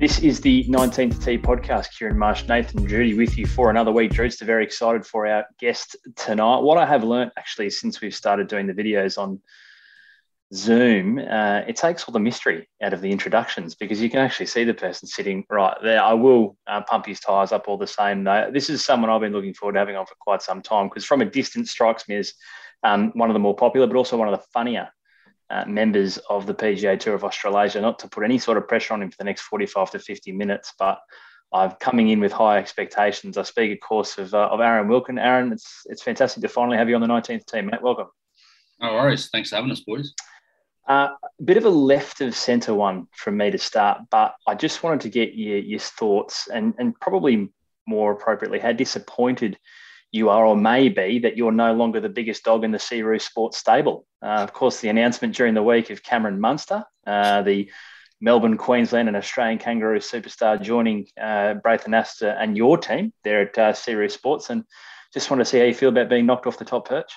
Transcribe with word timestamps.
This 0.00 0.20
is 0.20 0.40
the 0.40 0.64
19th 0.64 1.22
Tee 1.22 1.36
podcast. 1.36 1.88
Kieran 1.90 2.16
Marsh, 2.16 2.48
Nathan 2.48 2.88
Judy 2.88 3.12
with 3.12 3.36
you 3.36 3.46
for 3.46 3.68
another 3.68 3.92
week. 3.92 4.12
Drew's 4.12 4.40
very 4.40 4.64
excited 4.64 5.04
for 5.04 5.26
our 5.26 5.44
guest 5.58 5.94
tonight. 6.16 6.60
What 6.60 6.78
I 6.78 6.86
have 6.86 7.04
learnt 7.04 7.34
actually 7.36 7.68
since 7.68 8.00
we've 8.00 8.14
started 8.14 8.48
doing 8.48 8.66
the 8.66 8.72
videos 8.72 9.18
on 9.18 9.42
Zoom, 10.54 11.18
uh, 11.18 11.64
it 11.68 11.76
takes 11.76 12.04
all 12.04 12.14
the 12.14 12.18
mystery 12.18 12.66
out 12.80 12.94
of 12.94 13.02
the 13.02 13.12
introductions 13.12 13.74
because 13.74 14.00
you 14.00 14.08
can 14.08 14.20
actually 14.20 14.46
see 14.46 14.64
the 14.64 14.72
person 14.72 15.06
sitting 15.06 15.44
right 15.50 15.76
there. 15.82 16.02
I 16.02 16.14
will 16.14 16.56
uh, 16.66 16.80
pump 16.80 17.04
his 17.04 17.20
tyres 17.20 17.52
up 17.52 17.68
all 17.68 17.76
the 17.76 17.86
same 17.86 18.24
though. 18.24 18.48
This 18.50 18.70
is 18.70 18.82
someone 18.82 19.10
I've 19.10 19.20
been 19.20 19.34
looking 19.34 19.52
forward 19.52 19.74
to 19.74 19.80
having 19.80 19.96
on 19.96 20.06
for 20.06 20.16
quite 20.18 20.40
some 20.40 20.62
time 20.62 20.88
because 20.88 21.04
from 21.04 21.20
a 21.20 21.26
distance 21.26 21.70
strikes 21.70 22.08
me 22.08 22.16
as 22.16 22.32
um, 22.84 23.10
one 23.16 23.28
of 23.28 23.34
the 23.34 23.38
more 23.38 23.54
popular, 23.54 23.86
but 23.86 23.96
also 23.96 24.16
one 24.16 24.28
of 24.28 24.40
the 24.40 24.46
funnier 24.50 24.88
uh, 25.50 25.64
members 25.66 26.18
of 26.28 26.46
the 26.46 26.54
PGA 26.54 26.98
Tour 26.98 27.14
of 27.14 27.24
Australasia, 27.24 27.80
not 27.80 27.98
to 27.98 28.08
put 28.08 28.24
any 28.24 28.38
sort 28.38 28.56
of 28.56 28.68
pressure 28.68 28.94
on 28.94 29.02
him 29.02 29.10
for 29.10 29.16
the 29.18 29.24
next 29.24 29.42
45 29.42 29.90
to 29.92 29.98
50 29.98 30.32
minutes, 30.32 30.72
but 30.78 31.00
I'm 31.52 31.72
coming 31.72 32.08
in 32.10 32.20
with 32.20 32.32
high 32.32 32.58
expectations. 32.58 33.36
I 33.36 33.42
speak, 33.42 33.72
of 33.72 33.80
course, 33.80 34.18
of, 34.18 34.32
uh, 34.32 34.48
of 34.50 34.60
Aaron 34.60 34.88
Wilkin. 34.88 35.18
Aaron, 35.18 35.52
it's 35.52 35.82
it's 35.86 36.02
fantastic 36.02 36.42
to 36.42 36.48
finally 36.48 36.76
have 36.76 36.88
you 36.88 36.94
on 36.94 37.00
the 37.00 37.08
19th 37.08 37.44
team, 37.46 37.66
mate. 37.66 37.82
Welcome. 37.82 38.06
No 38.80 38.94
worries. 38.94 39.28
Thanks 39.30 39.50
for 39.50 39.56
having 39.56 39.72
us, 39.72 39.80
boys. 39.80 40.14
Uh, 40.88 41.08
a 41.38 41.42
bit 41.42 41.56
of 41.56 41.64
a 41.64 41.70
left 41.70 42.20
of 42.20 42.34
centre 42.34 42.74
one 42.74 43.06
from 43.12 43.36
me 43.36 43.50
to 43.50 43.58
start, 43.58 44.02
but 44.10 44.34
I 44.46 44.54
just 44.54 44.82
wanted 44.82 45.02
to 45.02 45.08
get 45.10 45.34
your, 45.34 45.58
your 45.58 45.78
thoughts 45.78 46.48
and, 46.48 46.74
and 46.78 46.98
probably 46.98 47.52
more 47.86 48.12
appropriately, 48.12 48.58
how 48.58 48.72
disappointed 48.72 49.58
you 50.12 50.28
are 50.28 50.44
or 50.44 50.56
may 50.56 50.88
be 50.88 51.20
that 51.20 51.36
you're 51.36 51.52
no 51.52 51.72
longer 51.72 52.00
the 52.00 52.08
biggest 52.08 52.44
dog 52.44 52.64
in 52.64 52.72
the 52.72 52.78
Searoo 52.78 53.20
Sports 53.20 53.58
stable. 53.58 54.06
Uh, 54.22 54.42
of 54.42 54.52
course, 54.52 54.80
the 54.80 54.88
announcement 54.88 55.34
during 55.34 55.54
the 55.54 55.62
week 55.62 55.90
of 55.90 56.02
Cameron 56.02 56.40
Munster, 56.40 56.84
uh, 57.06 57.42
the 57.42 57.70
Melbourne, 58.20 58.58
Queensland, 58.58 59.08
and 59.08 59.16
Australian 59.16 59.58
kangaroo 59.58 59.98
superstar 59.98 60.60
joining 60.60 61.06
uh, 61.20 61.54
Braith 61.54 61.84
Anasta 61.84 62.36
and 62.38 62.56
your 62.56 62.76
team 62.76 63.12
there 63.24 63.42
at 63.42 63.58
uh, 63.58 63.72
Searoo 63.72 64.10
Sports. 64.10 64.50
And 64.50 64.64
just 65.14 65.30
want 65.30 65.40
to 65.40 65.44
see 65.44 65.58
how 65.58 65.64
you 65.64 65.74
feel 65.74 65.88
about 65.88 66.08
being 66.08 66.26
knocked 66.26 66.46
off 66.46 66.58
the 66.58 66.64
top 66.64 66.88
perch. 66.88 67.12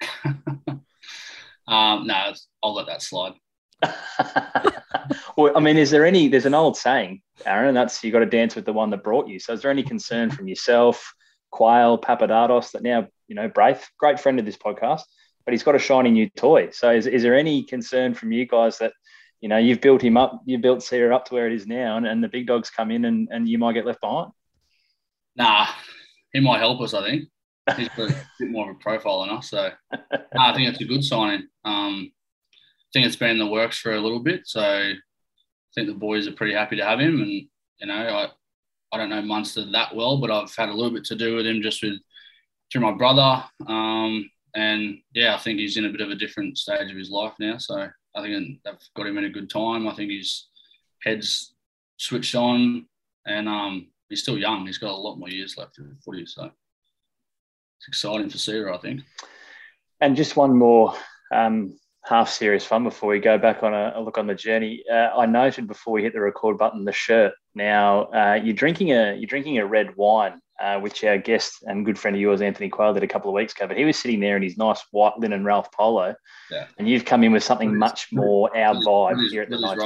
um, 0.26 2.06
no, 2.06 2.32
I'll 2.62 2.74
let 2.74 2.86
that 2.86 3.02
slide. 3.02 3.34
well, 5.36 5.56
I 5.56 5.60
mean, 5.60 5.76
is 5.76 5.90
there 5.90 6.04
any? 6.04 6.28
There's 6.28 6.46
an 6.46 6.54
old 6.54 6.76
saying, 6.76 7.22
Aaron, 7.46 7.68
and 7.68 7.76
that's 7.76 8.02
you 8.02 8.10
got 8.10 8.20
to 8.20 8.26
dance 8.26 8.56
with 8.56 8.64
the 8.64 8.72
one 8.72 8.90
that 8.90 9.04
brought 9.04 9.28
you. 9.28 9.38
So, 9.38 9.52
is 9.52 9.62
there 9.62 9.70
any 9.70 9.84
concern 9.84 10.30
from 10.30 10.48
yourself, 10.48 11.14
Quayle, 11.50 11.98
Papadatos, 11.98 12.72
that 12.72 12.82
now, 12.82 13.08
you 13.26 13.34
know, 13.34 13.48
Braith, 13.48 13.88
great 13.98 14.20
friend 14.20 14.38
of 14.38 14.44
this 14.44 14.56
podcast, 14.56 15.02
but 15.44 15.52
he's 15.52 15.62
got 15.62 15.74
a 15.74 15.78
shiny 15.78 16.10
new 16.10 16.28
toy. 16.30 16.70
So 16.70 16.90
is, 16.90 17.06
is 17.06 17.22
there 17.22 17.36
any 17.36 17.62
concern 17.62 18.14
from 18.14 18.32
you 18.32 18.46
guys 18.46 18.78
that, 18.78 18.92
you 19.40 19.48
know, 19.48 19.58
you've 19.58 19.80
built 19.80 20.02
him 20.02 20.16
up, 20.16 20.42
you've 20.44 20.62
built 20.62 20.82
Sierra 20.82 21.14
up 21.14 21.26
to 21.26 21.34
where 21.34 21.46
it 21.46 21.52
is 21.54 21.66
now, 21.66 21.96
and, 21.96 22.06
and 22.06 22.22
the 22.22 22.28
big 22.28 22.46
dogs 22.46 22.70
come 22.70 22.90
in 22.90 23.04
and, 23.04 23.28
and 23.30 23.48
you 23.48 23.58
might 23.58 23.74
get 23.74 23.86
left 23.86 24.00
behind? 24.00 24.30
Nah, 25.36 25.66
he 26.32 26.40
might 26.40 26.58
help 26.58 26.80
us, 26.80 26.94
I 26.94 27.02
think. 27.02 27.28
He's 27.76 27.88
got 27.90 28.10
a 28.10 28.14
bit 28.38 28.50
more 28.50 28.70
of 28.70 28.76
a 28.76 28.78
profile 28.78 29.20
than 29.20 29.30
us. 29.30 29.50
So 29.50 29.70
nah, 29.92 30.50
I 30.50 30.54
think 30.54 30.68
it's 30.68 30.80
a 30.80 30.84
good 30.84 31.04
signing. 31.04 31.46
Um, 31.64 32.10
I 32.12 32.88
think 32.92 33.06
it's 33.06 33.16
been 33.16 33.30
in 33.30 33.38
the 33.38 33.46
works 33.46 33.78
for 33.78 33.92
a 33.92 34.00
little 34.00 34.20
bit. 34.20 34.42
So 34.46 34.60
I 34.60 34.94
think 35.74 35.86
the 35.86 35.94
boys 35.94 36.26
are 36.26 36.32
pretty 36.32 36.54
happy 36.54 36.76
to 36.76 36.84
have 36.84 37.00
him. 37.00 37.20
And, 37.20 37.30
you 37.30 37.86
know, 37.86 37.94
I, 37.94 38.28
I 38.92 38.96
don't 38.96 39.10
know 39.10 39.22
Munster 39.22 39.64
that 39.70 39.94
well, 39.94 40.18
but 40.18 40.30
I've 40.30 40.54
had 40.54 40.68
a 40.68 40.74
little 40.74 40.92
bit 40.92 41.04
to 41.06 41.16
do 41.16 41.36
with 41.36 41.46
him 41.46 41.62
just 41.62 41.82
with 41.82 41.98
through 42.70 42.82
my 42.82 42.92
brother. 42.92 43.44
Um, 43.66 44.30
and 44.54 44.98
yeah, 45.14 45.34
I 45.34 45.38
think 45.38 45.58
he's 45.58 45.76
in 45.76 45.84
a 45.84 45.90
bit 45.90 46.00
of 46.00 46.10
a 46.10 46.14
different 46.14 46.58
stage 46.58 46.90
of 46.90 46.96
his 46.96 47.10
life 47.10 47.34
now. 47.38 47.58
So 47.58 47.88
I 48.14 48.22
think 48.22 48.60
they've 48.64 48.74
got 48.96 49.06
him 49.06 49.18
in 49.18 49.24
a 49.24 49.30
good 49.30 49.50
time. 49.50 49.86
I 49.86 49.94
think 49.94 50.10
his 50.10 50.48
head's 51.02 51.54
switched 51.96 52.34
on, 52.34 52.86
and 53.26 53.48
um, 53.48 53.88
he's 54.08 54.22
still 54.22 54.38
young. 54.38 54.66
He's 54.66 54.78
got 54.78 54.92
a 54.92 54.96
lot 54.96 55.18
more 55.18 55.28
years 55.28 55.56
left 55.56 55.78
in 55.78 55.96
footy, 56.04 56.26
so 56.26 56.44
it's 56.44 57.88
exciting 57.88 58.30
for 58.30 58.38
Sarah, 58.38 58.76
I 58.76 58.78
think. 58.78 59.02
And 60.00 60.16
just 60.16 60.36
one 60.36 60.56
more 60.56 60.94
um, 61.32 61.78
half 62.04 62.30
serious 62.30 62.64
fun 62.64 62.84
before 62.84 63.10
we 63.10 63.20
go 63.20 63.38
back 63.38 63.62
on 63.62 63.74
a, 63.74 63.92
a 63.96 64.00
look 64.00 64.18
on 64.18 64.26
the 64.26 64.34
journey. 64.34 64.82
Uh, 64.90 65.10
I 65.16 65.26
noted 65.26 65.66
before 65.66 65.92
we 65.92 66.02
hit 66.02 66.12
the 66.12 66.20
record 66.20 66.58
button 66.58 66.84
the 66.84 66.92
shirt. 66.92 67.34
Now 67.54 68.04
uh, 68.04 68.40
you're 68.42 68.54
drinking 68.54 68.92
a 68.92 69.14
you're 69.14 69.26
drinking 69.26 69.58
a 69.58 69.66
red 69.66 69.96
wine, 69.96 70.40
uh, 70.60 70.80
which 70.80 71.04
our 71.04 71.18
guest 71.18 71.62
and 71.62 71.84
good 71.84 71.98
friend 71.98 72.16
of 72.16 72.20
yours, 72.20 72.40
Anthony 72.40 72.68
Quayle, 72.68 72.94
did 72.94 73.02
a 73.02 73.08
couple 73.08 73.30
of 73.30 73.34
weeks 73.34 73.52
ago. 73.54 73.66
But 73.66 73.76
he 73.76 73.84
was 73.84 73.98
sitting 73.98 74.20
there 74.20 74.36
in 74.36 74.42
his 74.42 74.56
nice 74.56 74.82
white 74.90 75.18
linen 75.18 75.44
Ralph 75.44 75.70
Polo, 75.72 76.14
yeah. 76.50 76.66
and 76.78 76.88
you've 76.88 77.04
come 77.04 77.24
in 77.24 77.32
with 77.32 77.42
something 77.42 77.76
much 77.76 78.08
more 78.12 78.56
our 78.56 78.74
vibe 78.76 79.28
here 79.30 79.42
at 79.42 79.50
the 79.50 79.58
night. 79.58 79.78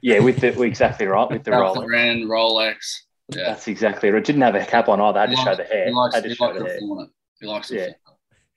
Yeah, 0.00 0.18
with 0.18 0.40
the 0.40 0.60
exactly 0.62 1.06
right 1.06 1.30
with 1.30 1.44
the 1.44 1.52
Rolex. 1.52 1.86
Brand 1.86 2.24
Rolex. 2.24 2.76
Yeah. 3.28 3.44
That's 3.44 3.68
exactly 3.68 4.10
right. 4.10 4.22
Didn't 4.22 4.42
have 4.42 4.54
a 4.54 4.64
cap 4.64 4.88
on 4.88 5.00
either. 5.00 5.18
I 5.18 5.26
had 5.26 5.30
to 5.30 5.36
show 5.36 5.54
the 5.54 5.64
hair. 5.64 5.86
He 5.86 5.92
likes, 5.92 6.16
he 6.20 6.34
likes 6.34 6.60
it. 6.60 7.10
He 7.40 7.46
likes 7.46 7.70
it. 7.70 7.96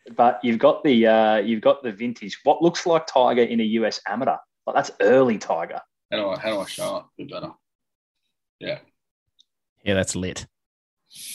Yeah 0.06 0.14
but 0.16 0.40
you've 0.44 0.60
got 0.60 0.84
the 0.84 1.08
uh, 1.08 1.38
you've 1.38 1.62
got 1.62 1.84
the 1.84 1.92
vintage. 1.92 2.40
What 2.44 2.62
looks 2.62 2.86
like 2.86 3.08
Tiger 3.08 3.42
in 3.42 3.60
a 3.60 3.64
US 3.64 4.00
amateur. 4.08 4.38
Like 4.66 4.76
that's 4.76 4.92
early 5.02 5.38
Tiger. 5.38 5.82
How 6.12 6.18
do 6.18 6.30
I 6.30 6.40
how 6.40 6.54
do 6.54 6.60
I 6.60 6.66
show 6.66 7.10
it 7.18 7.24
a 7.24 7.34
better? 7.34 7.52
Yeah. 8.60 8.80
Yeah, 9.84 9.94
that's 9.94 10.16
lit. 10.16 10.46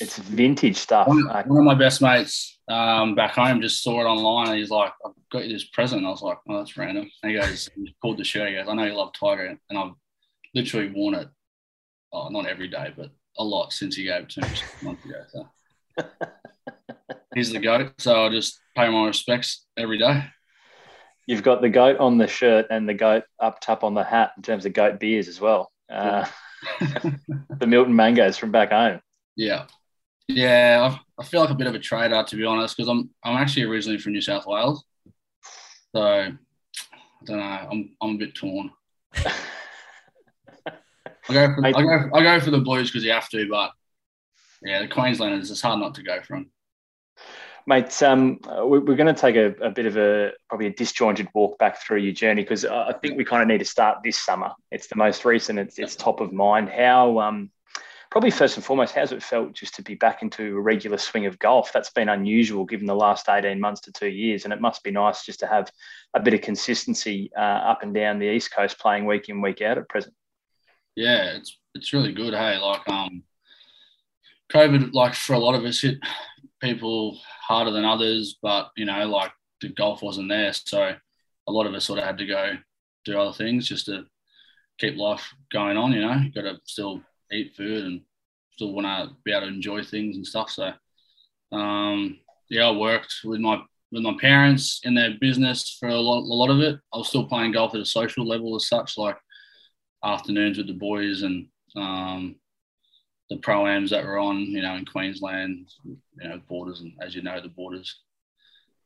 It's 0.01 0.19
vintage 0.19 0.77
stuff. 0.77 1.07
One, 1.07 1.25
one 1.25 1.59
of 1.59 1.65
my 1.65 1.75
best 1.75 2.03
mates 2.03 2.59
um, 2.69 3.15
back 3.15 3.33
home 3.33 3.63
just 3.63 3.83
saw 3.83 4.01
it 4.01 4.05
online 4.05 4.49
and 4.49 4.59
he's 4.59 4.71
like, 4.71 4.93
I've 5.07 5.13
got 5.33 5.47
you 5.47 5.53
this 5.53 5.65
present. 5.65 6.05
I 6.05 6.11
was 6.11 6.23
like, 6.23 6.39
oh, 6.49 6.59
that's 6.59 6.77
random. 6.77 7.09
And 7.23 7.33
he 7.33 7.39
goes, 7.39 7.71
he 7.77 7.95
pulled 8.03 8.19
the 8.19 8.25
shirt. 8.25 8.49
He 8.49 8.57
goes, 8.57 8.67
I 8.69 8.75
know 8.75 8.85
you 8.85 8.95
love 8.95 9.13
Tiger. 9.19 9.57
And 9.71 9.79
I've 9.79 9.93
literally 10.55 10.91
worn 10.95 11.15
it, 11.15 11.29
oh, 12.13 12.29
not 12.29 12.47
every 12.47 12.69
day, 12.69 12.93
but 12.95 13.11
a 13.39 13.45
lot 13.45 13.73
since 13.73 13.97
he 13.97 14.05
gave 14.05 14.23
it 14.23 14.29
to 14.31 14.41
me 14.43 14.49
a 14.81 14.85
month 14.85 15.05
ago. 15.05 15.23
So. 15.33 16.05
he's 17.35 17.53
the 17.53 17.59
goat. 17.59 17.93
So 17.99 18.27
I 18.27 18.29
just 18.31 18.61
pay 18.77 18.89
my 18.89 19.07
respects 19.07 19.67
every 19.77 19.99
day. 19.99 20.25
You've 21.27 21.43
got 21.43 21.61
the 21.61 21.69
goat 21.69 21.99
on 21.99 22.19
the 22.19 22.27
shirt 22.27 22.67
and 22.71 22.89
the 22.89 22.95
goat 22.95 23.25
up 23.39 23.61
top 23.61 23.85
on 23.85 23.95
the 23.95 24.05
hat 24.05 24.33
in 24.37 24.43
terms 24.43 24.67
of 24.67 24.73
goat 24.73 24.99
beers 24.99 25.29
as 25.29 25.41
well. 25.41 25.71
Uh, 25.89 26.27
the 26.81 27.67
Milton 27.67 27.95
Mangoes 27.95 28.37
from 28.37 28.51
back 28.51 28.71
home. 28.71 29.01
Yeah, 29.37 29.67
yeah. 30.29 30.97
I, 31.19 31.23
I 31.23 31.25
feel 31.25 31.41
like 31.41 31.51
a 31.51 31.55
bit 31.55 31.67
of 31.67 31.75
a 31.75 31.79
trader 31.79 32.23
to 32.23 32.37
be 32.37 32.45
honest, 32.45 32.77
because 32.77 32.89
I'm 32.89 33.11
I'm 33.25 33.37
actually 33.37 33.65
originally 33.65 33.99
from 33.99 34.13
New 34.13 34.21
South 34.21 34.47
Wales, 34.47 34.85
so 35.95 36.03
I 36.03 36.33
don't 37.25 37.39
know. 37.39 37.69
I'm 37.71 37.97
I'm 38.01 38.15
a 38.17 38.19
bit 38.19 38.35
torn. 38.35 38.71
I 39.15 39.33
go 41.29 41.55
for 41.55 41.65
I 41.65 41.73
go 41.73 42.11
I 42.13 42.23
go 42.23 42.41
for 42.41 42.51
the 42.51 42.59
Blues 42.59 42.91
because 42.91 43.05
you 43.05 43.13
have 43.13 43.29
to, 43.31 43.49
but 43.49 43.73
yeah, 44.63 44.83
the 44.83 44.89
Queenslanders 44.89 45.51
it's 45.51 45.61
hard 45.61 45.81
not 45.81 45.95
to 45.95 46.03
go 46.03 46.21
for 46.23 46.37
them. 46.37 46.51
Mate, 47.71 48.03
um, 48.03 48.41
we're 48.65 48.81
going 48.81 49.07
to 49.07 49.15
take 49.15 49.37
a, 49.37 49.55
a, 49.65 49.71
bit 49.71 49.87
of 49.87 49.97
a 49.97 50.33
probably 50.49 50.67
a 50.67 50.73
disjointed 50.73 51.29
walk 51.35 51.57
back 51.59 51.81
through 51.81 51.99
your 51.99 52.13
journey 52.13 52.43
because 52.43 52.65
I 52.65 52.93
think 52.95 53.17
we 53.17 53.25
kind 53.25 53.43
of 53.43 53.47
need 53.47 53.59
to 53.59 53.65
start 53.65 53.99
this 54.03 54.21
summer. 54.21 54.51
It's 54.73 54.89
the 54.89 54.97
most 54.97 55.25
recent. 55.25 55.61
It's, 55.61 55.79
it's 55.79 55.95
top 55.95 56.21
of 56.21 56.33
mind. 56.33 56.69
How 56.69 57.21
um, 57.21 57.53
probably 58.11 58.33
first 58.33 58.57
and 58.57 58.65
foremost, 58.65 58.93
how's 58.97 59.13
it 59.13 59.23
felt 59.23 59.53
just 59.53 59.77
to 59.77 59.83
be 59.83 59.95
back 59.95 60.21
into 60.21 60.57
a 60.57 60.61
regular 60.61 60.99
swing 60.99 61.27
of 61.27 61.39
golf? 61.39 61.73
That's 61.73 61.91
been 61.91 62.09
unusual 62.09 62.65
given 62.65 62.87
the 62.87 62.97
last 62.97 63.29
eighteen 63.29 63.61
months 63.61 63.83
to 63.83 63.93
two 63.93 64.09
years, 64.09 64.43
and 64.43 64.53
it 64.53 64.61
must 64.61 64.83
be 64.83 64.91
nice 64.91 65.25
just 65.25 65.39
to 65.39 65.47
have 65.47 65.71
a 66.13 66.19
bit 66.19 66.35
of 66.35 66.41
consistency 66.41 67.31
uh, 67.39 67.41
up 67.71 67.85
and 67.85 67.95
down 67.95 68.19
the 68.19 68.33
east 68.33 68.53
coast, 68.53 68.81
playing 68.81 69.07
week 69.07 69.29
in 69.29 69.41
week 69.41 69.63
out 69.63 69.79
at 69.79 69.89
present. 69.89 70.13
Yeah, 70.97 71.37
it's 71.37 71.57
it's 71.77 71.93
really 71.93 72.15
good. 72.15 72.35
Hey, 72.35 72.59
like 72.59 72.89
um, 72.89 73.23
COVID, 74.51 74.93
like 74.93 75.15
for 75.15 75.35
a 75.35 75.39
lot 75.39 75.55
of 75.55 75.65
us, 75.65 75.83
hit 75.83 76.01
people 76.61 77.19
harder 77.47 77.71
than 77.71 77.85
others, 77.85 78.39
but 78.43 78.71
you 78.77 78.85
know, 78.85 79.07
like 79.07 79.33
the 79.61 79.69
golf 79.69 80.03
wasn't 80.03 80.29
there, 80.29 80.53
so 80.53 80.95
a 81.49 81.53
lot 81.53 81.67
of 81.67 81.75
us 81.75 81.85
sort 81.85 81.99
of 81.99 82.05
had 82.05 82.19
to 82.19 82.27
go 82.27 82.55
do 83.05 83.19
other 83.19 83.33
things 83.33 83.67
just 83.67 83.87
to 83.87 84.05
keep 84.79 84.97
life 84.97 85.33
going 85.53 85.77
on. 85.77 85.93
You 85.93 86.03
know, 86.03 86.15
you 86.15 86.33
got 86.33 86.43
to 86.43 86.59
still 86.65 87.03
eat 87.33 87.55
food 87.57 87.85
and 87.85 88.01
still 88.53 88.73
want 88.73 88.87
to 88.87 89.17
be 89.25 89.33
able 89.33 89.43
to 89.43 89.49
enjoy 89.49 89.83
things 89.83 90.17
and 90.17 90.27
stuff. 90.27 90.51
So, 90.51 90.73
um, 91.53 92.19
yeah, 92.49 92.69
I 92.69 92.73
worked 92.73 93.15
with 93.25 93.41
my 93.41 93.63
with 93.93 94.03
my 94.03 94.15
parents 94.21 94.81
in 94.85 94.95
their 94.95 95.15
business 95.21 95.77
for 95.81 95.89
a 95.89 96.01
lot, 96.01 96.21
a 96.21 96.35
lot 96.35 96.51
of 96.51 96.61
it. 96.61 96.79
I 96.95 96.99
was 96.99 97.09
still 97.09 97.27
playing 97.27 97.53
golf 97.53 97.75
at 97.75 97.81
a 97.81 97.87
social 97.87 98.27
level 98.27 98.55
as 98.55 98.69
such, 98.69 98.97
like 98.97 99.17
afternoons 100.05 100.59
with 100.59 100.69
the 100.69 100.75
boys 100.75 101.23
and 101.23 101.49
um, 101.77 102.37
the 103.31 103.37
pro-ams 103.37 103.91
that 103.91 104.05
were 104.05 104.19
on, 104.19 104.41
you 104.41 104.61
know, 104.61 104.75
in 104.75 104.85
Queensland, 104.85 105.69
you 105.85 106.29
know, 106.29 106.41
borders, 106.49 106.81
and 106.81 106.93
as 107.01 107.15
you 107.15 107.23
know, 107.23 107.41
the 107.41 107.49
borders 107.49 108.01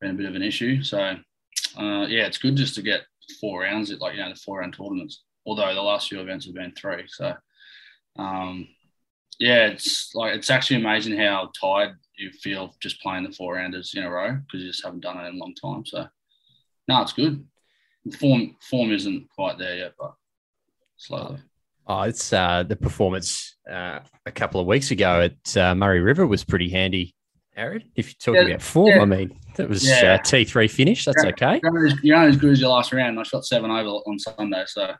been 0.00 0.10
a 0.10 0.14
bit 0.14 0.26
of 0.26 0.34
an 0.34 0.42
issue. 0.42 0.82
So, 0.82 0.98
uh, 1.00 2.06
yeah, 2.08 2.26
it's 2.26 2.38
good 2.38 2.56
just 2.56 2.74
to 2.74 2.82
get 2.82 3.02
four 3.40 3.62
rounds 3.62 3.90
at 3.90 4.00
like, 4.00 4.14
you 4.14 4.20
know, 4.20 4.28
the 4.28 4.36
four 4.36 4.60
round 4.60 4.74
tournaments, 4.76 5.22
although 5.46 5.74
the 5.74 5.80
last 5.80 6.08
few 6.08 6.20
events 6.20 6.44
have 6.44 6.54
been 6.54 6.72
three. 6.72 7.04
So, 7.08 7.34
um, 8.16 8.68
yeah, 9.38 9.66
it's 9.68 10.14
like, 10.14 10.34
it's 10.34 10.50
actually 10.50 10.76
amazing 10.76 11.16
how 11.16 11.50
tired 11.58 11.96
you 12.16 12.30
feel 12.30 12.74
just 12.80 13.00
playing 13.00 13.24
the 13.24 13.32
four 13.32 13.54
rounders 13.54 13.94
in 13.96 14.04
a 14.04 14.10
row 14.10 14.36
because 14.36 14.60
you 14.62 14.68
just 14.68 14.84
haven't 14.84 15.00
done 15.00 15.18
it 15.18 15.28
in 15.28 15.36
a 15.36 15.38
long 15.38 15.54
time. 15.54 15.86
So, 15.86 16.06
no, 16.86 17.02
it's 17.02 17.12
good. 17.12 17.44
Form 18.18 18.54
form 18.60 18.92
isn't 18.92 19.28
quite 19.34 19.58
there 19.58 19.76
yet, 19.76 19.94
but 19.98 20.14
slowly. 20.98 21.38
Oh, 21.86 22.02
it's 22.02 22.32
uh, 22.32 22.62
the 22.62 22.76
performance 22.76 23.56
uh, 23.70 24.00
a 24.24 24.32
couple 24.32 24.60
of 24.60 24.66
weeks 24.66 24.90
ago 24.90 25.20
at 25.20 25.56
uh, 25.56 25.74
Murray 25.74 26.00
River 26.00 26.26
was 26.26 26.42
pretty 26.44 26.70
handy. 26.70 27.14
Aaron, 27.56 27.84
if 27.94 28.06
you're 28.08 28.34
talking 28.34 28.48
Yeah, 28.48 28.54
about 28.54 28.62
form, 28.62 28.88
yeah. 28.90 29.02
I 29.02 29.04
mean, 29.04 29.38
that 29.56 29.68
was 29.68 29.86
Yeah. 29.86 30.14
uh, 30.14 30.18
T3 30.18 30.68
finish. 30.70 31.04
That's 31.04 31.24
okay. 31.24 31.60
You're 31.62 31.76
only, 31.76 31.92
as, 31.92 31.98
you're 32.02 32.16
only 32.16 32.28
as 32.30 32.36
good 32.36 32.50
as 32.52 32.60
your 32.60 32.70
last 32.70 32.92
round. 32.92 33.20
I 33.20 33.22
shot 33.22 33.44
seven 33.44 33.70
over 33.70 33.88
on 33.88 34.18
Sunday, 34.18 34.64
so 34.66 34.94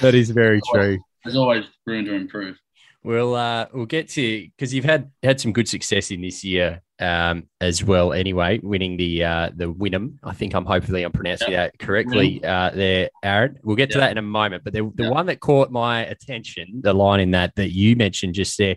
That 0.00 0.14
is 0.14 0.30
very 0.30 0.60
true. 0.72 0.98
there's 1.24 1.36
always 1.36 1.64
room 1.86 2.04
to 2.04 2.14
improve. 2.14 2.56
We'll 3.04 3.34
uh, 3.34 3.66
we'll 3.74 3.86
get 3.86 4.08
to 4.10 4.46
because 4.56 4.72
you've 4.72 4.84
had 4.84 5.10
had 5.24 5.40
some 5.40 5.52
good 5.52 5.66
success 5.66 6.12
in 6.12 6.20
this 6.20 6.44
year 6.44 6.82
um, 7.02 7.48
as 7.60 7.82
well. 7.82 8.12
Anyway, 8.12 8.60
winning 8.62 8.96
the 8.96 9.24
uh, 9.24 9.50
the 9.54 9.72
Wynnum. 9.72 10.18
I 10.22 10.32
think 10.32 10.54
I'm 10.54 10.64
hopefully 10.64 11.02
I'm 11.02 11.12
pronouncing 11.12 11.52
that 11.52 11.78
correctly 11.78 12.42
uh, 12.44 12.70
there, 12.70 13.10
Aaron. 13.22 13.58
We'll 13.62 13.76
get 13.76 13.90
to 13.90 13.98
that 13.98 14.12
in 14.12 14.18
a 14.18 14.22
moment. 14.22 14.64
But 14.64 14.72
the, 14.72 14.90
the 14.94 15.04
Yeah. 15.04 15.10
one 15.10 15.26
that 15.26 15.40
caught 15.40 15.70
my 15.70 16.06
attention, 16.06 16.80
the 16.82 16.92
line 16.94 17.20
in 17.20 17.32
that 17.32 17.54
that 17.56 17.72
you 17.72 17.96
mentioned 17.96 18.34
just 18.34 18.56
there, 18.56 18.76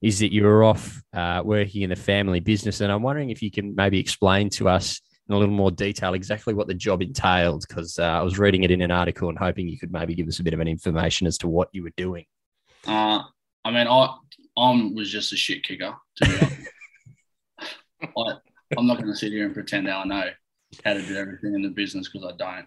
is 0.00 0.20
that 0.20 0.32
you 0.32 0.44
were 0.44 0.64
off 0.64 1.02
uh, 1.12 1.42
working 1.44 1.82
in 1.82 1.90
the 1.90 1.96
family 1.96 2.40
business, 2.40 2.80
and 2.80 2.90
I'm 2.90 3.02
wondering 3.02 3.30
if 3.30 3.42
you 3.42 3.50
can 3.50 3.74
maybe 3.74 4.00
explain 4.00 4.48
to 4.50 4.68
us 4.68 5.00
in 5.28 5.34
a 5.34 5.38
little 5.38 5.54
more 5.54 5.70
detail 5.70 6.14
exactly 6.14 6.54
what 6.54 6.68
the 6.68 6.74
job 6.74 7.02
entailed 7.02 7.66
because 7.68 7.98
uh, 7.98 8.02
I 8.02 8.22
was 8.22 8.38
reading 8.38 8.62
it 8.62 8.70
in 8.70 8.80
an 8.80 8.90
article 8.90 9.28
and 9.28 9.38
hoping 9.38 9.68
you 9.68 9.78
could 9.78 9.92
maybe 9.92 10.14
give 10.14 10.26
us 10.26 10.38
a 10.38 10.42
bit 10.42 10.54
of 10.54 10.60
an 10.60 10.68
information 10.68 11.26
as 11.26 11.36
to 11.38 11.48
what 11.48 11.68
you 11.72 11.82
were 11.82 11.92
doing. 11.98 12.24
Uh, 12.86 13.22
I 13.64 13.70
mean, 13.70 13.86
I 13.86 14.14
I 14.56 14.90
was 14.94 15.10
just 15.10 15.32
a 15.32 15.36
shit 15.36 15.62
kicker. 15.62 15.94
To 16.16 16.24
be 16.24 16.36
honest, 16.36 16.70
I, 18.02 18.32
I'm 18.76 18.86
not 18.86 18.98
going 18.98 19.10
to 19.12 19.16
sit 19.18 19.32
here 19.32 19.44
and 19.46 19.54
pretend 19.54 19.86
that 19.86 19.96
I 19.96 20.04
know 20.04 20.24
how 20.84 20.92
to 20.94 21.02
do 21.02 21.16
everything 21.16 21.54
in 21.54 21.62
the 21.62 21.68
business 21.70 22.08
because 22.10 22.32
I 22.32 22.36
don't. 22.36 22.66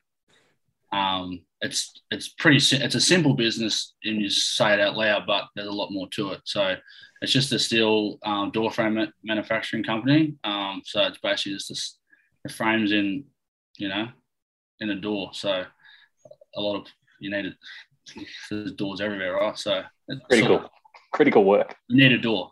Um, 0.94 1.42
it's 1.62 1.94
it's 2.10 2.28
pretty 2.30 2.58
it's 2.58 2.96
a 2.96 3.00
simple 3.00 3.34
business 3.36 3.94
and 4.04 4.20
you 4.22 4.30
say 4.30 4.74
it 4.74 4.80
out 4.82 4.98
loud, 4.98 5.24
but 5.28 5.46
there's 5.56 5.68
a 5.68 5.72
lot 5.72 5.92
more 5.92 6.08
to 6.10 6.32
it. 6.32 6.42
So 6.44 6.76
it's 7.22 7.32
just 7.32 7.52
a 7.54 7.60
steel 7.60 8.18
um, 8.24 8.52
door 8.52 8.72
frame 8.72 9.08
manufacturing 9.24 9.84
company. 9.84 10.36
Um, 10.44 10.82
so 10.84 11.04
it's 11.04 11.20
basically 11.20 11.54
just 11.54 11.70
this, 11.70 11.98
the 12.44 12.52
frames 12.52 12.92
in, 12.92 13.24
you 13.78 13.88
know, 13.90 14.08
in 14.80 14.90
a 14.90 14.96
door. 14.96 15.30
So 15.34 15.64
a 16.56 16.60
lot 16.62 16.78
of 16.82 16.88
you 17.20 17.30
need 17.32 17.46
it. 17.46 17.54
There's 18.50 18.72
doors 18.74 19.00
everywhere, 19.00 19.36
right? 19.36 19.58
So 19.58 19.84
it's 20.08 20.22
Critical, 20.28 20.56
sort 20.58 20.64
of- 20.66 20.72
critical 21.14 21.46
work. 21.46 21.76
you 21.88 22.04
need 22.04 22.12
a 22.18 22.22
door. 22.22 22.52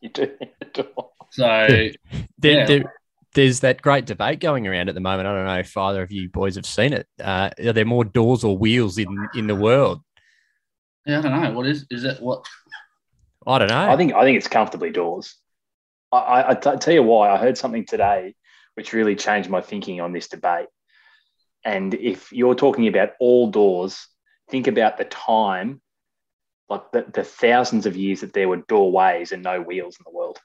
You 0.00 0.10
do. 0.10 0.26
need 0.38 0.50
a 0.60 0.64
door. 0.66 1.10
So 1.34 1.44
There, 2.38 2.52
Yeah. 2.58 2.64
there- 2.66 2.92
there's 3.34 3.58
that 3.60 3.82
great 3.82 4.06
debate 4.06 4.38
going 4.38 4.64
around 4.68 4.88
at 4.88 4.94
the 4.94 5.00
moment. 5.00 5.26
I 5.26 5.34
don't 5.34 5.44
know 5.46 5.58
if 5.58 5.76
either 5.76 6.02
of 6.04 6.12
you 6.12 6.28
boys 6.28 6.54
have 6.54 6.64
seen 6.66 6.92
it. 6.92 7.08
Uh, 7.20 7.50
are 7.66 7.72
there 7.72 7.84
more 7.84 8.04
doors 8.04 8.44
or 8.44 8.56
wheels 8.56 8.96
in, 8.96 9.08
in 9.34 9.48
the 9.48 9.56
world? 9.56 10.02
yeah, 11.04 11.18
I 11.18 11.22
don't 11.22 11.42
know. 11.42 11.50
What 11.52 11.66
is 11.66 11.84
is 11.90 12.04
it? 12.04 12.22
What 12.22 12.46
I 13.44 13.58
don't 13.58 13.68
know. 13.68 13.90
I 13.90 13.96
think 13.96 14.14
I 14.14 14.22
think 14.22 14.36
it's 14.38 14.46
comfortably 14.46 14.90
doors. 14.90 15.34
I, 16.12 16.18
I, 16.18 16.50
I 16.50 16.54
t- 16.54 16.76
tell 16.78 16.94
you 16.94 17.02
why. 17.02 17.28
I 17.28 17.36
heard 17.36 17.58
something 17.58 17.84
today 17.84 18.36
which 18.74 18.92
really 18.92 19.16
changed 19.16 19.50
my 19.50 19.60
thinking 19.60 20.00
on 20.00 20.12
this 20.12 20.28
debate. 20.28 20.68
And 21.64 21.92
if 21.94 22.32
you're 22.32 22.54
talking 22.54 22.86
about 22.86 23.10
all 23.18 23.50
doors, 23.50 24.06
think 24.48 24.68
about 24.68 24.96
the 24.96 25.04
time, 25.06 25.80
like 26.68 26.92
the, 26.92 27.04
the 27.12 27.24
thousands 27.24 27.84
of 27.86 27.96
years 27.96 28.20
that 28.20 28.32
there 28.32 28.48
were 28.48 28.62
doorways 28.68 29.32
and 29.32 29.42
no 29.42 29.60
wheels 29.60 29.96
in 29.98 30.04
the 30.06 30.16
world. 30.16 30.38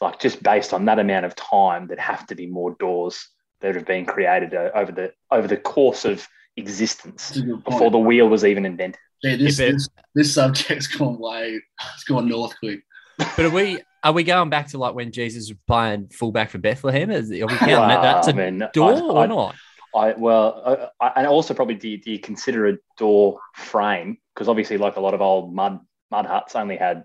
Like 0.00 0.18
just 0.18 0.42
based 0.42 0.72
on 0.72 0.86
that 0.86 0.98
amount 0.98 1.26
of 1.26 1.34
time, 1.36 1.88
that 1.88 1.98
have 1.98 2.26
to 2.28 2.34
be 2.34 2.46
more 2.46 2.74
doors 2.80 3.28
that 3.60 3.74
have 3.74 3.84
been 3.84 4.06
created 4.06 4.54
uh, 4.54 4.70
over 4.74 4.92
the 4.92 5.12
over 5.30 5.46
the 5.46 5.56
course 5.58 6.04
of 6.06 6.26
existence 6.56 7.28
That's 7.28 7.38
a 7.40 7.42
good 7.42 7.52
point. 7.52 7.64
before 7.66 7.90
the 7.90 7.98
wheel 7.98 8.28
was 8.28 8.44
even 8.44 8.64
invented. 8.64 8.98
Yeah, 9.22 9.36
this, 9.36 9.58
If 9.60 9.68
it- 9.68 9.72
this 9.74 9.88
this 10.14 10.34
subject's 10.34 10.86
gone 10.96 11.18
way. 11.18 11.60
It's 11.94 12.04
gone 12.04 12.28
north 12.28 12.54
quick. 12.58 12.80
but 13.18 13.40
are 13.44 13.50
we 13.50 13.78
are 14.02 14.12
we 14.12 14.24
going 14.24 14.48
back 14.48 14.68
to 14.68 14.78
like 14.78 14.94
when 14.94 15.12
Jesus 15.12 15.50
was 15.50 15.58
playing 15.66 16.08
fullback 16.08 16.48
for 16.50 16.56
Bethlehem? 16.58 17.10
Is, 17.10 17.30
are 17.30 17.46
we 17.46 17.54
counting 17.56 17.76
that? 17.88 18.00
That's 18.02 18.28
a 18.28 18.30
I 18.30 18.50
mean, 18.50 18.64
door 18.72 18.92
I- 18.94 19.00
or 19.00 19.18
I- 19.18 19.26
not? 19.26 19.54
I 19.94 20.12
well, 20.12 20.62
uh, 20.64 20.86
I, 21.00 21.12
and 21.16 21.26
also 21.26 21.52
probably 21.52 21.74
do 21.74 21.88
you, 21.88 22.00
do 22.00 22.12
you 22.12 22.20
consider 22.20 22.68
a 22.68 22.76
door 22.96 23.40
frame 23.56 24.18
because 24.34 24.48
obviously, 24.48 24.78
like 24.78 24.94
a 24.96 25.00
lot 25.00 25.14
of 25.14 25.20
old 25.20 25.52
mud 25.54 25.80
mud 26.12 26.26
huts 26.26 26.54
only 26.56 26.76
had 26.76 27.04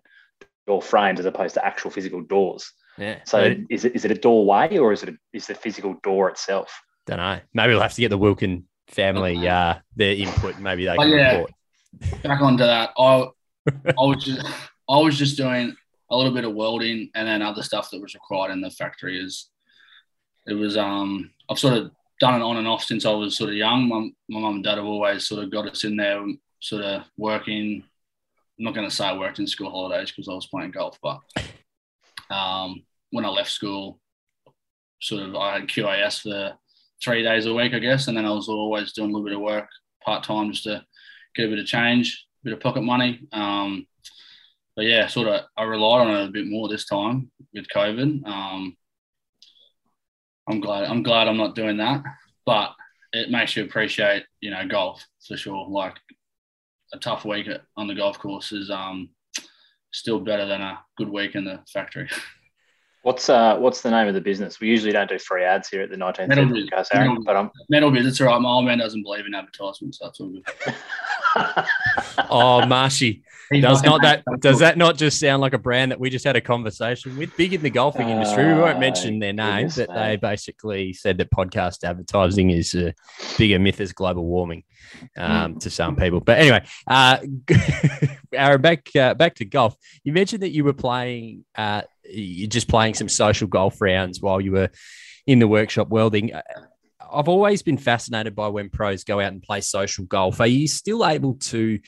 door 0.68 0.82
frames 0.84 1.20
as 1.20 1.26
opposed 1.26 1.56
to 1.56 1.66
actual 1.66 1.90
physical 1.92 2.22
doors. 2.22 2.72
Yeah. 2.98 3.20
So 3.26 3.40
I 3.40 3.66
is 3.70 3.86
it 3.86 3.96
is 3.96 4.06
it 4.06 4.12
a 4.12 4.16
doorway 4.16 4.78
or 4.78 4.94
is 4.94 5.04
it 5.04 5.10
a, 5.10 5.18
is 5.34 5.48
the 5.48 5.56
physical 5.56 5.96
door 6.04 6.30
itself? 6.30 6.82
don't 7.08 7.18
know. 7.18 7.40
Maybe 7.54 7.74
we'll 7.74 7.82
have 7.84 7.94
to 7.94 8.02
get 8.02 8.10
the 8.10 8.18
Wilkin 8.18 8.66
family 8.88 9.48
uh, 9.48 9.76
their 9.96 10.16
input. 10.16 10.58
Maybe 10.60 10.86
they 10.86 10.92
Oh, 10.94 10.98
can 10.98 11.10
yeah. 11.10 11.32
report. 11.34 11.52
Back 12.24 12.42
onto 12.42 12.64
that. 12.64 12.92
I 12.98 13.28
I 13.70 13.94
was 14.02 14.24
just 14.24 14.46
I 14.90 14.98
was 15.00 15.18
just 15.18 15.38
doing 15.38 15.76
a 16.10 16.16
little 16.18 16.34
bit 16.34 16.46
of 16.46 16.54
welding 16.54 17.10
and 17.16 17.28
then 17.28 17.42
other 17.42 17.64
stuff 17.64 17.90
that 17.92 18.02
was 18.02 18.14
required 18.14 18.52
in 18.52 18.62
the 18.62 18.70
factory. 18.72 19.20
Is 19.20 19.50
it 20.48 20.54
was 20.54 20.78
um 20.78 21.32
I've 21.50 21.60
sort 21.60 21.74
of 21.78 21.92
done 22.20 22.40
it 22.42 22.44
on 22.44 22.58
and 22.58 22.68
off 22.68 22.84
since 22.84 23.06
I 23.06 23.12
was 23.12 23.38
sort 23.38 23.50
of 23.52 23.56
young. 23.56 23.88
My 23.88 24.00
my 24.30 24.40
mum 24.40 24.56
and 24.56 24.64
dad 24.64 24.78
have 24.78 24.86
always 24.86 25.28
sort 25.28 25.44
of 25.44 25.52
got 25.52 25.68
us 25.70 25.84
in 25.84 25.96
there, 25.98 26.24
sort 26.60 26.84
of 26.84 27.04
working. 27.18 27.84
I'm 28.58 28.64
not 28.66 28.74
going 28.74 28.88
to 28.90 28.96
say 28.96 29.06
I 29.06 29.18
worked 29.18 29.40
in 29.40 29.48
school 29.48 29.70
holidays 29.70 30.12
because 30.12 30.30
I 30.30 30.34
was 30.34 30.48
playing 30.48 30.72
golf, 30.72 30.98
but 31.04 31.20
um, 32.30 32.84
when 33.12 33.26
I 33.26 33.30
left 33.30 33.52
school, 33.52 34.00
sort 35.02 35.24
of 35.24 35.36
I 35.36 35.60
had 35.60 35.68
QAS 35.68 36.22
for 36.22 36.54
three 37.04 37.24
days 37.24 37.46
a 37.46 37.54
week, 37.54 37.74
I 37.74 37.80
guess, 37.80 38.08
and 38.08 38.18
then 38.18 38.26
I 38.26 38.32
was 38.32 38.48
always 38.48 38.94
doing 38.94 39.10
a 39.10 39.14
little 39.14 39.28
bit 39.28 39.36
of 39.36 39.42
work 39.42 39.68
part 40.04 40.24
time 40.24 40.52
just 40.52 40.64
to 40.64 40.84
get 41.36 41.48
a 41.48 41.50
bit 41.50 41.60
of 41.60 41.66
change, 41.66 42.26
a 42.42 42.46
bit 42.46 42.54
of 42.54 42.60
pocket 42.60 42.82
money. 42.82 43.28
Um, 43.32 43.88
but 44.76 44.86
yeah, 44.86 45.08
sort 45.08 45.28
of 45.28 45.42
I 45.58 45.64
relied 45.64 46.08
on 46.08 46.16
it 46.16 46.28
a 46.28 46.32
bit 46.32 46.48
more 46.48 46.68
this 46.68 46.86
time 46.86 47.32
with 47.54 47.68
COVID. 47.74 48.28
Um, 48.28 48.76
I'm 50.50 50.60
glad 50.60 50.84
I'm 50.86 51.04
glad 51.04 51.28
I'm 51.28 51.38
not 51.38 51.56
doing 51.56 51.78
that, 51.78 52.04
but 52.46 52.74
it 53.14 53.32
makes 53.32 53.56
you 53.56 53.64
appreciate 53.64 54.26
you 54.42 54.52
know 54.52 54.68
golf 54.68 55.06
for 55.28 55.38
sure. 55.38 55.68
Like 55.68 55.96
a 56.94 57.00
tough 57.00 57.26
week 57.26 57.48
on 57.78 57.88
the 57.88 57.96
golf 57.96 58.20
course 58.20 58.52
is 58.52 58.70
um, 58.70 59.10
still 59.96 60.20
better 60.20 60.46
than 60.46 60.62
a 60.62 60.80
good 60.98 61.10
week 61.10 61.36
in 61.36 61.46
the 61.46 61.60
factory. 61.72 62.10
What's 63.04 63.30
uh 63.30 63.58
what's 63.58 63.82
the 63.82 63.92
name 63.92 64.08
of 64.08 64.16
the 64.16 64.22
business? 64.22 64.60
We 64.60 64.68
usually 64.68 64.92
don't 64.92 65.08
do 65.08 65.20
free 65.20 65.44
ads 65.44 65.70
here 65.70 65.82
at 65.84 65.92
the 65.92 65.96
19th 65.96 66.28
Metal 66.28 66.44
Century 66.46 66.62
Biz- 66.64 66.70
podcast, 66.72 66.88
Aaron, 66.96 67.08
Metal- 67.10 67.24
but 67.24 67.36
I'm 67.36 67.52
Metal 67.70 67.92
biz, 67.92 68.06
it's 68.08 68.20
all 68.22 68.28
right. 68.28 68.42
My 68.42 68.50
old 68.50 68.66
man 68.66 68.80
doesn't 68.80 69.04
believe 69.04 69.26
in 69.28 69.36
advertisements. 69.36 70.00
So 70.00 70.06
that's 70.06 70.20
all 70.20 70.30
good. 70.30 70.44
Oh, 72.30 72.66
Marshy, 72.66 73.12
He 73.12 73.24
does 73.52 73.84
not 73.84 74.02
that 74.02 74.24
does 74.40 74.60
that 74.60 74.78
not 74.78 74.98
just 74.98 75.20
sound 75.20 75.42
like 75.42 75.54
a 75.54 75.58
brand 75.58 75.92
that 75.92 76.00
we 76.00 76.10
just 76.10 76.26
had 76.26 76.36
a 76.36 76.42
conversation 76.42 77.18
with? 77.18 77.36
Big 77.38 77.54
in 77.54 77.62
the 77.62 77.70
golfing 77.70 78.10
industry. 78.10 78.46
We 78.46 78.54
won't 78.60 78.78
Oh, 78.78 78.80
mention 78.80 79.20
their 79.20 79.34
name, 79.34 79.70
but 79.76 79.90
they 79.94 80.16
basically 80.16 80.94
said 80.94 81.18
that 81.20 81.32
podcast 81.32 81.84
advertising 81.84 82.50
is 82.50 82.74
a 82.74 82.94
bigger 83.38 83.60
myth 83.60 83.80
as 83.80 83.94
global 83.94 84.26
warming 84.26 84.64
um, 85.18 85.60
to 85.60 85.70
some 85.70 85.96
people. 85.96 86.20
But 86.20 86.40
anyway, 86.40 86.66
uh, 86.88 87.18
Aaron, 88.34 88.62
back 88.62 88.96
uh, 88.96 89.14
back 89.14 89.36
to 89.36 89.46
golf. 89.46 89.76
You 90.04 90.14
mentioned 90.14 90.44
that 90.44 90.52
you 90.52 90.64
were 90.64 90.74
playing, 90.74 91.46
uh, 91.56 91.84
you're 92.04 92.50
just 92.50 92.68
playing 92.68 92.96
some 92.96 93.10
social 93.10 93.48
golf 93.48 93.80
rounds 93.82 94.22
while 94.22 94.42
you 94.42 94.52
were 94.52 94.70
in 95.28 95.40
the 95.40 95.48
workshop 95.48 95.90
welding. 95.90 96.34
Uh, 96.34 96.42
I've 97.12 97.30
always 97.30 97.62
been 97.62 97.78
fascinated 97.78 98.36
by 98.36 98.48
when 98.48 98.70
pros 98.70 99.04
go 99.04 99.20
out 99.20 99.32
and 99.32 99.42
play 99.42 99.62
social 99.62 100.06
golf. 100.06 100.42
Are 100.42 100.48
you 100.48 100.68
still 100.68 101.06
able 101.06 101.36
to 101.36 101.80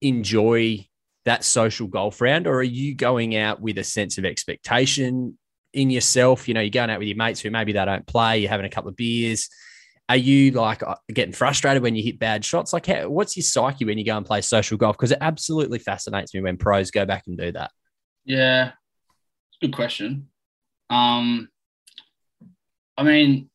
enjoy 0.00 0.86
that 1.24 1.44
social 1.44 1.86
golf 1.88 2.20
round, 2.20 2.46
or 2.46 2.56
are 2.56 2.62
you 2.62 2.94
going 2.94 3.36
out 3.36 3.60
with 3.60 3.78
a 3.78 3.84
sense 3.84 4.18
of 4.18 4.24
expectation 4.24 5.36
in 5.72 5.90
yourself? 5.90 6.48
You 6.48 6.54
know, 6.54 6.60
you're 6.60 6.70
going 6.70 6.90
out 6.90 6.98
with 6.98 7.08
your 7.08 7.16
mates 7.16 7.40
who 7.40 7.50
maybe 7.50 7.72
they 7.72 7.84
don't 7.84 8.06
play, 8.06 8.38
you're 8.38 8.50
having 8.50 8.66
a 8.66 8.70
couple 8.70 8.90
of 8.90 8.96
beers. 8.96 9.48
Are 10.08 10.16
you 10.16 10.52
like 10.52 10.84
uh, 10.84 10.94
getting 11.12 11.32
frustrated 11.32 11.82
when 11.82 11.96
you 11.96 12.02
hit 12.02 12.20
bad 12.20 12.44
shots? 12.44 12.72
Like, 12.72 12.86
how, 12.86 13.08
what's 13.08 13.36
your 13.36 13.42
psyche 13.42 13.84
when 13.84 13.98
you 13.98 14.04
go 14.04 14.16
and 14.16 14.24
play 14.24 14.40
social 14.40 14.78
golf? 14.78 14.96
Because 14.96 15.10
it 15.10 15.18
absolutely 15.20 15.80
fascinates 15.80 16.32
me 16.32 16.40
when 16.40 16.56
pros 16.56 16.92
go 16.92 17.04
back 17.04 17.24
and 17.26 17.36
do 17.36 17.50
that. 17.52 17.72
Yeah, 18.24 18.72
good 19.60 19.74
question. 19.74 20.28
Um, 20.90 21.48
I 22.96 23.02
mean, 23.02 23.50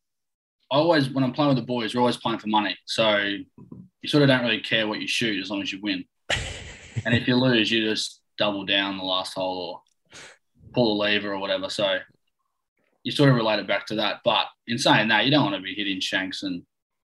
I 0.69 0.75
always 0.75 1.09
when 1.09 1.23
I'm 1.23 1.31
playing 1.31 1.49
with 1.49 1.57
the 1.57 1.65
boys, 1.65 1.95
we're 1.95 2.01
always 2.01 2.17
playing 2.17 2.39
for 2.39 2.47
money, 2.47 2.77
so 2.85 3.17
you 3.17 4.09
sort 4.09 4.23
of 4.23 4.27
don't 4.27 4.41
really 4.41 4.61
care 4.61 4.87
what 4.87 4.99
you 4.99 5.07
shoot 5.07 5.41
as 5.41 5.49
long 5.49 5.61
as 5.61 5.71
you 5.71 5.79
win. 5.81 6.03
And 7.05 7.13
if 7.15 7.27
you 7.27 7.35
lose, 7.35 7.71
you 7.71 7.87
just 7.89 8.21
double 8.37 8.65
down 8.65 8.97
the 8.97 9.03
last 9.03 9.33
hole 9.33 9.83
or 10.13 10.19
pull 10.73 10.95
the 10.95 11.01
lever 11.01 11.33
or 11.33 11.39
whatever. 11.39 11.69
So 11.69 11.99
you 13.03 13.11
sort 13.11 13.29
of 13.29 13.35
relate 13.35 13.59
it 13.59 13.67
back 13.67 13.85
to 13.87 13.95
that. 13.95 14.17
But 14.23 14.45
in 14.67 14.77
saying 14.77 15.07
that, 15.09 15.25
you 15.25 15.31
don't 15.31 15.43
want 15.43 15.55
to 15.55 15.61
be 15.61 15.73
hitting 15.73 15.99
shanks 15.99 16.43
and 16.43 16.63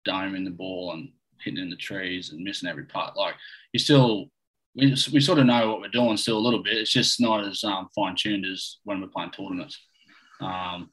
doming 0.06 0.44
the 0.44 0.50
ball 0.50 0.92
and 0.92 1.10
hitting 1.44 1.60
in 1.60 1.70
the 1.70 1.76
trees 1.76 2.30
and 2.30 2.42
missing 2.42 2.68
every 2.68 2.84
putt. 2.84 3.16
Like 3.16 3.34
you 3.72 3.78
still, 3.78 4.26
we, 4.74 4.88
we 5.12 5.20
sort 5.20 5.38
of 5.38 5.46
know 5.46 5.70
what 5.70 5.80
we're 5.80 5.88
doing 5.88 6.16
still 6.16 6.38
a 6.38 6.40
little 6.40 6.62
bit. 6.62 6.78
It's 6.78 6.92
just 6.92 7.20
not 7.20 7.46
as 7.46 7.62
um, 7.64 7.88
fine 7.94 8.16
tuned 8.16 8.46
as 8.46 8.78
when 8.84 9.00
we're 9.00 9.08
playing 9.08 9.32
tournaments. 9.32 9.78
Um, 10.40 10.90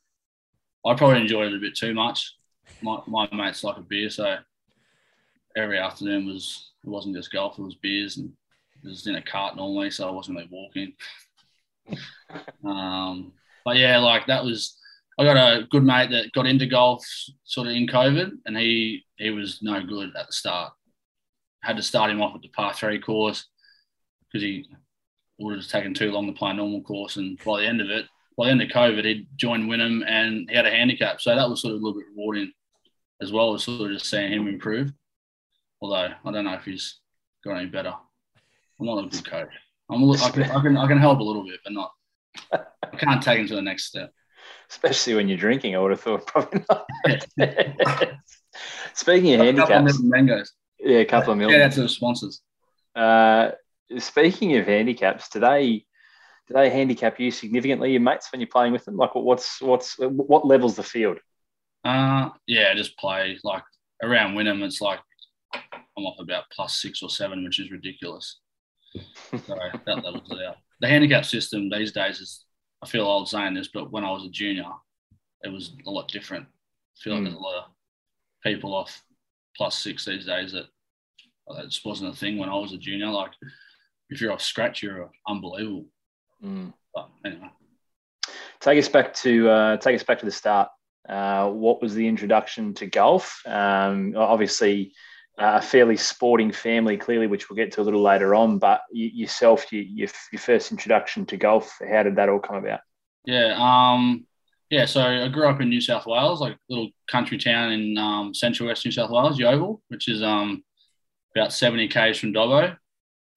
I 0.86 0.94
probably 0.96 1.22
enjoyed 1.22 1.52
it 1.52 1.58
a 1.58 1.60
bit 1.60 1.76
too 1.76 1.94
much. 1.94 2.36
My, 2.82 3.02
my 3.08 3.28
mates 3.32 3.64
like 3.64 3.78
a 3.78 3.82
beer, 3.82 4.10
so 4.10 4.38
every 5.58 5.80
afternoon 5.80 6.28
was 6.28 6.72
it 6.84 6.90
wasn't 6.90 7.16
just 7.16 7.32
golf; 7.32 7.58
it 7.58 7.64
was 7.64 7.76
beers, 7.76 8.18
and 8.18 8.32
it 8.84 8.88
was 8.88 9.08
in 9.08 9.16
a 9.16 9.22
cart 9.22 9.56
normally, 9.56 9.92
so 9.92 10.08
I 10.08 10.12
wasn't 10.12 10.38
really 10.38 10.50
walking. 10.52 10.94
um, 12.66 13.34
but 13.66 13.78
yeah, 13.78 13.98
like 13.98 14.28
that 14.28 14.44
was. 14.44 14.76
I 15.18 15.26
got 15.26 15.36
a 15.36 15.68
good 15.70 15.84
mate 15.84 16.12
that 16.12 16.32
got 16.32 16.48
into 16.48 16.66
golf 16.66 17.06
sort 17.44 17.68
of 17.68 17.74
in 17.74 17.88
COVID, 17.88 18.32
and 18.46 18.58
he 18.58 19.04
he 19.18 19.32
was 19.32 19.60
no 19.62 19.84
good 19.84 20.16
at 20.16 20.28
the 20.28 20.34
start. 20.34 20.72
Had 21.62 21.76
to 21.76 21.84
start 21.84 22.10
him 22.10 22.22
off 22.22 22.36
at 22.36 22.42
the 22.42 22.48
par 22.50 22.74
three 22.74 23.00
course 23.00 23.46
because 24.28 24.44
he 24.44 24.66
would 25.40 25.58
have 25.58 25.68
taken 25.68 25.94
too 25.94 26.12
long 26.12 26.28
to 26.28 26.34
play 26.34 26.52
a 26.52 26.54
normal 26.54 26.82
course, 26.84 27.18
and 27.18 27.38
by 27.46 27.62
the 27.62 27.68
end 27.68 27.82
of 27.82 27.90
it, 27.90 28.06
by 28.38 28.46
the 28.46 28.52
end 28.52 28.62
of 28.62 28.70
COVID, 28.70 29.04
he'd 29.04 29.28
joined 29.36 29.70
Wynnum 29.70 30.06
and 30.08 30.50
he 30.50 30.56
had 30.56 30.66
a 30.66 30.72
handicap, 30.72 31.20
so 31.20 31.36
that 31.36 31.50
was 31.50 31.62
sort 31.62 31.76
of 31.76 31.82
a 31.82 31.84
little 31.84 32.00
bit 32.00 32.08
rewarding 32.16 32.54
as 33.22 33.34
well 33.34 33.54
as 33.54 33.64
sort 33.64 33.92
of 33.92 33.98
just 33.98 34.10
seeing 34.10 34.32
him 34.32 34.48
improve. 34.48 34.94
Although 35.82 36.14
I 36.24 36.32
don't 36.32 36.46
know 36.46 36.54
if 36.54 36.64
he's 36.64 37.00
got 37.44 37.58
any 37.58 37.68
better. 37.68 37.94
I'm 38.80 38.86
not 38.86 39.04
a 39.04 39.08
good 39.08 39.26
coach. 39.26 39.50
I'm 39.90 40.02
a 40.04 40.06
little, 40.06 40.26
I, 40.26 40.30
can, 40.32 40.44
I 40.44 40.62
can 40.62 40.78
I 40.78 40.88
can 40.88 40.98
help 41.00 41.20
a 41.20 41.24
little 41.24 41.44
bit, 41.44 41.60
but 41.64 41.74
not. 41.74 41.92
I 42.54 42.96
can't 42.98 43.22
take 43.22 43.40
him 43.40 43.48
to 43.48 43.56
the 43.56 43.62
next 43.62 43.86
step. 43.86 44.12
Especially 44.70 45.16
when 45.16 45.28
you're 45.28 45.38
drinking, 45.38 45.76
I 45.76 45.80
would 45.80 45.92
have 45.92 46.02
thought 46.02 46.28
probably 46.28 46.64
not. 46.70 46.86
speaking 48.94 49.34
of 49.34 49.42
A 49.42 49.54
couple 49.54 49.74
handicaps, 49.76 50.00
of 50.00 50.06
mangoes. 50.06 50.54
yeah, 50.80 51.00
a 51.00 51.06
couple 51.06 51.34
of 51.34 51.40
Yeah, 51.40 51.48
million. 51.48 51.60
that's 51.62 51.76
the 51.76 51.90
sponsors. 51.90 52.42
Uh, 52.96 53.52
speaking 53.98 54.56
of 54.58 54.66
handicaps, 54.68 55.30
do 55.30 55.40
they 55.40 55.86
do 56.48 56.54
they 56.56 56.70
handicap 56.70 57.20
you 57.20 57.30
significantly, 57.32 57.92
your 57.92 58.02
mates, 58.02 58.32
when 58.32 58.42
you're 58.42 58.48
playing 58.48 58.74
with 58.74 58.86
them? 58.86 58.96
Like, 58.98 59.14
what- 59.16 59.24
what's 59.26 59.62
what's 59.62 59.96
what 60.00 60.46
levels 60.46 60.76
the 60.76 60.84
field? 60.84 61.20
Uh, 61.84 62.30
yeah, 62.48 62.74
just 62.76 62.98
play 62.98 63.38
like 63.44 63.64
around 64.04 64.36
Wynnum. 64.36 64.64
It's 64.64 64.82
like 64.82 65.00
I'm 65.54 66.06
off 66.06 66.20
about 66.20 66.44
plus 66.52 66.82
six 66.82 67.02
or 67.04 67.10
seven, 67.10 67.44
which 67.44 67.60
is 67.60 67.72
ridiculous. 67.72 68.40
So 69.32 69.56
that 69.86 70.04
levels 70.04 70.32
it 70.32 70.46
out. 70.46 70.58
The 70.82 70.88
handicap 70.88 71.26
system 71.26 71.70
these 71.70 71.92
days 71.92 72.20
is, 72.20 72.46
I 72.82 72.88
feel 72.88 73.06
old 73.06 73.28
saying 73.30 73.54
this, 73.54 73.70
but 73.74 73.92
when 73.92 74.04
I 74.04 74.12
was 74.12 74.26
a 74.26 74.30
junior, 74.30 74.66
it 75.44 75.50
was 75.50 75.74
a 75.86 75.92
lot 75.92 76.08
different. 76.08 76.46
I 76.46 76.98
feel 77.04 77.14
like 77.14 77.22
Mm. 77.22 77.26
there's 77.26 77.36
a 77.36 77.40
lot 77.40 77.58
of 77.58 77.72
people 78.44 78.74
off 78.74 79.04
plus 79.56 79.78
six 79.78 80.06
these 80.06 80.26
days 80.26 80.52
that 80.54 80.66
that 81.56 81.66
just 81.70 81.84
wasn't 81.86 82.14
a 82.14 82.16
thing 82.16 82.38
when 82.38 82.50
I 82.50 82.56
was 82.56 82.74
a 82.74 82.78
junior. 82.78 83.08
Like 83.08 83.32
if 84.10 84.22
you're 84.22 84.32
off 84.32 84.42
scratch, 84.42 84.82
you're 84.84 85.10
unbelievable. 85.28 85.86
Mm. 86.44 86.74
But 86.94 87.10
anyway, 87.26 87.50
Take 88.62 88.78
us 88.80 88.90
back 88.90 89.14
to 89.16 89.50
uh, 89.50 89.78
take 89.78 89.96
us 89.96 90.04
back 90.04 90.20
to 90.20 90.26
the 90.26 90.32
start. 90.32 90.70
Uh, 91.08 91.50
what 91.50 91.82
was 91.82 91.94
the 91.96 92.08
introduction 92.08 92.74
to 92.76 92.86
golf? 92.88 93.42
Um, 93.46 94.14
obviously, 94.18 94.88
uh, 94.88 94.94
a 95.40 95.62
fairly 95.62 95.96
sporting 95.96 96.52
family, 96.52 96.98
clearly, 96.98 97.28
which 97.28 97.50
we'll 97.50 97.56
get 97.58 97.72
to 97.74 97.82
a 97.82 97.84
little 97.84 98.02
later 98.02 98.36
on. 98.36 98.60
But 98.60 98.82
you, 98.92 99.08
yourself, 99.08 99.72
you, 99.72 99.82
your, 99.82 100.10
your 100.32 100.40
first 100.40 100.72
introduction 100.72 101.26
to 101.28 101.38
golf, 101.38 101.80
how 101.90 102.04
did 102.04 102.18
that 102.18 102.30
all 102.30 102.40
come 102.40 102.58
about? 102.58 102.82
Yeah, 103.26 103.56
um, 103.58 104.28
yeah. 104.70 104.86
So 104.86 105.02
I 105.02 105.28
grew 105.30 105.48
up 105.48 105.62
in 105.62 105.70
New 105.70 105.82
South 105.82 106.06
Wales, 106.06 106.42
like 106.42 106.54
a 106.54 106.58
little 106.68 106.90
country 107.10 107.38
town 107.38 107.72
in 107.72 107.98
um, 107.98 108.34
central 108.34 108.68
west 108.68 108.86
New 108.86 108.92
South 108.92 109.10
Wales, 109.10 109.40
Yeoval, 109.40 109.80
which 109.88 110.10
is 110.10 110.22
um, 110.22 110.64
about 111.36 111.54
seventy 111.54 111.88
k's 111.88 112.20
from 112.20 112.34
Dubbo. 112.34 112.78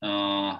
Uh, 0.02 0.58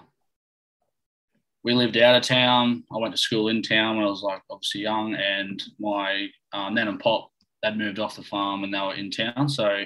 we 1.64 1.74
lived 1.74 1.96
out 1.96 2.16
of 2.16 2.22
town. 2.22 2.84
I 2.92 2.98
went 2.98 3.14
to 3.14 3.20
school 3.20 3.48
in 3.48 3.62
town 3.62 3.96
when 3.96 4.06
I 4.06 4.10
was 4.10 4.22
like 4.22 4.42
obviously 4.48 4.82
young, 4.82 5.14
and 5.14 5.62
my 5.78 6.28
uh, 6.52 6.70
nan 6.70 6.88
and 6.88 7.00
pop 7.00 7.30
they'd 7.62 7.78
moved 7.78 7.98
off 7.98 8.16
the 8.16 8.22
farm 8.22 8.64
and 8.64 8.74
they 8.74 8.80
were 8.80 8.94
in 8.94 9.10
town. 9.10 9.48
So 9.48 9.84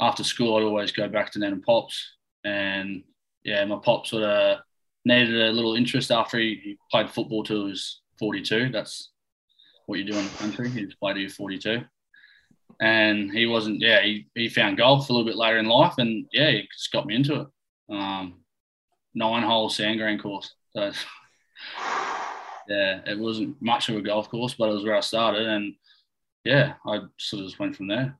after 0.00 0.24
school, 0.24 0.56
I'd 0.56 0.64
always 0.64 0.92
go 0.92 1.08
back 1.08 1.30
to 1.32 1.38
nan 1.38 1.52
and 1.52 1.62
pop's, 1.62 2.16
and 2.44 3.04
yeah, 3.44 3.64
my 3.64 3.76
pop 3.76 4.06
sort 4.06 4.24
of 4.24 4.58
needed 5.04 5.34
a 5.34 5.52
little 5.52 5.74
interest 5.74 6.10
after 6.10 6.38
he, 6.38 6.60
he 6.62 6.78
played 6.90 7.10
football 7.10 7.44
till 7.44 7.64
he 7.64 7.70
was 7.70 8.00
42. 8.18 8.70
That's 8.70 9.10
what 9.86 9.98
you 9.98 10.04
do 10.04 10.16
in 10.16 10.24
the 10.24 10.30
country. 10.38 10.70
Just 10.70 10.98
played 10.98 11.14
till 11.14 11.22
you're 11.22 11.30
42. 11.30 11.82
And 12.80 13.30
he 13.30 13.46
wasn't, 13.46 13.80
yeah, 13.80 14.02
he, 14.02 14.26
he 14.34 14.48
found 14.48 14.78
golf 14.78 15.08
a 15.08 15.12
little 15.12 15.26
bit 15.26 15.36
later 15.36 15.58
in 15.58 15.66
life 15.66 15.94
and 15.98 16.26
yeah, 16.32 16.50
he 16.50 16.68
just 16.72 16.90
got 16.90 17.06
me 17.06 17.14
into 17.14 17.42
it. 17.42 17.46
Um, 17.94 18.40
nine 19.14 19.42
hole 19.42 19.68
sand 19.68 20.00
green 20.00 20.18
course. 20.18 20.54
So 20.74 20.90
yeah, 22.68 23.00
it 23.06 23.18
wasn't 23.18 23.60
much 23.60 23.88
of 23.88 23.96
a 23.96 24.02
golf 24.02 24.28
course, 24.28 24.54
but 24.54 24.70
it 24.70 24.74
was 24.74 24.84
where 24.84 24.96
I 24.96 25.00
started. 25.00 25.46
And 25.46 25.74
yeah, 26.44 26.74
I 26.86 27.00
sort 27.18 27.42
of 27.42 27.48
just 27.48 27.58
went 27.58 27.76
from 27.76 27.88
there. 27.88 28.18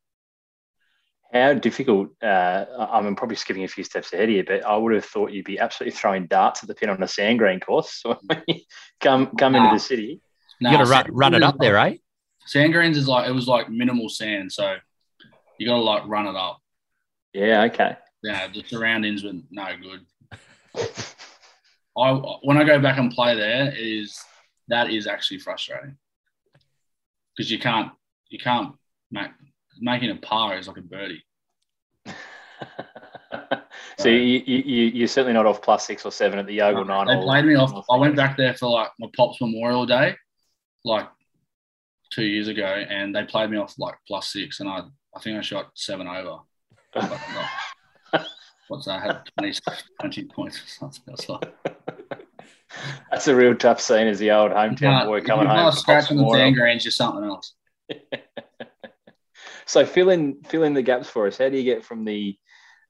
How 1.34 1.52
difficult? 1.52 2.10
Uh, 2.22 2.64
I'm 2.78 3.16
probably 3.16 3.34
skipping 3.34 3.64
a 3.64 3.68
few 3.68 3.82
steps 3.82 4.12
ahead 4.12 4.28
here, 4.28 4.44
but 4.46 4.64
I 4.64 4.76
would 4.76 4.94
have 4.94 5.04
thought 5.04 5.32
you'd 5.32 5.44
be 5.44 5.58
absolutely 5.58 5.98
throwing 5.98 6.28
darts 6.28 6.62
at 6.62 6.68
the 6.68 6.76
pin 6.76 6.90
on 6.90 7.02
a 7.02 7.08
sand 7.08 7.40
green 7.40 7.58
course 7.58 8.00
So 8.02 8.16
when 8.26 8.42
you 8.46 8.60
come 9.00 9.34
come 9.36 9.56
into 9.56 9.74
the 9.74 9.80
city. 9.80 10.20
You 10.60 10.70
got 10.70 10.84
to 10.84 10.90
run, 10.90 11.06
run 11.10 11.34
it 11.34 11.42
up 11.42 11.56
is 11.56 11.60
there, 11.60 11.74
like- 11.74 11.94
eh? 11.94 11.98
Sand 12.46 12.72
greens 12.72 12.96
is 12.96 13.08
like, 13.08 13.26
it 13.28 13.32
was 13.32 13.48
like 13.48 13.68
minimal 13.68 14.08
sand. 14.08 14.52
So 14.52 14.76
you 15.58 15.66
got 15.66 15.76
to 15.76 15.82
like 15.82 16.06
run 16.06 16.28
it 16.28 16.36
up. 16.36 16.60
Yeah, 17.32 17.62
okay. 17.64 17.96
Yeah, 18.22 18.46
the 18.46 18.62
surroundings 18.68 19.24
were 19.24 19.32
no 19.50 19.66
good. 19.82 20.06
I 21.98 22.12
when 22.42 22.58
I 22.58 22.64
go 22.64 22.78
back 22.78 22.98
and 22.98 23.10
play 23.10 23.34
there, 23.34 23.72
it 23.72 23.78
is 23.78 24.20
that 24.68 24.90
is 24.90 25.06
actually 25.06 25.38
frustrating 25.38 25.96
because 27.36 27.50
you 27.50 27.58
can't 27.58 27.90
you 28.28 28.38
can't 28.38 28.74
make 29.10 29.30
making 29.80 30.10
a 30.10 30.16
par 30.16 30.58
is 30.58 30.68
like 30.68 30.76
a 30.78 30.82
birdie. 30.82 31.24
so 33.98 34.08
you, 34.08 34.42
you, 34.46 34.58
you, 34.58 34.82
you're 34.86 35.08
certainly 35.08 35.32
not 35.32 35.46
off 35.46 35.62
plus 35.62 35.86
six 35.86 36.04
or 36.04 36.12
seven 36.12 36.38
at 36.38 36.46
the 36.46 36.58
Yogle 36.58 36.86
nine. 36.86 37.06
They 37.06 37.22
played 37.22 37.44
me 37.44 37.54
off. 37.54 37.84
I 37.90 37.96
went 37.96 38.16
back 38.16 38.36
there 38.36 38.54
for 38.54 38.70
like 38.70 38.88
my 38.98 39.08
pops 39.16 39.40
Memorial 39.40 39.86
Day, 39.86 40.14
like 40.84 41.08
two 42.12 42.24
years 42.24 42.48
ago, 42.48 42.64
and 42.64 43.14
they 43.14 43.24
played 43.24 43.50
me 43.50 43.58
off 43.58 43.74
like 43.78 43.94
plus 44.06 44.32
six, 44.32 44.60
and 44.60 44.68
I 44.68 44.82
I 45.14 45.20
think 45.20 45.38
I 45.38 45.42
shot 45.42 45.70
seven 45.74 46.06
over. 46.08 46.38
What's 48.68 48.86
that? 48.86 49.02
I 49.02 49.06
had 49.06 49.20
20, 49.38 49.58
20 50.00 50.24
points 50.24 50.62
or 50.62 50.66
something. 50.66 51.02
That's 51.06 51.28
like, 51.28 51.54
That's 53.10 53.28
a 53.28 53.34
real 53.34 53.54
tough 53.54 53.80
scene 53.80 54.06
as 54.06 54.18
the 54.18 54.30
old 54.30 54.52
hometown 54.52 55.06
boy 55.06 55.20
coming 55.20 55.46
home. 55.46 55.70
Scratching 55.72 56.16
the 56.16 56.30
sand 56.30 56.56
greens, 56.56 56.84
you're 56.84 56.92
something 56.92 57.24
else. 57.24 57.54
So 59.66 59.84
fill 59.86 60.10
in 60.10 60.42
fill 60.44 60.62
in 60.64 60.74
the 60.74 60.82
gaps 60.82 61.08
for 61.08 61.26
us. 61.26 61.38
How 61.38 61.48
do 61.48 61.56
you 61.56 61.64
get 61.64 61.84
from 61.84 62.04
the 62.04 62.36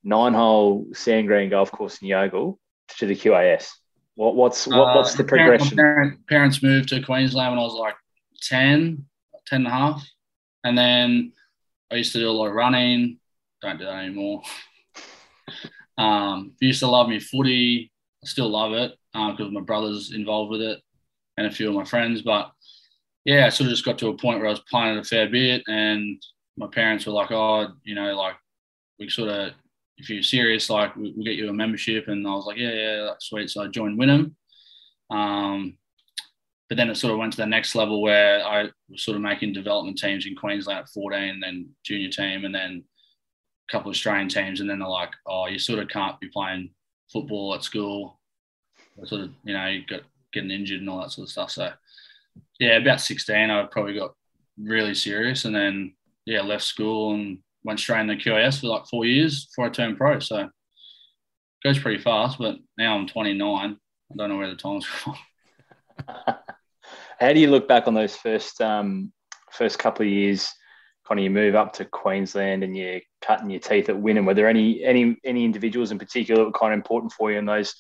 nine 0.02 0.35
hole 0.35 0.87
sand 0.93 1.26
green 1.28 1.50
golf 1.50 1.71
course 1.71 2.00
in 2.02 2.09
Yogle 2.09 2.59
to 2.99 3.07
the 3.07 3.14
QAS? 3.14 3.69
What 4.16 4.35
what's 4.37 4.66
what, 4.66 4.95
what's 4.97 5.14
Uh, 5.14 5.19
the 5.19 5.23
my 5.25 5.28
parent- 5.28 5.49
progression? 5.61 5.76
My 5.76 5.83
parent, 5.83 6.26
parents 6.26 6.62
moved 6.62 6.88
to 6.90 7.02
Queensland 7.02 7.52
when 7.52 7.59
I 7.59 7.62
was 7.62 7.75
like 7.75 7.95
10, 8.43 9.04
10 9.47 9.57
and 9.59 9.66
a 9.66 9.71
half. 9.71 10.07
And 10.64 10.76
then 10.76 11.33
I 11.90 11.97
used 11.97 12.12
to 12.12 12.19
do 12.19 12.28
a 12.28 12.33
lot 12.33 12.49
of 12.49 12.54
running. 12.54 13.19
Don't 13.62 13.78
do 13.78 13.85
that 13.85 14.04
anymore. 14.04 14.43
um, 15.99 16.52
used 16.61 16.81
to 16.81 16.87
love 16.87 17.09
me 17.09 17.21
footy. 17.21 17.90
I 18.23 18.26
still 18.26 18.49
love 18.49 18.73
it 18.73 18.93
because 19.12 19.52
my 19.52 19.61
brother's 19.61 20.12
involved 20.12 20.50
with 20.50 20.62
it 20.62 20.81
and 21.37 21.47
a 21.47 21.50
few 21.50 21.69
of 21.69 21.75
my 21.75 21.85
friends. 21.85 22.23
But 22.23 22.50
yeah, 23.25 23.47
I 23.47 23.49
sort 23.50 23.66
of 23.66 23.73
just 23.73 23.85
got 23.85 23.99
to 23.99 24.09
a 24.09 24.16
point 24.16 24.38
where 24.38 24.49
I 24.49 24.50
was 24.50 24.61
playing 24.71 24.97
it 24.97 25.00
a 25.00 25.04
fair 25.04 25.28
bit. 25.28 25.62
And 25.66 26.21
my 26.57 26.67
parents 26.67 27.07
were 27.07 27.13
like, 27.13 27.31
oh, 27.31 27.69
you 27.83 27.95
know, 27.95 28.17
like 28.17 28.37
we 28.99 29.09
sort 29.09 29.31
of, 29.31 29.53
if 29.97 30.09
you're 30.09 30.23
serious, 30.23 30.71
like 30.71 30.95
we, 30.97 31.13
we'll 31.15 31.25
get 31.25 31.37
you 31.37 31.49
a 31.49 31.53
membership. 31.53 32.09
And 32.09 32.27
I 32.27 32.31
was 32.31 32.47
like, 32.47 32.59
yeah, 32.59 32.73
yeah, 32.73 33.05
that's 33.05 33.27
sweet. 33.27 33.51
So 33.51 33.63
I 33.63 33.69
joined 33.69 33.99
Wynnum. 33.99 34.35
Um, 35.11 35.77
but 36.69 36.77
then 36.77 36.89
it 36.91 36.97
sort 36.97 37.13
of 37.13 37.19
went 37.19 37.33
to 37.35 37.37
the 37.39 37.47
next 37.47 37.75
level 37.75 38.01
where 38.01 38.45
I 38.45 38.71
was 38.89 39.05
sort 39.05 39.17
of 39.17 39.23
making 39.23 39.53
development 39.53 39.99
teams 39.99 40.27
in 40.27 40.35
Queensland 40.35 40.81
at 40.81 40.89
14, 40.89 41.41
then 41.41 41.69
junior 41.85 42.09
team, 42.09 42.45
and 42.45 42.55
then 42.55 42.83
a 43.69 43.73
couple 43.73 43.91
of 43.91 43.95
Australian 43.95 44.29
teams. 44.29 44.61
And 44.61 44.69
then 44.69 44.79
they're 44.79 44.89
like, 44.89 45.13
oh, 45.27 45.47
you 45.47 45.59
sort 45.59 45.81
of 45.81 45.89
can't 45.89 46.19
be 46.21 46.29
playing 46.29 46.71
football 47.13 47.55
at 47.55 47.63
school. 47.63 48.19
Sort 49.05 49.23
of, 49.23 49.31
you 49.45 49.53
know, 49.53 49.67
you 49.67 49.85
got 49.87 50.03
getting 50.33 50.51
injured 50.51 50.81
and 50.81 50.89
all 50.89 51.03
that 51.03 51.13
sort 51.13 51.27
of 51.27 51.33
stuff. 51.33 51.51
So, 51.51 51.71
yeah, 52.59 52.77
about 52.77 53.01
16, 53.01 53.51
I 53.51 53.65
probably 53.65 53.95
got 53.95 54.15
really 54.59 54.95
serious. 54.95 55.45
And 55.45 55.55
then, 55.55 55.95
yeah, 56.26 56.43
left 56.43 56.64
school 56.64 57.14
and 57.14 57.38
went 57.64 57.81
straight 57.81 58.00
into 58.00 58.16
QAS 58.16 58.61
for 58.61 58.69
like 58.69 58.87
four 58.87 59.04
years 59.04 59.47
before 59.47 59.66
I 59.66 59.71
turned 59.71 59.97
pro. 59.97 60.19
So, 60.21 60.40
it 60.40 60.50
goes 61.62 61.78
pretty 61.78 62.02
fast. 62.02 62.38
But 62.38 62.57
now 62.76 62.97
I'm 62.97 63.07
29 63.07 63.78
I 64.12 64.16
don't 64.16 64.31
know 64.31 64.37
where 64.37 64.49
the 64.49 64.57
time's 64.57 64.85
from. 64.87 65.16
How 67.21 67.33
do 67.33 67.40
you 67.40 67.50
look 67.50 67.69
back 67.69 67.87
on 67.87 67.95
those 67.95 68.16
first 68.16 68.61
um, 68.61 69.12
first 69.52 69.78
couple 69.78 70.04
of 70.04 70.12
years? 70.12 70.50
Kind 71.07 71.21
of 71.21 71.25
you 71.25 71.31
move 71.31 71.54
up 71.54 71.75
to 71.75 71.85
Queensland 71.85 72.64
and 72.64 72.76
you're 72.76 73.00
cutting 73.21 73.50
your 73.50 73.61
teeth 73.61 73.88
at 73.88 73.97
Wynnum. 73.97 74.26
Were 74.26 74.35
there 74.35 74.49
any 74.49 74.83
any 74.83 75.16
any 75.25 75.45
individuals 75.45 75.90
in 75.90 75.99
particular 75.99 76.43
that 76.43 76.47
were 76.47 76.59
kind 76.59 76.73
of 76.73 76.78
important 76.78 77.12
for 77.12 77.31
you 77.31 77.38
in 77.38 77.47
those 77.47 77.75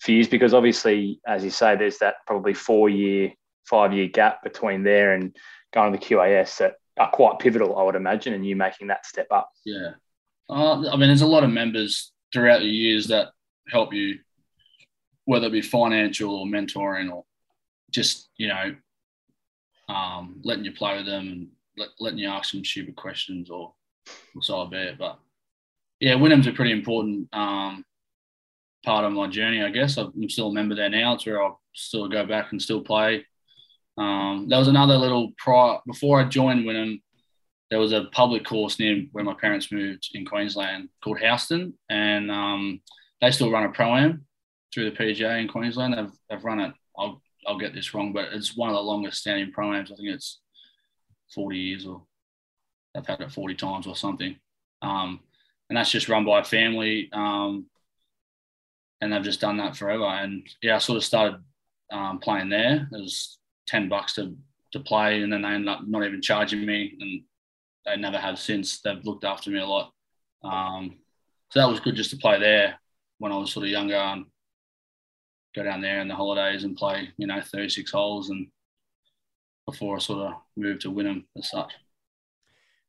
few 0.00 0.16
years? 0.16 0.28
Because 0.28 0.54
obviously, 0.54 1.20
as 1.26 1.44
you 1.44 1.50
say, 1.50 1.76
there's 1.76 1.98
that 1.98 2.16
probably 2.26 2.54
four 2.54 2.88
year, 2.88 3.32
five 3.64 3.92
year 3.92 4.08
gap 4.08 4.42
between 4.42 4.82
there 4.82 5.14
and 5.14 5.36
going 5.72 5.92
to 5.92 5.98
the 5.98 6.04
QAS 6.04 6.58
that 6.58 6.74
are 7.00 7.10
quite 7.10 7.38
pivotal, 7.38 7.78
I 7.78 7.82
would 7.82 7.94
imagine, 7.94 8.34
and 8.34 8.46
you 8.46 8.54
making 8.54 8.88
that 8.88 9.06
step 9.06 9.26
up. 9.30 9.50
Yeah, 9.64 9.92
uh, 10.50 10.88
I 10.88 10.96
mean, 10.96 11.08
there's 11.08 11.22
a 11.22 11.26
lot 11.26 11.44
of 11.44 11.50
members 11.50 12.12
throughout 12.32 12.60
the 12.60 12.66
years 12.66 13.08
that 13.08 13.28
help 13.68 13.94
you, 13.94 14.18
whether 15.24 15.46
it 15.46 15.52
be 15.52 15.62
financial 15.62 16.34
or 16.34 16.46
mentoring 16.46 17.10
or 17.10 17.24
just 17.90 18.28
you 18.36 18.48
know 18.48 18.76
um, 19.88 20.40
letting 20.44 20.64
you 20.64 20.72
play 20.72 20.98
with 20.98 21.06
them 21.06 21.26
and 21.26 21.48
let, 21.76 21.88
letting 21.98 22.18
you 22.18 22.28
ask 22.28 22.52
them 22.52 22.64
stupid 22.64 22.96
questions 22.96 23.50
or, 23.50 23.72
or 24.36 24.42
so 24.42 24.66
be 24.66 24.76
it. 24.76 24.98
But 24.98 25.18
yeah, 26.00 26.14
Wynnum's 26.14 26.46
a 26.46 26.52
pretty 26.52 26.72
important 26.72 27.28
um, 27.32 27.84
part 28.84 29.04
of 29.04 29.12
my 29.12 29.26
journey, 29.26 29.62
I 29.62 29.70
guess. 29.70 29.96
I'm 29.96 30.28
still 30.28 30.48
a 30.48 30.52
member 30.52 30.74
there 30.74 30.90
now. 30.90 31.14
It's 31.14 31.26
where 31.26 31.42
I'll 31.42 31.60
still 31.74 32.08
go 32.08 32.26
back 32.26 32.52
and 32.52 32.60
still 32.60 32.82
play. 32.82 33.26
Um, 33.98 34.46
there 34.48 34.58
was 34.58 34.68
another 34.68 34.96
little 34.96 35.32
prior 35.38 35.78
before 35.86 36.20
I 36.20 36.24
joined 36.24 36.64
Wynnum. 36.66 37.02
There 37.70 37.78
was 37.78 37.92
a 37.92 38.08
public 38.12 38.44
course 38.44 38.78
near 38.78 39.04
where 39.12 39.24
my 39.24 39.34
parents 39.34 39.70
moved 39.70 40.10
in 40.14 40.26
Queensland 40.26 40.88
called 41.02 41.20
Houston, 41.20 41.74
and 41.88 42.30
um, 42.30 42.80
they 43.20 43.30
still 43.30 43.50
run 43.50 43.64
a 43.64 43.70
pro 43.70 43.94
am 43.96 44.26
through 44.72 44.90
the 44.90 44.96
PGA 44.96 45.40
in 45.40 45.48
Queensland. 45.48 45.94
They've, 45.94 46.12
they've 46.28 46.44
run 46.44 46.60
it. 46.60 46.72
I'll 46.96 47.22
I'll 47.46 47.58
get 47.58 47.74
this 47.74 47.94
wrong, 47.94 48.12
but 48.12 48.32
it's 48.32 48.56
one 48.56 48.68
of 48.68 48.74
the 48.74 48.82
longest 48.82 49.20
standing 49.20 49.52
programs. 49.52 49.90
I 49.90 49.96
think 49.96 50.08
it's 50.08 50.40
40 51.34 51.58
years 51.58 51.86
or 51.86 52.02
they've 52.94 53.06
had 53.06 53.20
it 53.20 53.32
40 53.32 53.54
times 53.54 53.86
or 53.86 53.96
something. 53.96 54.36
Um, 54.82 55.20
and 55.68 55.76
that's 55.76 55.90
just 55.90 56.08
run 56.08 56.24
by 56.24 56.40
a 56.40 56.44
family. 56.44 57.08
Um, 57.12 57.66
and 59.00 59.12
they've 59.12 59.22
just 59.22 59.40
done 59.40 59.56
that 59.58 59.76
forever. 59.76 60.04
And 60.04 60.46
yeah, 60.62 60.76
I 60.76 60.78
sort 60.78 60.98
of 60.98 61.04
started 61.04 61.40
um, 61.90 62.18
playing 62.18 62.50
there. 62.50 62.88
It 62.92 63.00
was 63.00 63.38
10 63.70 63.88
bucks 63.88 64.14
to, 64.14 64.36
to 64.72 64.80
play. 64.80 65.22
And 65.22 65.32
then 65.32 65.42
they 65.42 65.48
ended 65.48 65.68
up 65.68 65.80
not 65.86 66.04
even 66.04 66.20
charging 66.20 66.66
me. 66.66 66.96
And 67.00 67.22
they 67.86 67.96
never 67.96 68.18
have 68.18 68.38
since. 68.38 68.80
They've 68.80 69.04
looked 69.04 69.24
after 69.24 69.50
me 69.50 69.60
a 69.60 69.66
lot. 69.66 69.92
Um, 70.42 70.96
so 71.50 71.60
that 71.60 71.68
was 71.68 71.80
good 71.80 71.96
just 71.96 72.10
to 72.10 72.16
play 72.16 72.38
there 72.38 72.78
when 73.18 73.32
I 73.32 73.36
was 73.36 73.52
sort 73.52 73.66
of 73.66 73.70
younger 73.70 73.96
and 73.96 74.24
go 75.54 75.64
down 75.64 75.80
there 75.80 76.00
in 76.00 76.08
the 76.08 76.14
holidays 76.14 76.64
and 76.64 76.76
play, 76.76 77.08
you 77.16 77.26
know, 77.26 77.40
36 77.40 77.90
holes 77.90 78.30
and 78.30 78.46
before 79.66 79.96
I 79.96 79.98
sort 79.98 80.26
of 80.26 80.34
moved 80.56 80.82
to 80.82 80.92
Wynnum 80.92 81.24
as 81.36 81.50
such. 81.50 81.72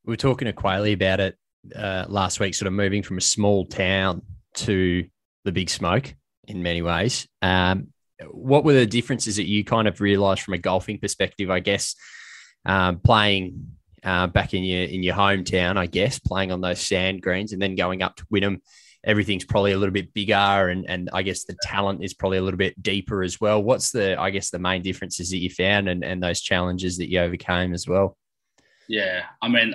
We 0.05 0.13
were 0.13 0.17
talking 0.17 0.45
to 0.45 0.53
Quayle 0.53 0.93
about 0.93 1.19
it 1.19 1.37
uh, 1.75 2.05
last 2.07 2.39
week, 2.39 2.55
sort 2.55 2.67
of 2.67 2.73
moving 2.73 3.03
from 3.03 3.17
a 3.17 3.21
small 3.21 3.65
town 3.65 4.21
to 4.55 5.07
the 5.43 5.51
big 5.51 5.69
smoke 5.69 6.13
in 6.47 6.63
many 6.63 6.81
ways. 6.81 7.27
Um, 7.41 7.87
what 8.31 8.63
were 8.63 8.73
the 8.73 8.85
differences 8.85 9.37
that 9.37 9.47
you 9.47 9.63
kind 9.63 9.87
of 9.87 10.01
realised 10.01 10.41
from 10.41 10.53
a 10.53 10.59
golfing 10.59 10.99
perspective? 10.99 11.49
I 11.49 11.59
guess 11.59 11.95
um, 12.65 12.99
playing 12.99 13.75
uh, 14.03 14.27
back 14.27 14.53
in 14.53 14.63
your 14.63 14.83
in 14.83 15.03
your 15.03 15.15
hometown, 15.15 15.77
I 15.77 15.87
guess 15.87 16.19
playing 16.19 16.51
on 16.51 16.61
those 16.61 16.79
sand 16.79 17.21
greens, 17.21 17.53
and 17.53 17.61
then 17.61 17.75
going 17.75 18.01
up 18.01 18.15
to 18.17 18.25
Wynnum 18.27 18.59
everything's 19.03 19.45
probably 19.45 19.71
a 19.71 19.77
little 19.77 19.93
bit 19.93 20.13
bigger 20.13 20.33
and 20.69 20.87
and 20.87 21.09
I 21.11 21.23
guess 21.23 21.45
the 21.45 21.55
talent 21.63 22.03
is 22.03 22.13
probably 22.13 22.37
a 22.37 22.41
little 22.41 22.57
bit 22.57 22.81
deeper 22.81 23.23
as 23.23 23.41
well. 23.41 23.61
What's 23.61 23.91
the 23.91 24.19
I 24.19 24.29
guess 24.29 24.49
the 24.49 24.59
main 24.59 24.81
differences 24.81 25.31
that 25.31 25.37
you 25.37 25.49
found 25.49 25.89
and, 25.89 26.03
and 26.03 26.21
those 26.21 26.41
challenges 26.41 26.97
that 26.97 27.09
you 27.09 27.19
overcame 27.19 27.73
as 27.73 27.87
well? 27.87 28.17
Yeah, 28.87 29.23
I 29.41 29.47
mean, 29.47 29.73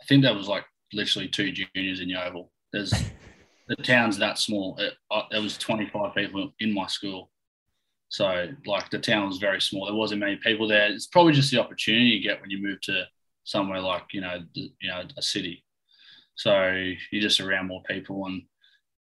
I 0.00 0.04
think 0.04 0.24
that 0.24 0.34
was 0.34 0.48
like 0.48 0.64
literally 0.92 1.28
two 1.28 1.52
juniors 1.52 2.00
in 2.00 2.08
Yeoval. 2.08 2.48
There's 2.72 2.92
the 3.76 3.82
town's 3.82 4.18
that 4.18 4.38
small. 4.38 4.76
It, 4.78 4.94
uh, 5.10 5.22
there 5.30 5.40
was 5.40 5.56
25 5.58 6.14
people 6.14 6.52
in 6.60 6.74
my 6.74 6.86
school. 6.86 7.30
So 8.08 8.48
like 8.66 8.90
the 8.90 8.98
town 8.98 9.28
was 9.28 9.38
very 9.38 9.60
small. 9.60 9.86
There 9.86 9.94
wasn't 9.94 10.20
many 10.20 10.36
people 10.36 10.68
there. 10.68 10.90
It's 10.90 11.06
probably 11.06 11.32
just 11.32 11.50
the 11.50 11.60
opportunity 11.60 12.04
you 12.06 12.22
get 12.22 12.40
when 12.40 12.50
you 12.50 12.62
move 12.62 12.80
to 12.82 13.04
somewhere 13.44 13.80
like 13.80 14.04
you 14.12 14.20
know 14.20 14.40
the, 14.54 14.70
you 14.80 14.90
know 14.90 15.02
a 15.16 15.22
city. 15.22 15.64
So 16.34 16.70
you're 17.10 17.22
just 17.22 17.40
around 17.40 17.68
more 17.68 17.82
people 17.88 18.26
and 18.26 18.42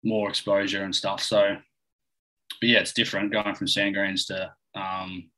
more 0.03 0.29
exposure 0.29 0.83
and 0.83 0.95
stuff. 0.95 1.23
So, 1.23 1.55
but 2.59 2.69
yeah, 2.69 2.79
it's 2.79 2.93
different 2.93 3.31
going 3.31 3.55
from 3.55 3.67
sand 3.67 3.95
greens 3.95 4.25
to 4.25 4.51
um, 4.75 5.29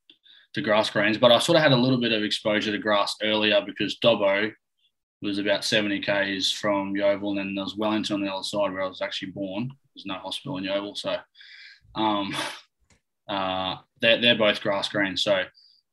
to 0.56 0.62
grass 0.62 0.90
greens. 0.90 1.20
But 1.20 1.32
I 1.32 1.38
sort 1.38 1.58
of 1.58 1.62
had 1.62 1.72
a 1.72 1.78
little 1.78 2.02
bit 2.02 2.12
of 2.12 2.24
exposure 2.24 2.72
to 2.72 2.78
grass 2.80 3.16
earlier 3.22 3.62
because 3.64 4.00
Dubbo 4.04 4.52
was 5.22 5.38
about 5.38 5.66
70 5.66 6.00
k's 6.02 6.52
from 6.52 6.94
Yeoval, 6.94 7.30
and 7.30 7.38
then 7.40 7.56
there 7.56 7.64
was 7.64 7.76
Wellington 7.76 8.16
on 8.16 8.22
the 8.22 8.32
other 8.32 8.44
side 8.44 8.72
where 8.72 8.82
I 8.82 8.88
was 8.88 9.02
actually 9.02 9.32
born. 9.32 9.70
There's 9.96 10.06
no 10.06 10.16
hospital 10.16 10.58
in 10.58 10.64
Yeoval, 10.64 10.98
so 10.98 11.18
um, 11.96 12.36
uh, 13.30 13.78
they're, 14.02 14.22
they're 14.22 14.38
both 14.38 14.62
grass 14.62 14.90
greens. 14.90 15.24
So 15.24 15.44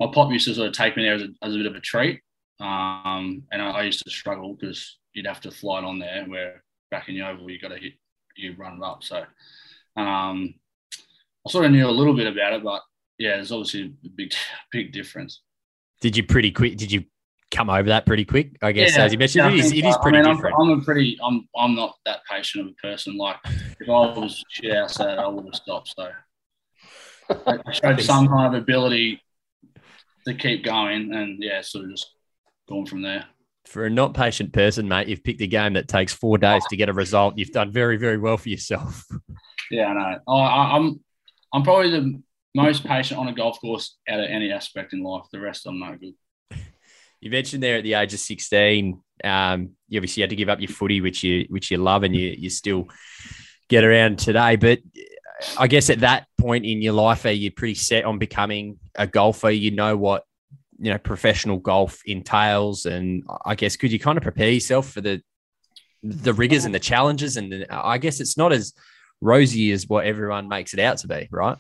my 0.00 0.06
pop 0.12 0.30
used 0.30 0.46
to 0.46 0.54
sort 0.54 0.68
of 0.68 0.74
take 0.74 0.96
me 0.96 1.04
there 1.04 1.14
as 1.14 1.22
a, 1.22 1.28
as 1.42 1.54
a 1.54 1.58
bit 1.58 1.66
of 1.66 1.74
a 1.74 1.80
treat, 1.80 2.20
um, 2.60 3.42
and 3.50 3.60
I, 3.60 3.70
I 3.70 3.82
used 3.82 4.02
to 4.04 4.10
struggle 4.10 4.54
because 4.54 4.98
you'd 5.12 5.26
have 5.26 5.40
to 5.42 5.50
fly 5.50 5.78
it 5.78 5.84
on 5.84 5.98
there. 5.98 6.24
Where 6.26 6.62
back 6.90 7.08
in 7.08 7.16
Yeoval, 7.16 7.50
you 7.50 7.58
got 7.58 7.68
to 7.68 7.78
hit, 7.78 7.94
you 8.36 8.54
run 8.56 8.78
it 8.78 8.84
up. 8.84 9.02
So 9.02 9.24
um, 9.96 10.54
I 11.46 11.50
sort 11.50 11.64
of 11.64 11.72
knew 11.72 11.86
a 11.86 11.90
little 11.90 12.14
bit 12.14 12.26
about 12.26 12.52
it, 12.52 12.62
but 12.62 12.82
yeah, 13.18 13.36
there's 13.36 13.52
obviously 13.52 13.94
a 14.04 14.08
big, 14.08 14.32
big 14.72 14.92
difference. 14.92 15.42
Did 16.00 16.16
you 16.16 16.22
pretty 16.22 16.50
quick? 16.50 16.76
Did 16.76 16.92
you 16.92 17.04
come 17.50 17.70
over 17.70 17.88
that 17.88 18.06
pretty 18.06 18.24
quick? 18.24 18.56
I 18.62 18.72
guess 18.72 18.96
yeah, 18.96 19.04
as 19.04 19.12
you 19.12 19.18
mentioned, 19.18 19.44
yeah, 19.44 19.58
it 19.58 19.64
is, 19.64 19.72
it 19.72 19.84
is 19.84 19.96
pretty 19.98 20.18
I 20.18 20.22
mean, 20.22 20.34
different. 20.34 20.56
I'm, 20.58 20.70
I'm, 20.70 20.80
a 20.80 20.82
pretty, 20.82 21.18
I'm, 21.22 21.48
I'm 21.56 21.74
not 21.74 21.96
that 22.04 22.20
patient 22.30 22.66
of 22.66 22.72
a 22.72 22.86
person. 22.86 23.16
Like 23.16 23.36
if 23.44 23.88
I 23.88 24.18
was 24.18 24.42
shit 24.48 24.74
outside, 24.74 25.18
I 25.18 25.26
would 25.26 25.44
have 25.44 25.54
stopped. 25.54 25.94
So 25.96 26.10
I 27.46 27.72
showed 27.72 28.00
some 28.02 28.28
kind 28.28 28.54
of 28.54 28.62
ability 28.62 29.22
to 30.26 30.34
keep 30.34 30.64
going, 30.64 31.14
and 31.14 31.42
yeah, 31.42 31.60
sort 31.60 31.84
of 31.84 31.90
just 31.90 32.10
going 32.68 32.86
from 32.86 33.02
there 33.02 33.26
for 33.68 33.84
a 33.84 33.90
not 33.90 34.14
patient 34.14 34.52
person, 34.52 34.88
mate, 34.88 35.08
you've 35.08 35.24
picked 35.24 35.40
a 35.40 35.46
game 35.46 35.74
that 35.74 35.88
takes 35.88 36.12
four 36.12 36.38
days 36.38 36.64
to 36.70 36.76
get 36.76 36.88
a 36.88 36.92
result. 36.92 37.36
You've 37.36 37.50
done 37.50 37.72
very, 37.72 37.96
very 37.96 38.18
well 38.18 38.36
for 38.36 38.48
yourself. 38.48 39.04
Yeah, 39.68 39.86
I 39.86 39.94
know. 39.94 40.32
I, 40.32 40.76
I'm, 40.76 41.00
I'm 41.52 41.64
probably 41.64 41.90
the 41.90 42.22
most 42.54 42.84
patient 42.84 43.18
on 43.18 43.26
a 43.26 43.34
golf 43.34 43.60
course 43.60 43.96
out 44.08 44.20
of 44.20 44.30
any 44.30 44.52
aspect 44.52 44.92
in 44.92 45.02
life. 45.02 45.24
The 45.32 45.40
rest 45.40 45.66
I'm 45.66 45.80
not 45.80 45.98
good. 45.98 46.14
You 47.20 47.30
mentioned 47.30 47.62
there 47.62 47.76
at 47.78 47.82
the 47.82 47.94
age 47.94 48.14
of 48.14 48.20
16, 48.20 49.00
um, 49.24 49.70
you 49.88 49.98
obviously 49.98 50.20
had 50.20 50.30
to 50.30 50.36
give 50.36 50.48
up 50.48 50.60
your 50.60 50.68
footy, 50.68 51.00
which 51.00 51.22
you 51.22 51.46
which 51.48 51.70
you 51.70 51.78
love, 51.78 52.02
and 52.02 52.14
you 52.14 52.34
you 52.36 52.50
still 52.50 52.88
get 53.68 53.84
around 53.84 54.18
today. 54.18 54.56
But 54.56 54.80
I 55.58 55.66
guess 55.66 55.90
at 55.90 56.00
that 56.00 56.26
point 56.38 56.64
in 56.66 56.82
your 56.82 56.92
life, 56.92 57.24
are 57.24 57.30
you 57.30 57.50
pretty 57.50 57.74
set 57.74 58.04
on 58.04 58.18
becoming 58.18 58.78
a 58.94 59.06
golfer? 59.06 59.50
You 59.50 59.70
know 59.70 59.96
what 59.96 60.24
you 60.78 60.90
know 60.90 60.98
professional 60.98 61.58
golf 61.58 62.00
entails 62.06 62.86
and 62.86 63.24
i 63.44 63.54
guess 63.54 63.76
could 63.76 63.90
you 63.90 63.98
kind 63.98 64.18
of 64.18 64.22
prepare 64.22 64.50
yourself 64.50 64.90
for 64.90 65.00
the 65.00 65.22
the 66.02 66.34
rigors 66.34 66.64
and 66.64 66.74
the 66.74 66.80
challenges 66.80 67.36
and 67.36 67.50
the, 67.50 67.66
i 67.70 67.98
guess 67.98 68.20
it's 68.20 68.36
not 68.36 68.52
as 68.52 68.74
rosy 69.20 69.72
as 69.72 69.88
what 69.88 70.06
everyone 70.06 70.48
makes 70.48 70.74
it 70.74 70.80
out 70.80 70.98
to 70.98 71.08
be 71.08 71.28
right 71.30 71.56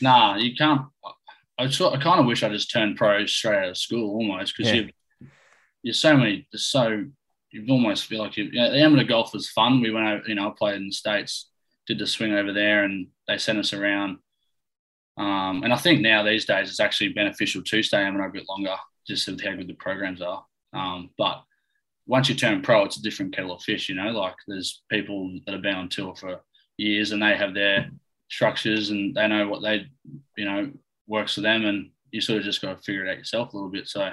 nah 0.00 0.36
you 0.36 0.54
can't 0.54 0.82
i, 1.58 1.68
sort, 1.68 1.94
I 1.94 2.02
kind 2.02 2.20
of 2.20 2.26
wish 2.26 2.42
i 2.42 2.48
just 2.48 2.70
turned 2.70 2.96
pro 2.96 3.26
straight 3.26 3.58
out 3.58 3.68
of 3.70 3.76
school 3.76 4.14
almost 4.14 4.54
because 4.56 4.72
yeah. 4.72 4.80
you 4.80 5.28
you're 5.82 5.94
so 5.94 6.16
many 6.16 6.46
there's 6.52 6.66
so 6.66 7.04
you 7.50 7.66
almost 7.68 8.06
feel 8.06 8.20
like 8.20 8.36
you, 8.36 8.44
you 8.44 8.60
know, 8.60 8.70
the 8.70 8.80
amateur 8.80 9.04
golf 9.04 9.32
was 9.32 9.50
fun 9.50 9.80
we 9.80 9.90
went 9.90 10.06
out 10.06 10.28
you 10.28 10.34
know 10.34 10.48
i 10.48 10.52
played 10.56 10.76
in 10.76 10.86
the 10.86 10.92
states 10.92 11.50
did 11.86 11.98
the 11.98 12.06
swing 12.06 12.32
over 12.32 12.52
there 12.52 12.84
and 12.84 13.08
they 13.26 13.38
sent 13.38 13.58
us 13.58 13.72
around 13.72 14.18
um, 15.16 15.62
and 15.62 15.72
I 15.72 15.76
think 15.76 16.00
now 16.00 16.22
these 16.22 16.44
days 16.44 16.70
it's 16.70 16.80
actually 16.80 17.10
beneficial 17.10 17.62
to 17.62 17.82
stay 17.82 18.02
amateur 18.02 18.28
a 18.28 18.32
bit 18.32 18.48
longer, 18.48 18.76
just 19.06 19.28
with 19.28 19.42
how 19.42 19.54
good 19.54 19.68
the 19.68 19.74
programs 19.74 20.22
are. 20.22 20.44
Um, 20.72 21.10
but 21.18 21.42
once 22.06 22.28
you 22.28 22.34
turn 22.34 22.62
pro, 22.62 22.84
it's 22.84 22.96
a 22.96 23.02
different 23.02 23.34
kettle 23.34 23.54
of 23.54 23.62
fish. 23.62 23.88
You 23.88 23.94
know, 23.94 24.10
like 24.10 24.34
there's 24.48 24.82
people 24.90 25.38
that 25.44 25.52
have 25.52 25.62
been 25.62 25.76
on 25.76 25.88
tour 25.88 26.14
for 26.16 26.40
years 26.78 27.12
and 27.12 27.22
they 27.22 27.36
have 27.36 27.52
their 27.52 27.90
structures 28.30 28.90
and 28.90 29.14
they 29.14 29.28
know 29.28 29.48
what 29.48 29.62
they, 29.62 29.86
you 30.36 30.44
know, 30.46 30.72
works 31.06 31.34
for 31.34 31.40
them, 31.40 31.64
and 31.64 31.90
you 32.10 32.20
sort 32.20 32.38
of 32.38 32.44
just 32.44 32.62
got 32.62 32.76
to 32.76 32.82
figure 32.82 33.04
it 33.04 33.10
out 33.10 33.18
yourself 33.18 33.52
a 33.52 33.56
little 33.56 33.70
bit. 33.70 33.88
So, 33.88 34.10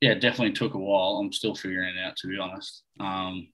yeah, 0.00 0.12
it 0.12 0.20
definitely 0.20 0.52
took 0.52 0.74
a 0.74 0.78
while. 0.78 1.18
I'm 1.20 1.32
still 1.32 1.54
figuring 1.54 1.96
it 1.96 2.00
out, 2.00 2.16
to 2.16 2.28
be 2.28 2.38
honest. 2.38 2.82
Um, 3.00 3.48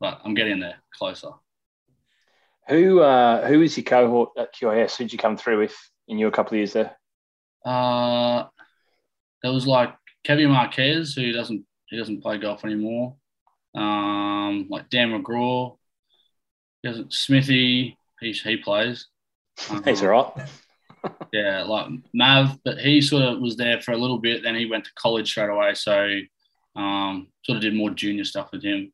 but 0.00 0.20
I'm 0.24 0.34
getting 0.34 0.60
there 0.60 0.76
closer. 0.96 1.30
Who 2.68 3.00
uh, 3.00 3.46
who 3.46 3.62
is 3.62 3.76
your 3.76 3.84
cohort 3.84 4.30
at 4.36 4.54
QAS? 4.54 4.96
Who 4.96 5.04
did 5.04 5.12
you 5.12 5.18
come 5.18 5.36
through 5.36 5.58
with? 5.60 5.76
in 6.08 6.18
your 6.18 6.30
couple 6.30 6.52
of 6.52 6.58
years 6.58 6.72
there? 6.72 6.96
Uh, 7.64 8.44
there 9.42 9.52
was 9.52 9.66
like 9.66 9.94
Kevin 10.24 10.50
Marquez, 10.50 11.14
who 11.14 11.32
doesn't 11.32 11.64
he 11.88 11.96
doesn't 11.96 12.22
play 12.22 12.38
golf 12.38 12.64
anymore. 12.64 13.16
Um, 13.74 14.68
like 14.70 14.88
Dan 14.90 15.10
McGraw, 15.10 15.76
doesn't 16.84 17.12
Smithy, 17.12 17.96
he 18.20 18.32
he 18.32 18.56
plays. 18.56 19.08
He's 19.84 20.02
Um, 20.02 20.08
all 20.08 20.34
right. 20.36 20.48
Yeah, 21.32 21.64
like 21.64 21.88
Mav, 22.14 22.58
but 22.64 22.78
he 22.78 23.00
sort 23.00 23.22
of 23.22 23.40
was 23.40 23.56
there 23.56 23.80
for 23.80 23.92
a 23.92 23.96
little 23.96 24.18
bit. 24.18 24.42
Then 24.42 24.54
he 24.54 24.66
went 24.66 24.84
to 24.84 24.90
college 24.94 25.30
straight 25.30 25.50
away, 25.50 25.74
so 25.74 26.18
um, 26.76 27.28
sort 27.44 27.56
of 27.56 27.62
did 27.62 27.74
more 27.74 27.90
junior 27.90 28.24
stuff 28.24 28.50
with 28.52 28.62
him. 28.62 28.92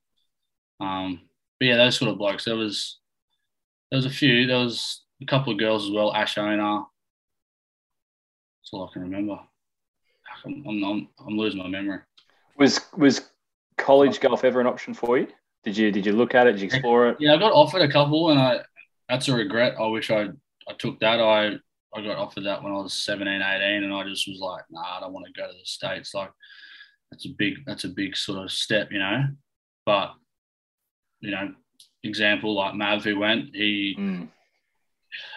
Um, 0.81 1.21
but 1.59 1.67
yeah, 1.67 1.77
those 1.77 1.97
sort 1.97 2.11
of 2.11 2.19
blokes. 2.19 2.45
There 2.45 2.57
was 2.57 2.99
there 3.91 3.99
was 3.99 4.07
a 4.07 4.11
few. 4.11 4.47
There 4.47 4.59
was 4.59 5.03
a 5.21 5.27
couple 5.27 5.53
of 5.53 5.59
girls 5.59 5.87
as 5.87 5.91
well. 5.91 6.15
Ash 6.15 6.39
Owner. 6.39 6.83
That's 8.61 8.71
all 8.73 8.89
I 8.89 8.93
can 8.93 9.03
remember. 9.03 9.39
I'm, 10.45 10.65
I'm, 10.67 10.85
I'm, 10.85 11.09
I'm 11.27 11.37
losing 11.37 11.61
my 11.61 11.69
memory. 11.69 12.01
Was 12.59 12.81
was 12.97 13.31
college 13.79 14.21
golf 14.21 14.45
ever 14.45 14.61
an 14.61 14.67
option 14.67 14.95
for 14.95 15.19
you? 15.19 15.29
Did 15.65 15.77
you 15.77 15.93
did 15.93 16.07
you 16.07 16.13
look 16.13 16.35
at 16.35 16.47
it? 16.47 16.53
Did 16.53 16.63
you 16.63 16.67
explore 16.67 17.09
it? 17.09 17.17
Yeah, 17.21 17.35
I 17.35 17.39
got 17.39 17.53
offered 17.53 17.83
a 17.83 17.93
couple, 17.93 18.31
and 18.31 18.39
I 18.39 18.61
that's 19.09 19.29
a 19.29 19.35
regret. 19.35 19.75
I 19.79 19.87
wish 19.87 20.11
I 20.11 20.29
I 20.69 20.75
took 20.79 20.99
that. 21.01 21.21
I 21.21 21.57
I 21.95 22.01
got 22.03 22.17
offered 22.19 22.45
that 22.45 22.63
when 22.63 22.73
I 22.73 22.77
was 22.77 22.95
17, 22.95 23.43
18, 23.43 23.85
and 23.85 23.93
I 23.95 24.05
just 24.05 24.27
was 24.29 24.39
like, 24.41 24.65
nah, 24.71 24.97
I 24.97 25.01
don't 25.01 25.13
want 25.13 25.27
to 25.27 25.33
go 25.33 25.47
to 25.47 25.53
the 25.53 25.65
states. 25.65 26.15
Like 26.15 26.31
that's 27.11 27.27
a 27.27 27.31
big 27.37 27.55
that's 27.67 27.85
a 27.85 27.89
big 27.89 28.17
sort 28.17 28.43
of 28.45 28.51
step, 28.51 28.89
you 28.91 28.99
know. 28.99 29.25
But 29.85 30.15
you 31.21 31.31
know, 31.33 31.53
example 32.03 32.55
like 32.55 32.75
Mav 32.75 33.05
who 33.05 33.19
went, 33.19 33.55
he 33.55 33.95
Mm. 33.99 34.29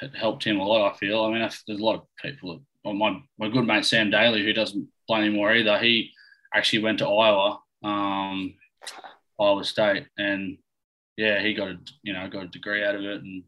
it 0.02 0.16
helped 0.16 0.44
him 0.46 0.60
a 0.60 0.64
lot. 0.66 0.94
I 0.94 0.98
feel. 0.98 1.24
I 1.26 1.32
mean, 1.34 1.42
I- 1.42 1.52
there's 1.68 1.80
a 1.80 1.84
lot 1.84 1.96
of 1.96 2.08
people. 2.22 2.64
Well, 2.84 2.94
my 2.94 3.22
my 3.38 3.50
good 3.50 3.66
mate 3.68 3.86
Sam 3.86 4.10
Daly, 4.10 4.44
who 4.44 4.54
doesn't 4.54 4.88
play 5.08 5.20
anymore 5.22 5.54
either, 5.54 5.78
he 5.80 6.12
actually 6.54 6.84
went 6.84 7.00
to 7.00 7.08
Iowa, 7.08 7.60
um, 7.84 8.56
Iowa 9.40 9.64
State, 9.66 10.08
and 10.18 10.58
yeah, 11.18 11.42
he 11.42 11.54
got 11.54 11.68
a 11.70 11.80
you 12.04 12.14
know 12.14 12.30
got 12.30 12.44
a 12.46 12.48
degree 12.48 12.84
out 12.86 12.96
of 12.96 13.04
it, 13.04 13.22
and 13.22 13.44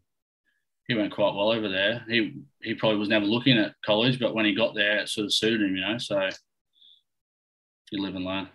he 0.87 0.95
went 0.95 1.13
quite 1.13 1.35
well 1.35 1.51
over 1.51 1.67
there. 1.67 2.03
He 2.07 2.35
he 2.61 2.73
probably 2.73 2.97
was 2.97 3.09
never 3.09 3.25
looking 3.25 3.57
at 3.57 3.75
college, 3.85 4.19
but 4.19 4.33
when 4.33 4.45
he 4.45 4.55
got 4.55 4.73
there, 4.73 4.99
it 4.99 5.09
sort 5.09 5.25
of 5.25 5.33
suited 5.33 5.61
him, 5.61 5.75
you 5.75 5.81
know. 5.81 5.97
So 5.97 6.29
you 7.91 8.01
live 8.01 8.15
and 8.15 8.25
learn. 8.25 8.49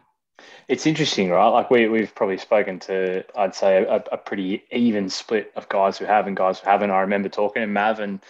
It's 0.68 0.86
interesting, 0.86 1.30
right? 1.30 1.48
Like 1.48 1.70
we 1.70 1.88
we've 1.88 2.14
probably 2.14 2.38
spoken 2.38 2.78
to, 2.80 3.24
I'd 3.36 3.54
say, 3.54 3.84
a, 3.84 4.02
a 4.10 4.16
pretty 4.16 4.64
even 4.70 5.10
split 5.10 5.52
of 5.56 5.68
guys 5.68 5.98
who 5.98 6.06
have 6.06 6.26
and 6.26 6.36
guys 6.36 6.58
who 6.58 6.68
haven't. 6.68 6.90
I 6.90 7.00
remember 7.00 7.28
talking 7.28 7.62
to 7.62 7.66
Mav, 7.66 8.00
and 8.00 8.20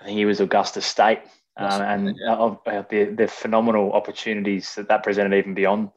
I 0.00 0.04
think 0.06 0.16
he 0.16 0.24
was 0.24 0.40
Augusta 0.40 0.80
State, 0.80 1.20
um, 1.58 1.82
and 1.82 2.08
State, 2.08 2.16
yeah. 2.26 2.34
of 2.34 2.60
of 2.66 2.88
the 2.88 3.04
the 3.04 3.28
phenomenal 3.28 3.92
opportunities 3.92 4.74
that 4.76 4.88
that 4.88 5.02
presented, 5.02 5.36
even 5.36 5.54
beyond 5.54 5.90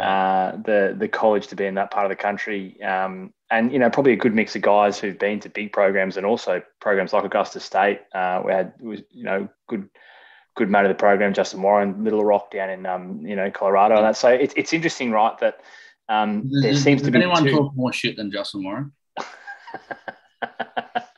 uh, 0.00 0.52
the 0.64 0.94
the 0.98 1.08
college 1.08 1.46
to 1.48 1.56
be 1.56 1.66
in 1.66 1.74
that 1.74 1.90
part 1.90 2.04
of 2.06 2.10
the 2.10 2.16
country, 2.16 2.80
um, 2.82 3.32
and 3.50 3.72
you 3.72 3.78
know 3.78 3.90
probably 3.90 4.12
a 4.12 4.16
good 4.16 4.34
mix 4.34 4.54
of 4.56 4.62
guys 4.62 4.98
who've 4.98 5.18
been 5.18 5.40
to 5.40 5.48
big 5.48 5.72
programs 5.72 6.16
and 6.16 6.24
also 6.26 6.62
programs 6.80 7.12
like 7.12 7.24
Augusta 7.24 7.60
State. 7.60 8.00
Uh, 8.14 8.42
we 8.44 8.52
had 8.52 8.72
was 8.80 9.02
you 9.10 9.24
know 9.24 9.48
good 9.68 9.88
good 10.56 10.70
mate 10.70 10.84
of 10.84 10.88
the 10.88 10.94
program, 10.94 11.34
Justin 11.34 11.62
Warren, 11.62 12.04
Little 12.04 12.24
Rock 12.24 12.50
down 12.50 12.70
in 12.70 12.86
um, 12.86 13.26
you 13.26 13.36
know 13.36 13.50
Colorado, 13.50 13.96
and 13.96 14.04
that. 14.04 14.16
So 14.16 14.28
it's 14.28 14.54
it's 14.56 14.72
interesting, 14.72 15.10
right? 15.10 15.36
That 15.38 15.60
um, 16.08 16.50
there 16.62 16.72
Does- 16.72 16.82
seems 16.82 17.00
does 17.00 17.08
to 17.08 17.12
be 17.12 17.18
anyone 17.18 17.44
two- 17.44 17.50
talk 17.50 17.72
more 17.74 17.92
shit 17.92 18.16
than 18.16 18.30
Justin 18.30 18.64
Warren? 18.64 18.92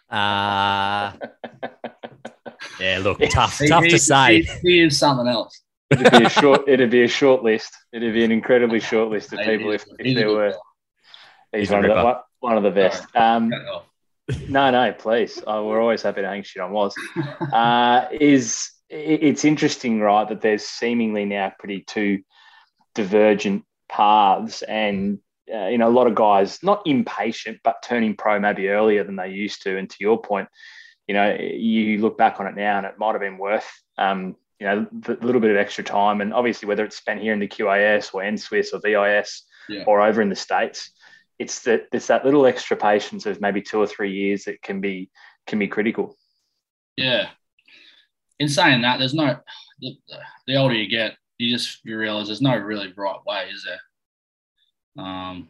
Uh, 0.08 1.12
yeah, 2.80 2.98
look, 3.02 3.18
tough, 3.28 3.58
He- 3.58 3.66
tough 3.68 3.84
he- 3.84 3.90
to 3.90 3.98
say. 3.98 4.42
He, 4.42 4.48
he 4.62 4.80
is 4.82 4.96
something 4.98 5.26
else. 5.26 5.60
It'd 5.90 6.10
be 6.10 6.24
a 6.24 6.28
short 6.28 6.68
it'd 6.68 6.90
be 6.90 7.02
a 7.04 7.08
short 7.08 7.42
list. 7.42 7.76
It'd 7.92 8.14
be 8.14 8.24
an 8.24 8.32
incredibly 8.32 8.80
short 8.80 9.10
list 9.10 9.32
of 9.32 9.40
people 9.40 9.72
if, 9.72 9.84
if 9.98 10.16
there 10.16 10.30
were. 10.30 10.54
He's, 11.52 11.60
He's 11.60 11.70
one, 11.70 11.84
of 11.84 11.96
the, 11.96 12.04
one, 12.04 12.16
one 12.40 12.56
of 12.56 12.62
the 12.62 12.70
best. 12.70 13.04
Um, 13.14 13.50
Cut 13.50 13.60
it 13.60 13.68
off. 13.68 13.84
No, 14.48 14.70
no, 14.70 14.92
please. 14.92 15.40
Oh, 15.46 15.66
we're 15.66 15.80
always 15.80 16.02
happy 16.02 16.22
to 16.22 16.28
hang 16.28 16.42
shit 16.42 16.62
on 16.62 16.72
was. 16.72 16.94
Uh, 17.52 18.06
is 18.10 18.70
it's 18.88 19.44
interesting, 19.44 20.00
right, 20.00 20.28
that 20.28 20.40
there's 20.40 20.64
seemingly 20.64 21.24
now 21.24 21.52
pretty 21.58 21.82
two 21.82 22.22
divergent 22.94 23.64
paths, 23.88 24.62
and 24.62 25.20
uh, 25.52 25.66
you 25.66 25.78
know 25.78 25.88
a 25.88 25.90
lot 25.90 26.08
of 26.08 26.14
guys 26.14 26.58
not 26.62 26.82
impatient, 26.86 27.60
but 27.62 27.82
turning 27.82 28.16
pro 28.16 28.40
maybe 28.40 28.68
earlier 28.68 29.04
than 29.04 29.16
they 29.16 29.28
used 29.28 29.62
to. 29.62 29.78
And 29.78 29.88
to 29.88 29.96
your 30.00 30.20
point, 30.20 30.48
you 31.06 31.14
know, 31.14 31.36
you 31.38 31.98
look 31.98 32.18
back 32.18 32.40
on 32.40 32.46
it 32.46 32.56
now, 32.56 32.78
and 32.78 32.86
it 32.86 32.98
might 32.98 33.12
have 33.12 33.20
been 33.20 33.38
worth. 33.38 33.70
Um, 33.96 34.36
you 34.58 34.66
know, 34.66 34.86
a 35.08 35.12
little 35.24 35.40
bit 35.40 35.50
of 35.50 35.56
extra 35.56 35.84
time, 35.84 36.20
and 36.20 36.32
obviously 36.32 36.66
whether 36.66 36.84
it's 36.84 36.96
spent 36.96 37.20
here 37.20 37.32
in 37.32 37.40
the 37.40 37.48
QAS 37.48 38.14
or 38.14 38.22
NSWIS 38.22 38.72
or 38.72 38.80
VIS 38.80 39.42
Yeah. 39.68 39.84
or 39.86 40.00
over 40.00 40.22
in 40.22 40.28
the 40.28 40.36
states, 40.36 40.90
it's 41.38 41.60
that 41.64 41.86
it's 41.92 42.06
that 42.06 42.24
little 42.24 42.46
extra 42.46 42.76
patience 42.76 43.26
of 43.26 43.40
maybe 43.40 43.60
two 43.60 43.78
or 43.78 43.86
three 43.86 44.12
years 44.12 44.44
that 44.44 44.62
can 44.62 44.80
be 44.80 45.10
can 45.46 45.58
be 45.58 45.68
critical. 45.68 46.16
Yeah. 46.96 47.28
In 48.38 48.48
saying 48.48 48.82
that, 48.82 48.98
there's 48.98 49.14
no 49.14 49.38
the, 49.80 49.96
the 50.46 50.56
older 50.56 50.74
you 50.74 50.88
get, 50.88 51.16
you 51.38 51.54
just 51.54 51.80
you 51.84 51.98
realize 51.98 52.26
there's 52.28 52.40
no 52.40 52.56
really 52.56 52.92
right 52.96 53.18
way, 53.26 53.48
is 53.52 53.66
there? 53.66 55.04
Um, 55.04 55.48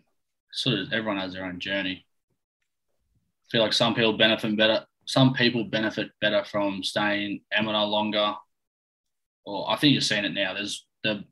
sort 0.52 0.78
of 0.80 0.92
everyone 0.92 1.18
has 1.18 1.32
their 1.32 1.44
own 1.44 1.60
journey. 1.60 2.04
I 2.04 3.46
feel 3.52 3.62
like 3.62 3.72
some 3.72 3.94
people 3.94 4.16
benefit 4.18 4.56
better. 4.56 4.84
Some 5.04 5.34
people 5.34 5.62
benefit 5.62 6.10
better 6.20 6.44
from 6.44 6.82
staying 6.82 7.42
amateur 7.52 7.84
longer. 7.84 8.34
Or 9.46 9.70
I 9.70 9.76
think 9.76 9.92
you're 9.92 10.00
seeing 10.02 10.24
it 10.24 10.34
now. 10.34 10.54
There's 10.54 10.86
the 11.02 11.24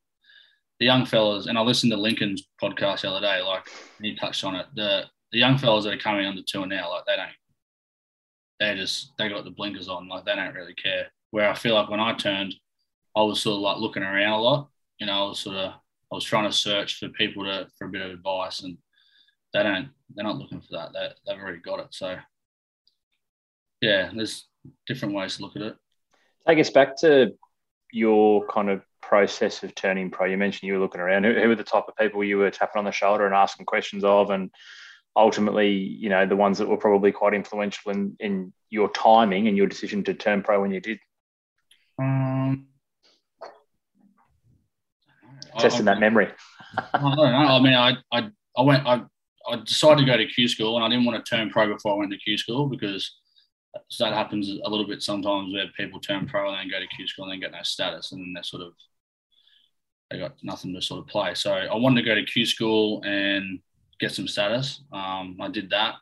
the 0.80 0.86
young 0.86 1.06
fellas, 1.06 1.46
and 1.46 1.58
I 1.58 1.62
listened 1.62 1.92
to 1.92 1.98
Lincoln's 1.98 2.48
podcast 2.62 3.02
the 3.02 3.10
other 3.10 3.20
day. 3.20 3.42
Like 3.42 3.68
he 4.00 4.16
touched 4.16 4.44
on 4.44 4.54
it. 4.54 4.66
The 4.74 5.04
the 5.32 5.38
young 5.38 5.58
fellas 5.58 5.84
that 5.84 5.94
are 5.94 5.98
coming 5.98 6.26
under 6.26 6.42
tour 6.46 6.66
now, 6.66 6.90
like 6.90 7.04
they 7.06 7.16
don't 7.16 7.30
they 8.60 8.74
just 8.76 9.12
they 9.18 9.28
got 9.28 9.44
the 9.44 9.50
blinkers 9.50 9.88
on, 9.88 10.08
like 10.08 10.24
they 10.24 10.34
don't 10.36 10.54
really 10.54 10.74
care. 10.74 11.06
Where 11.30 11.50
I 11.50 11.54
feel 11.54 11.74
like 11.74 11.90
when 11.90 12.00
I 12.00 12.14
turned, 12.14 12.54
I 13.16 13.22
was 13.22 13.42
sort 13.42 13.56
of 13.56 13.60
like 13.60 13.78
looking 13.78 14.02
around 14.02 14.32
a 14.32 14.40
lot. 14.40 14.68
You 14.98 15.06
know, 15.06 15.24
I 15.24 15.28
was 15.28 15.40
sort 15.40 15.56
of 15.56 15.72
I 15.72 16.14
was 16.14 16.24
trying 16.24 16.48
to 16.48 16.56
search 16.56 16.98
for 16.98 17.08
people 17.08 17.44
to 17.44 17.68
for 17.76 17.86
a 17.86 17.90
bit 17.90 18.02
of 18.02 18.12
advice, 18.12 18.60
and 18.60 18.78
they 19.52 19.62
don't 19.62 19.90
they're 20.14 20.24
not 20.24 20.38
looking 20.38 20.60
for 20.60 20.68
that. 20.72 20.92
They 20.92 21.08
they've 21.26 21.42
already 21.42 21.58
got 21.58 21.80
it. 21.80 21.88
So 21.90 22.16
yeah, 23.80 24.10
there's 24.14 24.48
different 24.86 25.14
ways 25.14 25.36
to 25.36 25.42
look 25.42 25.56
at 25.56 25.62
it. 25.62 25.76
Take 26.46 26.58
us 26.58 26.70
back 26.70 26.96
to 26.98 27.34
your 27.94 28.46
kind 28.48 28.68
of 28.68 28.82
process 29.00 29.62
of 29.62 29.74
turning 29.74 30.10
pro. 30.10 30.26
You 30.26 30.36
mentioned 30.36 30.66
you 30.66 30.74
were 30.74 30.80
looking 30.80 31.00
around. 31.00 31.24
Who, 31.24 31.34
who 31.34 31.48
were 31.48 31.54
the 31.54 31.64
type 31.64 31.84
of 31.88 31.96
people 31.96 32.24
you 32.24 32.38
were 32.38 32.50
tapping 32.50 32.78
on 32.78 32.84
the 32.84 32.92
shoulder 32.92 33.26
and 33.26 33.34
asking 33.34 33.66
questions 33.66 34.02
of, 34.02 34.30
and 34.30 34.50
ultimately, 35.16 35.70
you 35.70 36.08
know, 36.08 36.26
the 36.26 36.36
ones 36.36 36.58
that 36.58 36.68
were 36.68 36.76
probably 36.76 37.12
quite 37.12 37.34
influential 37.34 37.92
in 37.92 38.16
in 38.18 38.52
your 38.70 38.88
timing 38.90 39.46
and 39.46 39.56
your 39.56 39.68
decision 39.68 40.02
to 40.04 40.14
turn 40.14 40.42
pro 40.42 40.60
when 40.60 40.72
you 40.72 40.80
did, 40.80 40.98
Um, 42.00 42.66
testing 45.58 45.84
that 45.84 46.00
memory. 46.00 46.28
I 46.92 46.98
don't 46.98 47.16
know. 47.16 47.22
I 47.22 47.60
mean, 47.60 47.74
I, 47.74 47.96
I, 48.12 48.28
I 48.56 48.62
went, 48.62 48.84
I, 48.84 49.02
I 49.48 49.56
decided 49.56 50.00
to 50.00 50.06
go 50.06 50.16
to 50.16 50.26
Q 50.26 50.48
school 50.48 50.74
and 50.76 50.84
I 50.84 50.88
didn't 50.88 51.04
want 51.04 51.24
to 51.24 51.30
turn 51.30 51.50
pro 51.50 51.72
before 51.72 51.94
I 51.94 51.98
went 51.98 52.10
to 52.10 52.18
Q 52.18 52.36
school 52.36 52.66
because 52.66 53.20
that 53.98 54.12
happens 54.12 54.48
a 54.48 54.68
little 54.68 54.86
bit 54.86 55.02
sometimes 55.02 55.52
where 55.52 55.66
people 55.76 56.00
turn 56.00 56.26
pro 56.26 56.48
and 56.48 56.58
then 56.58 56.70
go 56.70 56.80
to 56.80 56.96
Q 56.96 57.06
school 57.06 57.24
and 57.24 57.32
then 57.32 57.40
get 57.40 57.52
no 57.52 57.62
status 57.62 58.12
and 58.12 58.20
then 58.20 58.32
they're 58.34 58.42
sort 58.42 58.62
of, 58.62 58.72
they 60.10 60.18
got 60.18 60.36
nothing 60.42 60.74
to 60.74 60.82
sort 60.82 61.00
of 61.00 61.06
play. 61.06 61.34
So 61.34 61.52
I 61.52 61.74
wanted 61.74 62.02
to 62.02 62.06
go 62.06 62.14
to 62.14 62.24
Q 62.24 62.46
school 62.46 63.02
and 63.04 63.60
get 64.00 64.12
some 64.12 64.28
status. 64.28 64.82
Um, 64.92 65.36
I 65.40 65.48
did 65.48 65.70
that. 65.70 65.94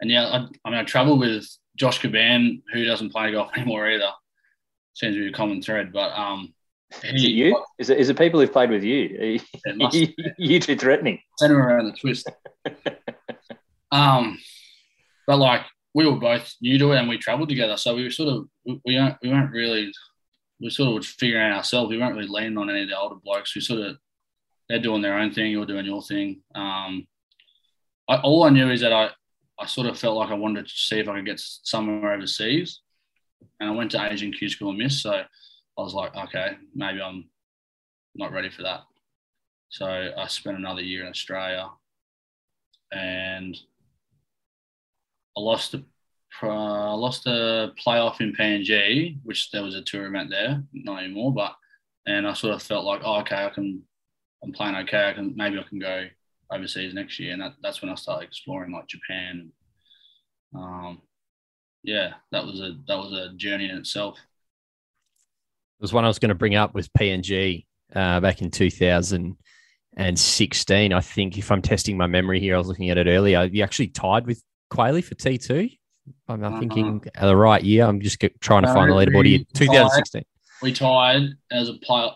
And 0.00 0.10
yeah, 0.10 0.26
I, 0.26 0.36
I 0.64 0.70
mean, 0.70 0.78
I 0.78 0.84
traveled 0.84 1.20
with 1.20 1.46
Josh 1.76 2.00
Caban, 2.00 2.62
who 2.72 2.84
doesn't 2.84 3.10
play 3.10 3.32
golf 3.32 3.50
anymore 3.56 3.90
either. 3.90 4.10
Seems 4.94 5.14
to 5.14 5.20
be 5.20 5.28
a 5.28 5.32
common 5.32 5.60
thread, 5.60 5.92
but 5.92 6.10
um, 6.12 6.54
Is 7.02 7.24
it 7.24 7.28
you? 7.28 7.62
Is 7.78 7.90
it, 7.90 7.98
is 7.98 8.08
it 8.08 8.18
people 8.18 8.40
who've 8.40 8.52
played 8.52 8.70
with 8.70 8.82
you? 8.82 9.40
You, 9.92 10.08
you 10.38 10.60
too 10.60 10.76
threatening. 10.76 11.18
send 11.38 11.52
him 11.52 11.58
around 11.58 11.86
the 11.86 11.92
twist. 11.92 12.30
um, 13.92 14.38
but 15.26 15.36
like 15.38 15.62
we 15.96 16.06
were 16.06 16.16
both 16.16 16.54
new 16.60 16.76
to 16.78 16.92
it 16.92 16.98
and 16.98 17.08
we 17.08 17.16
travelled 17.16 17.48
together, 17.48 17.78
so 17.78 17.96
we 17.96 18.04
were 18.04 18.10
sort 18.10 18.28
of 18.28 18.46
we 18.66 18.78
we 18.84 18.94
weren't, 18.96 19.16
we 19.22 19.30
weren't 19.30 19.50
really 19.50 19.90
we 20.60 20.68
sort 20.68 20.90
of 20.90 20.94
was 20.94 21.06
figuring 21.06 21.42
out 21.42 21.56
ourselves. 21.56 21.88
We 21.88 21.96
weren't 21.96 22.14
really 22.14 22.28
leaning 22.28 22.58
on 22.58 22.68
any 22.68 22.82
of 22.82 22.88
the 22.90 22.98
older 22.98 23.16
blokes. 23.24 23.54
We 23.54 23.62
sort 23.62 23.80
of 23.80 23.96
they're 24.68 24.78
doing 24.78 25.00
their 25.00 25.18
own 25.18 25.32
thing, 25.32 25.50
you're 25.50 25.64
doing 25.64 25.86
your 25.86 26.02
thing. 26.02 26.42
Um, 26.54 27.06
I, 28.08 28.16
all 28.16 28.44
I 28.44 28.50
knew 28.50 28.70
is 28.70 28.82
that 28.82 28.92
I 28.92 29.08
I 29.58 29.64
sort 29.64 29.86
of 29.86 29.98
felt 29.98 30.18
like 30.18 30.28
I 30.28 30.34
wanted 30.34 30.66
to 30.66 30.74
see 30.74 30.98
if 30.98 31.08
I 31.08 31.14
could 31.16 31.24
get 31.24 31.40
somewhere 31.40 32.12
overseas, 32.12 32.82
and 33.58 33.70
I 33.70 33.72
went 33.72 33.90
to 33.92 34.12
Asian 34.12 34.34
Q 34.34 34.50
school 34.50 34.70
and 34.70 34.78
missed. 34.78 35.02
So 35.02 35.12
I 35.14 35.82
was 35.82 35.94
like, 35.94 36.14
okay, 36.14 36.58
maybe 36.74 37.00
I'm 37.00 37.30
not 38.14 38.32
ready 38.32 38.50
for 38.50 38.64
that. 38.64 38.82
So 39.70 39.86
I 39.86 40.26
spent 40.26 40.58
another 40.58 40.82
year 40.82 41.04
in 41.04 41.08
Australia, 41.08 41.70
and 42.92 43.56
I 45.36 45.40
lost 45.40 45.72
the 45.72 45.84
uh, 46.42 46.96
lost 46.96 47.26
a 47.26 47.72
playoff 47.84 48.20
in 48.20 48.34
PNG, 48.34 49.18
which 49.22 49.50
there 49.50 49.62
was 49.62 49.74
a 49.74 49.82
tour 49.82 50.06
event 50.06 50.30
there, 50.30 50.62
not 50.72 51.02
anymore. 51.02 51.32
But 51.32 51.54
and 52.06 52.26
I 52.26 52.34
sort 52.34 52.54
of 52.54 52.62
felt 52.62 52.84
like, 52.84 53.00
oh, 53.04 53.20
okay, 53.20 53.44
I 53.44 53.50
can, 53.50 53.82
I'm 54.42 54.52
playing 54.52 54.76
okay. 54.76 55.08
I 55.08 55.12
can 55.12 55.34
maybe 55.36 55.58
I 55.58 55.62
can 55.62 55.78
go 55.78 56.06
overseas 56.50 56.94
next 56.94 57.18
year, 57.18 57.32
and 57.32 57.42
that, 57.42 57.54
that's 57.62 57.82
when 57.82 57.90
I 57.90 57.94
started 57.94 58.26
exploring 58.26 58.72
like 58.72 58.86
Japan, 58.86 59.50
um, 60.54 61.02
yeah, 61.82 62.14
that 62.32 62.44
was 62.44 62.60
a 62.60 62.76
that 62.88 62.98
was 62.98 63.12
a 63.12 63.32
journey 63.36 63.68
in 63.68 63.76
itself. 63.76 64.18
It 64.18 65.82
was 65.82 65.92
one 65.92 66.04
I 66.04 66.08
was 66.08 66.18
going 66.18 66.30
to 66.30 66.34
bring 66.34 66.54
up 66.54 66.74
with 66.74 66.92
PNG 66.94 67.66
uh, 67.94 68.20
back 68.20 68.40
in 68.40 68.50
2016. 68.50 70.92
I 70.92 71.00
think 71.00 71.38
if 71.38 71.50
I'm 71.50 71.62
testing 71.62 71.96
my 71.96 72.06
memory 72.06 72.40
here, 72.40 72.54
I 72.54 72.58
was 72.58 72.68
looking 72.68 72.90
at 72.90 72.98
it 72.98 73.06
earlier. 73.06 73.44
You 73.44 73.62
actually 73.62 73.88
tied 73.88 74.26
with 74.26 74.42
Quayle 74.70 75.02
for 75.02 75.14
T2. 75.14 75.76
I'm 76.28 76.42
Uh-huh. 76.44 76.60
thinking 76.60 77.04
the 77.20 77.36
right 77.36 77.62
year. 77.62 77.84
I'm 77.84 78.00
just 78.00 78.22
trying 78.40 78.62
to 78.62 78.72
find 78.72 78.90
the 78.90 78.94
leaderboard 78.94 79.26
here. 79.26 79.40
2016 79.54 80.22
We 80.62 80.72
tied 80.72 81.30
as 81.50 81.68
a 81.68 81.74
player. 81.74 82.10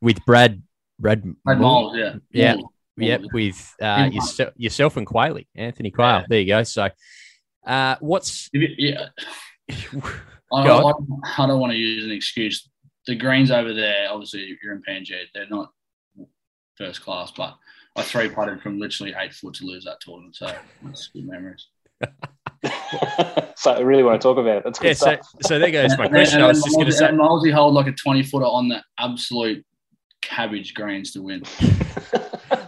with 0.00 0.24
Brad. 0.24 0.62
Brad, 1.00 1.24
Brad 1.44 1.58
Moore. 1.60 1.92
Moules, 1.92 1.96
yeah. 1.96 2.14
Yeah. 2.30 2.54
Moules. 2.54 2.70
Yep, 2.96 3.20
with 3.32 3.74
uh, 3.82 4.08
yourself, 4.12 4.52
yourself 4.56 4.96
and 4.96 5.04
Quayle, 5.04 5.40
Anthony 5.56 5.90
Quayle. 5.90 6.20
Yeah. 6.20 6.26
There 6.28 6.40
you 6.40 6.46
go. 6.46 6.62
So, 6.62 6.88
uh, 7.66 7.96
what's 7.98 8.48
Yeah, 8.52 9.08
I 9.68 10.64
don't, 10.64 11.08
I 11.36 11.46
don't 11.48 11.58
want 11.58 11.72
to 11.72 11.76
use 11.78 12.04
an 12.04 12.12
excuse. 12.12 12.68
The 13.08 13.16
greens 13.16 13.50
over 13.50 13.74
there, 13.74 14.06
obviously, 14.12 14.56
you're 14.62 14.72
in 14.74 14.82
PNG. 14.88 15.10
They're 15.34 15.48
not 15.50 15.72
first 16.76 17.00
class, 17.02 17.32
but 17.36 17.56
I 17.96 18.02
three 18.02 18.28
putted 18.28 18.60
from 18.62 18.78
literally 18.78 19.12
eight 19.18 19.34
foot 19.34 19.54
to 19.54 19.64
lose 19.66 19.84
that 19.86 20.00
tournament. 20.00 20.36
So 20.36 20.54
that's 20.84 21.08
good 21.08 21.26
memories. 21.26 21.66
so 23.56 23.72
I 23.72 23.80
really 23.80 24.02
want 24.02 24.20
to 24.20 24.24
talk 24.26 24.38
about 24.38 24.58
it. 24.58 24.64
That's 24.64 24.78
good 24.78 24.88
yeah? 24.88 24.94
So, 24.94 25.14
stuff. 25.14 25.26
so 25.42 25.58
there 25.58 25.70
goes 25.70 25.96
my 25.98 26.08
question. 26.08 26.36
and 26.36 26.44
I 26.44 26.48
was 26.48 26.62
just 26.62 26.76
going 26.76 26.86
to 26.86 26.92
say. 26.92 27.08
and 27.08 27.20
hold 27.20 27.74
like 27.74 27.86
a 27.86 27.92
20 27.92 28.22
footer 28.22 28.44
on 28.44 28.68
the 28.68 28.82
absolute 28.98 29.64
cabbage 30.22 30.74
greens 30.74 31.12
to 31.12 31.22
win. 31.22 31.42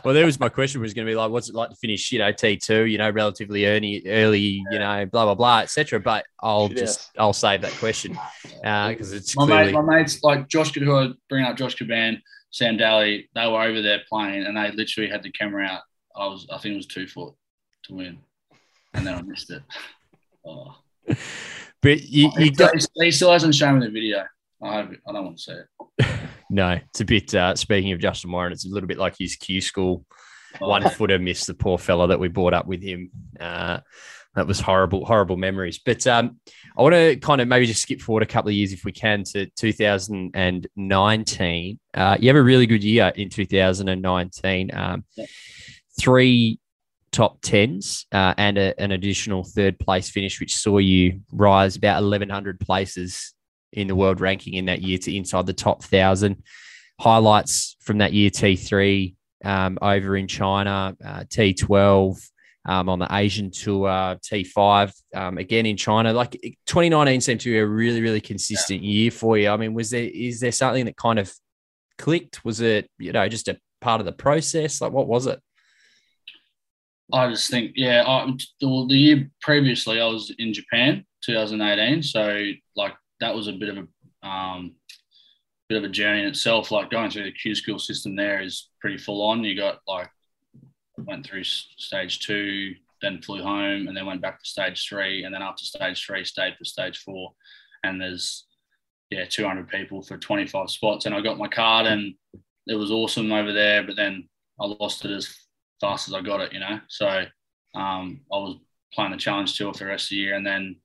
Well, 0.07 0.15
there 0.15 0.25
was 0.25 0.39
my 0.39 0.49
question 0.49 0.81
was 0.81 0.95
going 0.95 1.05
to 1.05 1.11
be 1.11 1.17
like, 1.17 1.33
what's 1.33 1.49
it 1.49 1.57
like 1.57 1.71
to 1.71 1.75
finish, 1.75 2.13
you 2.13 2.21
know, 2.21 2.31
T 2.31 2.57
two, 2.57 2.85
you 2.85 2.97
know, 2.97 3.11
relatively 3.11 3.67
early, 3.67 4.05
early, 4.07 4.63
you 4.71 4.79
know, 4.79 5.05
blah 5.07 5.25
blah 5.25 5.35
blah, 5.35 5.59
etc. 5.63 5.99
But 5.99 6.25
I'll 6.41 6.71
Yes. 6.71 6.79
just 6.79 7.11
I'll 7.19 7.33
save 7.33 7.63
that 7.63 7.73
question 7.73 8.17
uh, 8.65 8.91
because 8.91 9.13
it's 9.13 9.37
My, 9.37 9.47
clearly 9.47 9.73
mate, 9.73 9.83
my 9.83 9.97
mates 9.97 10.23
like 10.23 10.47
Josh, 10.47 10.73
who 10.73 10.95
I 10.95 11.09
bring 11.29 11.45
up, 11.45 11.57
Josh 11.57 11.75
Caban, 11.75 12.21
Sam 12.53 12.77
Daly, 12.77 13.29
they 13.35 13.49
were 13.49 13.61
over 13.61 13.83
there 13.83 14.01
playing, 14.09 14.45
and 14.45 14.57
they 14.57 14.71
literally 14.71 15.11
had 15.11 15.25
the 15.25 15.33
camera 15.33 15.65
out. 15.67 15.83
I 16.15 16.29
was, 16.29 16.47
I 16.53 16.59
think 16.59 16.75
it 16.75 16.77
was 16.77 16.87
two 16.87 17.09
foot 17.09 17.35
to 17.87 17.95
win, 17.95 18.19
and 18.97 19.07
then 19.07 19.15
I 19.15 19.23
missed 19.23 19.51
it. 19.51 19.63
Oh. 20.45 20.75
but 21.83 22.03
you, 22.03 22.31
he, 22.39 22.45
you 22.47 22.51
got 22.53 22.81
still- 22.81 23.05
he 23.05 23.11
still 23.11 23.33
hasn't 23.33 23.55
shown 23.55 23.79
me 23.79 23.87
the 23.87 23.93
video. 23.93 24.25
I 24.63 24.81
I 24.81 24.87
don't 25.13 25.25
want 25.27 25.37
to 25.39 25.43
see 25.43 25.53
it. 25.53 25.67
no. 26.51 26.79
It's 26.91 27.01
a 27.01 27.05
bit. 27.05 27.33
Uh, 27.35 27.55
speaking 27.55 27.93
of 27.93 28.01
Justin 28.01 28.33
Warren, 28.33 28.53
it's 28.53 28.67
a 28.67 28.69
little 28.69 28.87
bit 28.89 28.99
like 28.99 29.15
his 29.19 29.37
Q 29.37 29.61
school 29.61 30.05
Oh. 30.61 30.69
one 30.69 30.89
footer 30.89 31.19
missed 31.19 31.47
the 31.49 31.55
poor 31.55 31.77
fella 31.77 32.09
that 32.09 32.19
we 32.19 32.29
brought 32.29 32.55
up 32.55 32.67
with 32.67 32.83
him. 32.83 33.11
Uh, 33.39 33.81
that 34.37 34.47
was 34.47 34.59
horrible, 34.59 35.05
horrible 35.05 35.37
memories. 35.37 35.79
But 35.85 36.07
um, 36.07 36.41
I 36.79 36.83
want 36.83 36.95
to 36.95 37.17
kind 37.17 37.43
of 37.43 37.49
maybe 37.49 37.67
just 37.67 37.83
skip 37.83 38.01
forward 38.01 38.23
a 38.23 38.27
couple 38.27 38.49
of 38.49 38.55
years 38.55 38.73
if 38.73 38.83
we 38.85 38.93
can 38.93 39.23
to 39.25 39.45
2019. 39.57 41.79
Uh, 41.95 42.17
you 42.21 42.29
have 42.29 42.37
a 42.37 42.43
really 42.43 42.67
good 42.67 42.83
year 42.85 43.13
in 43.17 43.29
2019. 43.29 44.71
Um, 44.75 45.05
Yeah. 45.17 45.27
Three 45.99 46.59
top 47.13 47.41
tens 47.41 48.07
uh, 48.13 48.35
and 48.37 48.59
a, 48.59 48.79
an 48.81 48.93
additional 48.93 49.45
third 49.45 49.79
place 49.79 50.11
finish, 50.11 50.41
which 50.41 50.55
saw 50.57 50.79
you 50.79 51.21
rise 51.33 51.77
about 51.77 52.03
1,100 52.03 52.61
places 52.61 53.33
in 53.73 53.89
the 53.89 53.95
world 53.95 54.21
ranking 54.21 54.55
in 54.55 54.67
that 54.67 54.83
year 54.83 54.99
to 54.99 55.15
inside 55.15 55.47
the 55.47 55.53
top 55.53 55.83
thousand. 55.85 56.43
Highlights 57.01 57.77
from 57.81 57.99
that 57.99 58.13
year 58.13 58.31
T3 58.31 59.15
um, 59.45 59.79
over 59.83 60.17
in 60.17 60.27
China, 60.29 60.97
uh, 61.05 61.25
T12 61.25 62.17
um, 62.67 62.89
on 62.89 62.99
the 62.99 63.09
Asian 63.11 63.51
tour, 63.51 63.89
T5 63.89 64.93
um, 65.15 65.39
again 65.39 65.67
in 65.67 65.77
China. 65.77 66.13
Like 66.13 66.33
2019 66.67 67.21
seemed 67.21 67.41
to 67.41 67.51
be 67.51 67.59
a 67.59 67.67
really, 67.67 68.01
really 68.01 68.21
consistent 68.21 68.83
year 68.83 69.11
for 69.11 69.39
you. 69.39 69.49
I 69.51 69.57
mean, 69.57 69.75
was 69.75 69.91
there 69.91 70.09
is 70.13 70.41
there 70.41 70.53
something 70.53 70.87
that 70.87 70.97
kind 70.97 71.19
of 71.19 71.33
clicked? 71.99 72.45
Was 72.45 72.61
it 72.61 72.91
you 72.99 73.13
know 73.13 73.29
just 73.29 73.49
a 73.49 73.59
part 73.81 74.01
of 74.01 74.07
the 74.07 74.13
process? 74.13 74.81
Like 74.81 74.93
what 74.93 75.07
was 75.07 75.27
it? 75.27 75.41
I 77.13 77.29
just 77.31 77.51
think, 77.51 77.73
yeah, 77.77 78.03
I, 78.07 78.33
the 78.61 78.87
year 78.89 79.31
previously 79.41 80.01
I 80.01 80.07
was 80.07 80.35
in 80.39 80.53
Japan, 80.53 81.05
2018. 81.25 82.03
So 82.03 82.51
like 82.75 82.95
that 83.21 83.35
was 83.35 83.49
a 83.49 83.53
bit 83.53 83.69
of 83.69 83.79
a 83.79 84.27
um, 84.27 84.75
bit 85.69 85.79
of 85.79 85.85
a 85.85 85.89
journey 85.89 86.23
in 86.23 86.29
itself. 86.29 86.71
Like 86.71 86.91
going 86.91 87.11
through 87.11 87.25
the 87.25 87.33
Q 87.33 87.55
school 87.55 87.79
system 87.79 88.17
there 88.17 88.43
is 88.43 88.71
pretty 88.81 88.99
full 88.99 89.23
on. 89.23 89.45
You 89.45 89.57
got 89.57 89.81
like 89.87 90.11
went 90.99 91.27
through 91.27 91.45
stage 91.45 92.21
two, 92.21 92.75
then 93.03 93.23
flew 93.23 93.43
home, 93.43 93.87
and 93.87 93.97
then 93.97 94.07
went 94.07 94.23
back 94.23 94.43
to 94.43 94.49
stage 94.49 94.89
three, 94.89 95.25
and 95.25 95.35
then 95.35 95.43
after 95.43 95.65
stage 95.65 96.05
three, 96.05 96.25
stayed 96.25 96.57
for 96.57 96.65
stage 96.65 96.99
four. 96.99 97.33
And 97.85 98.01
there's 98.01 98.47
yeah, 99.11 99.25
200 99.25 99.69
people 99.69 100.03
for 100.03 100.19
25 100.19 100.71
spots, 100.71 101.07
and 101.07 101.15
I 101.15 101.21
got 101.21 101.39
my 101.39 101.49
card, 101.49 101.87
and 101.87 102.15
it 102.67 102.75
was 102.75 102.91
awesome 102.91 103.31
over 103.31 103.53
there. 103.53 103.85
But 103.85 103.97
then 103.97 104.29
I 104.61 104.67
lost 104.67 105.05
it 105.05 105.13
as 105.13 105.33
fast 105.81 106.09
as 106.09 106.15
I 106.15 106.21
got 106.21 106.41
it, 106.41 106.53
you 106.53 106.61
know. 106.61 106.81
So 106.89 107.07
um, 107.75 108.21
I 108.33 108.37
was 108.37 108.59
playing 108.93 109.13
the 109.13 109.19
challenge 109.19 109.57
tour 109.57 109.73
for 109.73 109.81
the 109.81 109.87
rest 109.87 110.07
of 110.07 110.11
the 110.11 110.17
year, 110.17 110.35
and 110.35 110.47
then 110.47 110.77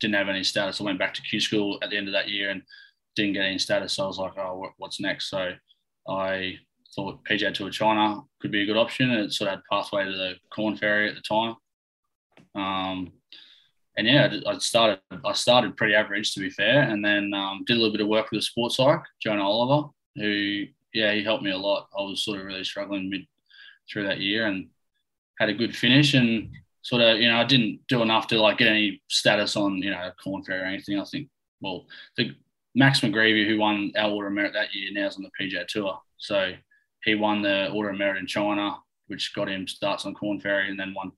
didn't 0.00 0.14
have 0.14 0.28
any 0.28 0.44
status. 0.44 0.80
I 0.80 0.84
went 0.84 0.98
back 0.98 1.14
to 1.14 1.22
Q 1.22 1.40
school 1.40 1.78
at 1.82 1.90
the 1.90 1.96
end 1.96 2.08
of 2.08 2.12
that 2.12 2.28
year 2.28 2.50
and 2.50 2.62
didn't 3.16 3.34
get 3.34 3.44
any 3.44 3.58
status. 3.58 3.94
So 3.94 4.04
I 4.04 4.06
was 4.06 4.18
like, 4.18 4.36
oh, 4.38 4.70
what's 4.78 5.00
next? 5.00 5.30
So 5.30 5.50
I 6.08 6.58
thought 6.94 7.24
PGA 7.24 7.54
Tour 7.54 7.70
China 7.70 8.22
could 8.40 8.52
be 8.52 8.62
a 8.62 8.66
good 8.66 8.76
option. 8.76 9.10
It 9.10 9.32
sort 9.32 9.48
of 9.48 9.56
had 9.56 9.64
pathway 9.70 10.04
to 10.04 10.12
the 10.12 10.34
Korn 10.50 10.76
Ferry 10.76 11.08
at 11.08 11.14
the 11.14 11.22
time. 11.22 11.56
Um, 12.54 13.12
and 13.96 14.06
yeah, 14.06 14.34
I 14.46 14.58
started. 14.58 15.00
I 15.24 15.32
started 15.32 15.76
pretty 15.76 15.94
average, 15.94 16.34
to 16.34 16.40
be 16.40 16.50
fair, 16.50 16.82
and 16.82 17.04
then 17.04 17.32
um, 17.32 17.62
did 17.66 17.74
a 17.74 17.76
little 17.76 17.92
bit 17.92 18.00
of 18.00 18.08
work 18.08 18.30
with 18.30 18.38
the 18.38 18.42
sports 18.42 18.76
psych, 18.76 19.02
Jonah 19.22 19.44
Oliver, 19.44 19.88
who 20.16 20.64
yeah, 20.92 21.12
he 21.12 21.22
helped 21.22 21.44
me 21.44 21.52
a 21.52 21.56
lot. 21.56 21.88
I 21.96 22.02
was 22.02 22.24
sort 22.24 22.40
of 22.40 22.46
really 22.46 22.64
struggling 22.64 23.08
mid 23.08 23.26
through 23.90 24.06
that 24.06 24.20
year, 24.20 24.46
and 24.46 24.68
had 25.38 25.48
a 25.48 25.54
good 25.54 25.76
finish, 25.76 26.14
and 26.14 26.50
sort 26.82 27.02
of 27.02 27.18
you 27.20 27.28
know 27.28 27.38
I 27.38 27.44
didn't 27.44 27.80
do 27.88 28.02
enough 28.02 28.26
to 28.28 28.40
like 28.40 28.58
get 28.58 28.68
any 28.68 29.02
status 29.08 29.56
on 29.56 29.78
you 29.78 29.90
know 29.90 30.10
Korn 30.22 30.44
Ferry 30.44 30.62
or 30.62 30.66
anything. 30.66 30.98
I 30.98 31.04
think 31.04 31.28
well, 31.60 31.86
the 32.16 32.32
Max 32.74 33.00
McGreevy, 33.00 33.46
who 33.46 33.58
won 33.58 33.92
our 33.96 34.10
Order 34.10 34.28
of 34.28 34.34
Merit 34.34 34.52
that 34.54 34.74
year, 34.74 34.90
now 34.92 35.06
is 35.06 35.16
on 35.16 35.22
the 35.22 35.30
PGA 35.40 35.66
Tour, 35.66 35.98
so 36.18 36.52
he 37.04 37.14
won 37.14 37.42
the 37.42 37.70
Order 37.70 37.90
of 37.90 37.98
Merit 37.98 38.18
in 38.18 38.26
China, 38.26 38.76
which 39.06 39.34
got 39.34 39.48
him 39.48 39.66
starts 39.66 40.04
on 40.04 40.14
Korn 40.14 40.40
Ferry, 40.40 40.68
and 40.68 40.78
then 40.78 40.94
won 40.94 41.12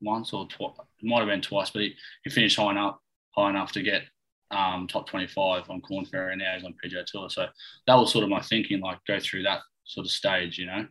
once 0.00 0.32
or 0.32 0.46
twice. 0.48 0.72
Might 1.02 1.18
have 1.20 1.28
been 1.28 1.42
twice, 1.42 1.70
but 1.70 1.82
he, 1.82 1.94
he 2.24 2.30
finished 2.30 2.56
high 2.56 2.70
enough 2.70 2.98
high 3.30 3.50
enough 3.50 3.72
to 3.72 3.82
get 3.82 4.02
um, 4.50 4.86
top 4.88 5.08
25 5.08 5.70
on 5.70 5.80
Korn 5.80 6.04
Ferry, 6.04 6.32
and 6.32 6.40
now 6.40 6.54
he's 6.54 6.64
on 6.64 6.74
PGA 6.82 7.04
Tour. 7.04 7.30
So 7.30 7.46
that 7.86 7.94
was 7.94 8.12
sort 8.12 8.24
of 8.24 8.30
my 8.30 8.40
thinking, 8.40 8.80
like 8.80 8.98
go 9.06 9.20
through 9.20 9.44
that 9.44 9.60
sort 9.84 10.06
of 10.06 10.10
stage, 10.10 10.58
you 10.58 10.66
know. 10.66 10.86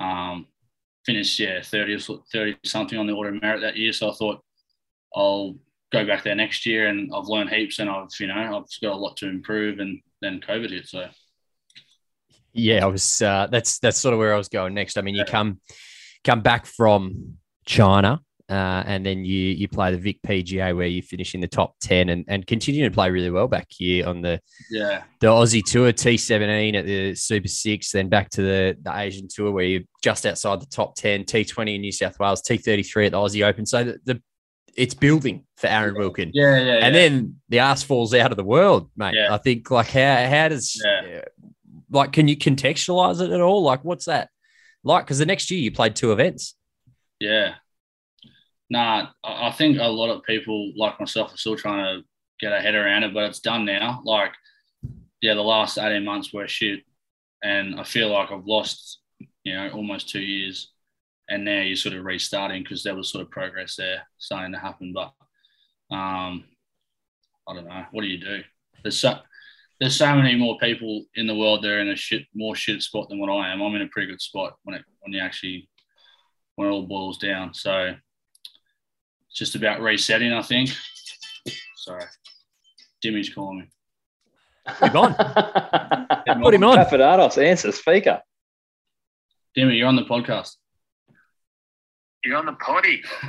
Um, 0.00 0.46
finished 1.06 1.38
yeah 1.38 1.62
30 1.62 1.94
or 1.94 2.18
30 2.32 2.56
something 2.64 2.98
on 2.98 3.06
the 3.06 3.12
Order 3.12 3.34
of 3.34 3.42
Merit 3.42 3.60
that 3.60 3.76
year, 3.76 3.92
so 3.92 4.10
I 4.10 4.14
thought 4.14 4.42
I'll 5.14 5.56
go 5.92 6.06
back 6.06 6.24
there 6.24 6.34
next 6.34 6.66
year, 6.66 6.88
and 6.88 7.10
I've 7.14 7.26
learned 7.26 7.50
heaps, 7.50 7.78
and 7.78 7.90
I've 7.90 8.08
you 8.18 8.26
know 8.26 8.34
I've 8.34 8.82
got 8.82 8.94
a 8.94 8.96
lot 8.96 9.16
to 9.18 9.28
improve, 9.28 9.78
and 9.78 10.00
then 10.20 10.40
COVID 10.40 10.70
hit, 10.70 10.86
so. 10.86 11.08
Yeah, 12.52 12.84
I 12.84 12.88
was. 12.88 13.22
Uh, 13.22 13.46
that's 13.50 13.78
that's 13.78 13.98
sort 13.98 14.12
of 14.12 14.18
where 14.18 14.34
I 14.34 14.36
was 14.36 14.48
going 14.48 14.74
next. 14.74 14.98
I 14.98 15.02
mean, 15.02 15.14
you 15.14 15.24
come 15.24 15.60
come 16.24 16.40
back 16.40 16.66
from 16.66 17.36
China, 17.64 18.20
uh, 18.50 18.82
and 18.86 19.06
then 19.06 19.24
you 19.24 19.38
you 19.38 19.68
play 19.68 19.92
the 19.92 19.98
Vic 19.98 20.18
PGA 20.26 20.76
where 20.76 20.88
you 20.88 21.02
finish 21.02 21.34
in 21.34 21.40
the 21.40 21.46
top 21.48 21.76
ten 21.80 22.08
and, 22.08 22.24
and 22.26 22.46
continue 22.46 22.84
to 22.88 22.92
play 22.92 23.10
really 23.10 23.30
well 23.30 23.46
back 23.48 23.68
here 23.70 24.06
on 24.08 24.20
the 24.22 24.40
Yeah, 24.70 25.04
the 25.20 25.28
Aussie 25.28 25.64
Tour 25.64 25.92
T17 25.92 26.74
at 26.74 26.84
the 26.84 27.14
Super 27.14 27.48
Six, 27.48 27.92
then 27.92 28.08
back 28.08 28.28
to 28.30 28.42
the 28.42 28.76
the 28.82 28.92
Asian 28.98 29.28
Tour 29.28 29.52
where 29.52 29.64
you're 29.64 29.82
just 30.02 30.26
outside 30.26 30.60
the 30.60 30.66
top 30.66 30.96
ten, 30.96 31.24
T20 31.24 31.76
in 31.76 31.80
New 31.80 31.92
South 31.92 32.18
Wales, 32.18 32.42
T33 32.42 33.06
at 33.06 33.12
the 33.12 33.18
Aussie 33.18 33.46
Open. 33.46 33.64
So 33.66 33.84
the, 33.84 34.00
the 34.04 34.22
it's 34.76 34.94
building 34.94 35.44
for 35.56 35.66
Aaron 35.66 35.96
Wilkin. 35.96 36.30
yeah, 36.34 36.58
yeah. 36.58 36.74
And 36.74 36.94
yeah. 36.94 37.02
then 37.02 37.36
the 37.48 37.58
ass 37.60 37.82
falls 37.82 38.14
out 38.14 38.30
of 38.30 38.36
the 38.36 38.44
world, 38.44 38.90
mate. 38.96 39.14
Yeah. 39.14 39.34
I 39.34 39.38
think 39.38 39.70
like 39.70 39.88
how 39.88 40.26
how 40.26 40.48
does 40.48 40.80
Yeah. 40.84 41.22
like 41.90 42.12
can 42.12 42.28
you 42.28 42.36
contextualize 42.36 43.20
it 43.20 43.30
at 43.30 43.40
all? 43.40 43.62
Like 43.62 43.84
what's 43.84 44.06
that 44.06 44.28
like? 44.84 45.04
Because 45.04 45.18
the 45.18 45.26
next 45.26 45.50
year 45.50 45.60
you 45.60 45.70
played 45.70 45.96
two 45.96 46.12
events. 46.12 46.56
Yeah. 47.18 47.54
Nah, 48.70 49.08
I 49.24 49.50
think 49.50 49.78
a 49.78 49.84
lot 49.84 50.10
of 50.10 50.22
people 50.22 50.72
like 50.76 51.00
myself 51.00 51.34
are 51.34 51.36
still 51.36 51.56
trying 51.56 51.84
to 51.84 52.06
get 52.38 52.52
a 52.52 52.60
head 52.60 52.76
around 52.76 53.02
it, 53.02 53.12
but 53.12 53.24
it's 53.24 53.40
done 53.40 53.64
now. 53.64 54.00
Like, 54.04 54.32
yeah, 55.20 55.34
the 55.34 55.42
last 55.42 55.76
18 55.76 56.04
months 56.04 56.32
were 56.32 56.46
shit. 56.46 56.84
And 57.42 57.80
I 57.80 57.84
feel 57.84 58.10
like 58.10 58.30
I've 58.30 58.46
lost, 58.46 59.00
you 59.44 59.54
know, 59.54 59.70
almost 59.70 60.08
two 60.08 60.20
years. 60.20 60.70
And 61.28 61.44
now 61.44 61.60
you're 61.60 61.76
sort 61.76 61.94
of 61.94 62.04
restarting 62.04 62.62
because 62.62 62.82
there 62.82 62.94
was 62.94 63.10
sort 63.10 63.22
of 63.22 63.30
progress 63.30 63.76
there 63.76 64.02
starting 64.18 64.52
to 64.52 64.58
happen. 64.58 64.92
But 64.92 65.12
um, 65.94 66.44
I 67.48 67.54
don't 67.54 67.66
know. 67.66 67.84
What 67.90 68.02
do 68.02 68.08
you 68.08 68.18
do? 68.18 68.42
There's 68.82 69.00
so, 69.00 69.18
there's 69.80 69.96
so 69.96 70.14
many 70.14 70.36
more 70.36 70.58
people 70.58 71.04
in 71.16 71.26
the 71.26 71.34
world 71.34 71.62
that 71.62 71.70
are 71.70 71.80
in 71.80 71.88
a 71.88 71.96
shit, 71.96 72.26
more 72.34 72.54
shit 72.54 72.82
spot 72.82 73.08
than 73.08 73.18
what 73.18 73.30
I 73.30 73.52
am. 73.52 73.62
I'm 73.62 73.74
in 73.74 73.82
a 73.82 73.88
pretty 73.88 74.10
good 74.10 74.20
spot 74.20 74.56
when 74.62 74.76
it, 74.76 74.84
when 75.00 75.12
you 75.12 75.20
actually 75.20 75.68
when 76.54 76.68
it 76.68 76.72
all 76.72 76.86
boils 76.86 77.18
down. 77.18 77.54
So 77.54 77.94
it's 79.30 79.38
just 79.38 79.54
about 79.54 79.80
resetting, 79.80 80.32
I 80.32 80.42
think. 80.42 80.70
Sorry. 81.76 82.04
Dimi's 83.04 83.32
calling 83.32 83.60
me. 83.60 83.64
Put 84.66 84.90
him 84.90 84.96
on. 84.96 85.14
Put 86.42 86.54
him 86.54 86.64
on. 86.64 86.76
Papadopoulos, 86.76 87.38
answer 87.38 87.72
speaker. 87.72 88.20
Dimi, 89.56 89.78
you're 89.78 89.88
on 89.88 89.96
the 89.96 90.02
podcast. 90.02 90.56
You're 92.24 92.36
on 92.36 92.46
the 92.46 92.52
potty. 92.52 93.02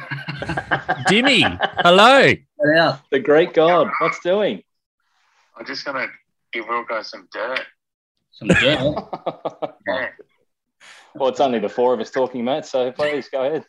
Dimi, 1.08 1.58
hello. 1.84 2.34
Yeah. 2.76 2.98
The 3.12 3.20
great 3.20 3.54
god. 3.54 3.90
What's 4.00 4.20
doing? 4.20 4.62
I'm 5.58 5.66
just 5.66 5.86
gonna 5.86 6.08
give 6.52 6.66
Wilco 6.66 7.04
some 7.04 7.28
dirt. 7.32 7.62
Some 8.32 8.50
dirt. 8.50 8.96
Yeah. 9.88 10.10
Well, 11.16 11.30
it's 11.30 11.40
only 11.40 11.60
the 11.60 11.70
four 11.70 11.94
of 11.94 12.00
us 12.00 12.10
talking, 12.12 12.44
mate. 12.46 12.66
So 12.66 12.92
please 12.92 13.28
go 13.30 13.44
ahead. 13.46 13.66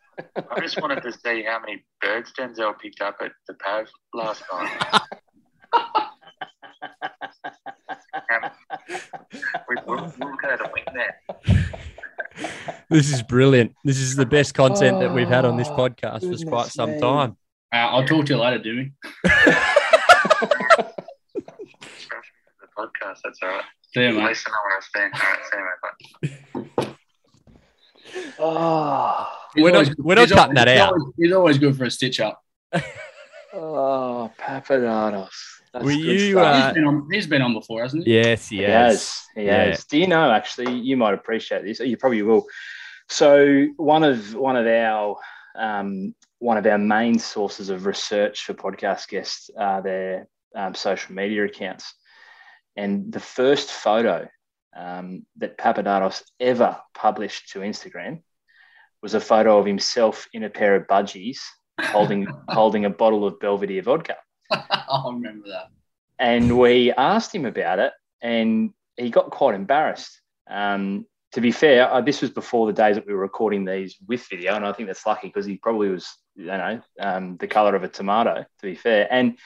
I 0.50 0.60
just 0.60 0.80
wanted 0.80 1.02
to 1.02 1.12
see 1.12 1.42
how 1.42 1.58
many 1.60 1.84
birds 2.00 2.32
Denzel 2.38 2.78
picked 2.78 3.00
up 3.00 3.16
at 3.20 3.32
the 3.48 3.54
Pav 3.54 3.88
last 4.14 4.42
night. 4.52 5.00
We, 9.68 9.76
we'll, 9.86 10.12
we'll 10.18 10.36
go 10.36 10.56
to 10.56 10.70
win 10.74 10.84
there. 10.94 11.20
This 12.90 13.12
is 13.12 13.22
brilliant. 13.22 13.74
This 13.84 13.98
is 13.98 14.16
the 14.16 14.26
best 14.26 14.54
content 14.54 14.98
that 15.00 15.12
we've 15.14 15.28
had 15.28 15.44
on 15.44 15.56
this 15.56 15.68
Oh, 15.68 15.76
podcast 15.76 16.20
for 16.44 16.44
quite 16.50 16.66
some 16.68 16.92
me. 16.94 17.00
time. 17.00 17.36
Uh, 17.72 17.76
I'll 17.76 18.04
talk 18.06 18.26
to 18.26 18.34
you 18.34 18.40
later, 18.40 18.58
Dimi. 18.58 18.92
The 19.22 19.30
podcast, 22.76 23.18
that's 23.24 23.38
all 23.42 23.48
right. 23.48 23.64
See 23.94 24.00
you, 24.02 24.08
At 24.08 24.14
mate. 24.16 24.26
least 24.28 24.46
I 24.48 24.50
know 24.50 24.56
where 24.64 24.76
I 24.76 24.80
stand. 24.80 25.14
All 25.14 25.20
right, 25.30 25.40
see 25.50 25.56
you, 26.58 26.60
mate. 26.62 26.68
Bye. 28.42 29.26
Oh, 29.26 29.28
We're 29.56 29.70
not- 29.70 29.74
always- 29.74 29.96
we're 29.98 30.14
not 30.14 30.22
he's 30.28 30.32
cutting 30.32 30.54
that 30.54 30.68
out. 30.68 30.74
He's 30.74 30.80
always, 30.90 31.14
he's 31.18 31.32
always 31.32 31.58
good 31.58 31.76
for 31.76 31.84
a 31.84 31.90
stitch 31.90 32.20
up. 32.20 32.42
oh 33.52 34.30
Papadatos. 34.38 35.28
That's 35.72 35.84
Were 35.84 35.90
you? 35.92 36.38
Uh, 36.38 36.66
he's, 36.66 36.74
been 36.74 36.84
on, 36.84 37.08
he's 37.10 37.26
been 37.26 37.42
on 37.42 37.54
before, 37.54 37.82
hasn't 37.82 38.04
he? 38.06 38.14
Yes, 38.14 38.48
He 38.48 38.60
yes. 38.60 38.70
has. 38.70 39.20
He 39.36 39.44
Yeah. 39.46 39.64
has. 39.66 39.84
Do 39.86 39.98
you 39.98 40.06
know? 40.06 40.30
Actually, 40.30 40.74
you 40.74 40.96
might 40.98 41.14
appreciate 41.14 41.64
this. 41.64 41.80
You 41.80 41.96
probably 41.96 42.22
will. 42.22 42.44
So 43.08 43.66
one 43.76 44.04
of 44.04 44.34
one 44.34 44.56
of 44.56 44.66
our 44.66 45.16
um, 45.56 46.14
one 46.40 46.56
of 46.58 46.66
our 46.66 46.78
main 46.78 47.18
sources 47.18 47.68
of 47.70 47.86
research 47.86 48.44
for 48.44 48.54
podcast 48.54 49.08
guests 49.08 49.48
are 49.56 49.80
their 49.82 50.28
um, 50.54 50.74
social 50.74 51.14
media 51.14 51.44
accounts, 51.44 51.94
and 52.76 53.10
the 53.12 53.20
first 53.20 53.70
photo 53.70 54.28
um, 54.76 55.24
that 55.36 55.56
Papadatos 55.58 56.22
ever 56.40 56.78
published 56.94 57.50
to 57.52 57.60
Instagram 57.60 58.22
was 59.02 59.14
a 59.14 59.20
photo 59.20 59.58
of 59.58 59.66
himself 59.66 60.28
in 60.32 60.44
a 60.44 60.50
pair 60.50 60.76
of 60.76 60.86
budgies 60.86 61.38
holding 61.80 62.26
holding 62.48 62.84
a 62.84 62.90
bottle 62.90 63.26
of 63.26 63.38
Belvedere 63.40 63.82
vodka 63.82 64.16
I 64.50 65.02
remember 65.06 65.48
that. 65.48 65.68
and 66.18 66.58
we 66.58 66.92
asked 66.92 67.34
him 67.34 67.46
about 67.46 67.78
it, 67.78 67.92
and 68.20 68.70
he 68.96 69.10
got 69.10 69.30
quite 69.30 69.54
embarrassed. 69.54 70.20
Um, 70.48 71.06
to 71.32 71.40
be 71.40 71.50
fair, 71.50 71.90
uh, 71.90 72.02
this 72.02 72.20
was 72.20 72.30
before 72.30 72.66
the 72.66 72.74
days 72.74 72.96
that 72.96 73.06
we 73.06 73.14
were 73.14 73.20
recording 73.20 73.64
these 73.64 73.96
with 74.06 74.26
video, 74.28 74.54
and 74.54 74.66
I 74.66 74.72
think 74.72 74.88
that's 74.88 75.06
lucky 75.06 75.28
because 75.28 75.46
he 75.46 75.56
probably 75.56 75.88
was, 75.88 76.14
you 76.36 76.46
know, 76.46 76.80
um, 77.00 77.38
the 77.38 77.46
color 77.46 77.74
of 77.74 77.84
a 77.84 77.88
tomato. 77.88 78.44
To 78.60 78.62
be 78.62 78.74
fair, 78.74 79.08
and 79.10 79.38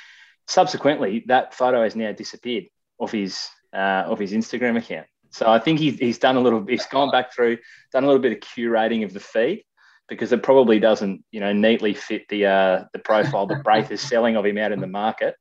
subsequently, 0.49 1.25
that 1.29 1.55
photo 1.55 1.85
has 1.85 1.95
now 1.95 2.13
disappeared 2.13 2.65
off 2.99 3.13
his 3.13 3.49
uh, 3.73 4.05
off 4.09 4.19
his 4.19 4.33
Instagram 4.33 4.77
account. 4.77 5.07
So 5.31 5.47
I 5.51 5.59
think 5.59 5.79
he's, 5.79 5.99
he's 5.99 6.19
done 6.19 6.37
a 6.37 6.41
little. 6.41 6.65
He's 6.67 6.87
gone 6.87 7.11
back 7.11 7.33
through, 7.35 7.59
done 7.93 8.05
a 8.05 8.07
little 8.07 8.23
bit 8.23 8.33
of 8.33 8.41
curating 8.41 9.05
of 9.05 9.13
the 9.13 9.21
feed 9.21 9.65
because 10.09 10.33
it 10.33 10.43
probably 10.43 10.79
doesn't, 10.79 11.25
you 11.31 11.41
know, 11.41 11.53
neatly 11.53 11.95
fit 11.95 12.29
the 12.29 12.47
uh, 12.47 12.85
the 12.93 12.99
profile 12.99 13.47
that 13.49 13.63
Braith 13.65 13.91
is 13.91 14.01
selling 14.01 14.37
of 14.37 14.45
him 14.47 14.59
out 14.59 14.73
in 14.73 14.81
the 14.81 14.87
market. 14.87 15.35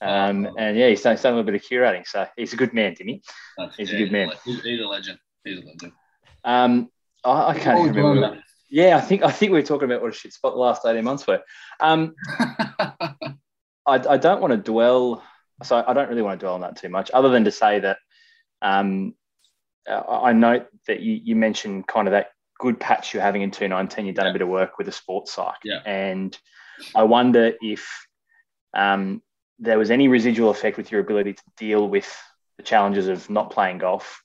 Um, 0.00 0.48
and 0.58 0.76
yeah, 0.76 0.88
he's 0.88 1.00
done, 1.02 1.14
he's 1.14 1.22
done 1.22 1.32
a 1.32 1.36
little 1.36 1.50
bit 1.52 1.62
of 1.62 1.68
curating. 1.68 2.06
So 2.06 2.26
he's 2.36 2.52
a 2.52 2.56
good 2.56 2.72
man, 2.74 2.94
Dimi. 2.94 3.22
That's- 3.56 3.76
He's 3.76 3.92
a 3.92 3.96
good 3.96 4.10
man. 4.12 4.32
He's, 4.44 4.60
he's 4.62 4.80
a 4.80 4.84
legend. 4.84 5.18
He's 5.44 5.58
a 5.58 5.62
legend. 5.66 5.92
Um, 6.44 6.90
I, 7.24 7.50
I 7.50 7.58
can't 7.58 7.78
even 7.80 7.94
remember. 7.94 8.26
talking 8.28 8.42
Yeah, 8.68 8.96
I 8.96 9.00
think 9.00 9.22
I 9.22 9.30
think 9.30 9.52
we 9.52 9.58
were 9.60 9.66
talking 9.66 9.86
about 9.86 10.02
what 10.02 10.10
a 10.12 10.16
shit 10.16 10.32
spot 10.32 10.54
the 10.54 10.58
last 10.60 10.84
eighteen 10.84 11.04
months 11.04 11.26
were. 11.26 11.40
Um. 11.80 12.14
I, 13.84 13.96
I 13.96 14.16
don't 14.16 14.40
want 14.40 14.52
to 14.52 14.56
dwell. 14.58 15.22
So 15.62 15.82
I 15.86 15.92
don't 15.92 16.08
really 16.08 16.22
want 16.22 16.38
to 16.40 16.44
dwell 16.44 16.54
on 16.54 16.60
that 16.62 16.76
too 16.76 16.88
much, 16.88 17.10
other 17.14 17.28
than 17.28 17.44
to 17.44 17.52
say 17.52 17.78
that 17.80 17.98
um, 18.62 19.14
I 19.88 20.30
I 20.30 20.32
note 20.32 20.66
that 20.86 21.00
you, 21.00 21.20
you 21.22 21.36
mentioned 21.36 21.86
kind 21.86 22.08
of 22.08 22.12
that 22.12 22.30
good 22.58 22.78
patch 22.78 23.12
you're 23.12 23.22
having 23.22 23.42
in 23.42 23.50
219. 23.50 24.06
You've 24.06 24.14
done 24.14 24.26
a 24.28 24.32
bit 24.32 24.42
of 24.42 24.48
work 24.48 24.78
with 24.78 24.88
a 24.88 24.92
sports 24.92 25.32
psych, 25.32 25.56
Yeah. 25.64 25.80
and 25.84 26.36
I 26.94 27.02
wonder 27.04 27.52
if 27.60 28.06
um, 28.74 29.22
there 29.58 29.78
was 29.78 29.90
any 29.90 30.08
residual 30.08 30.50
effect 30.50 30.76
with 30.76 30.90
your 30.90 31.00
ability 31.00 31.34
to 31.34 31.42
deal 31.56 31.88
with 31.88 32.10
the 32.56 32.62
challenges 32.62 33.08
of 33.08 33.28
not 33.28 33.50
playing 33.50 33.78
golf 33.78 34.22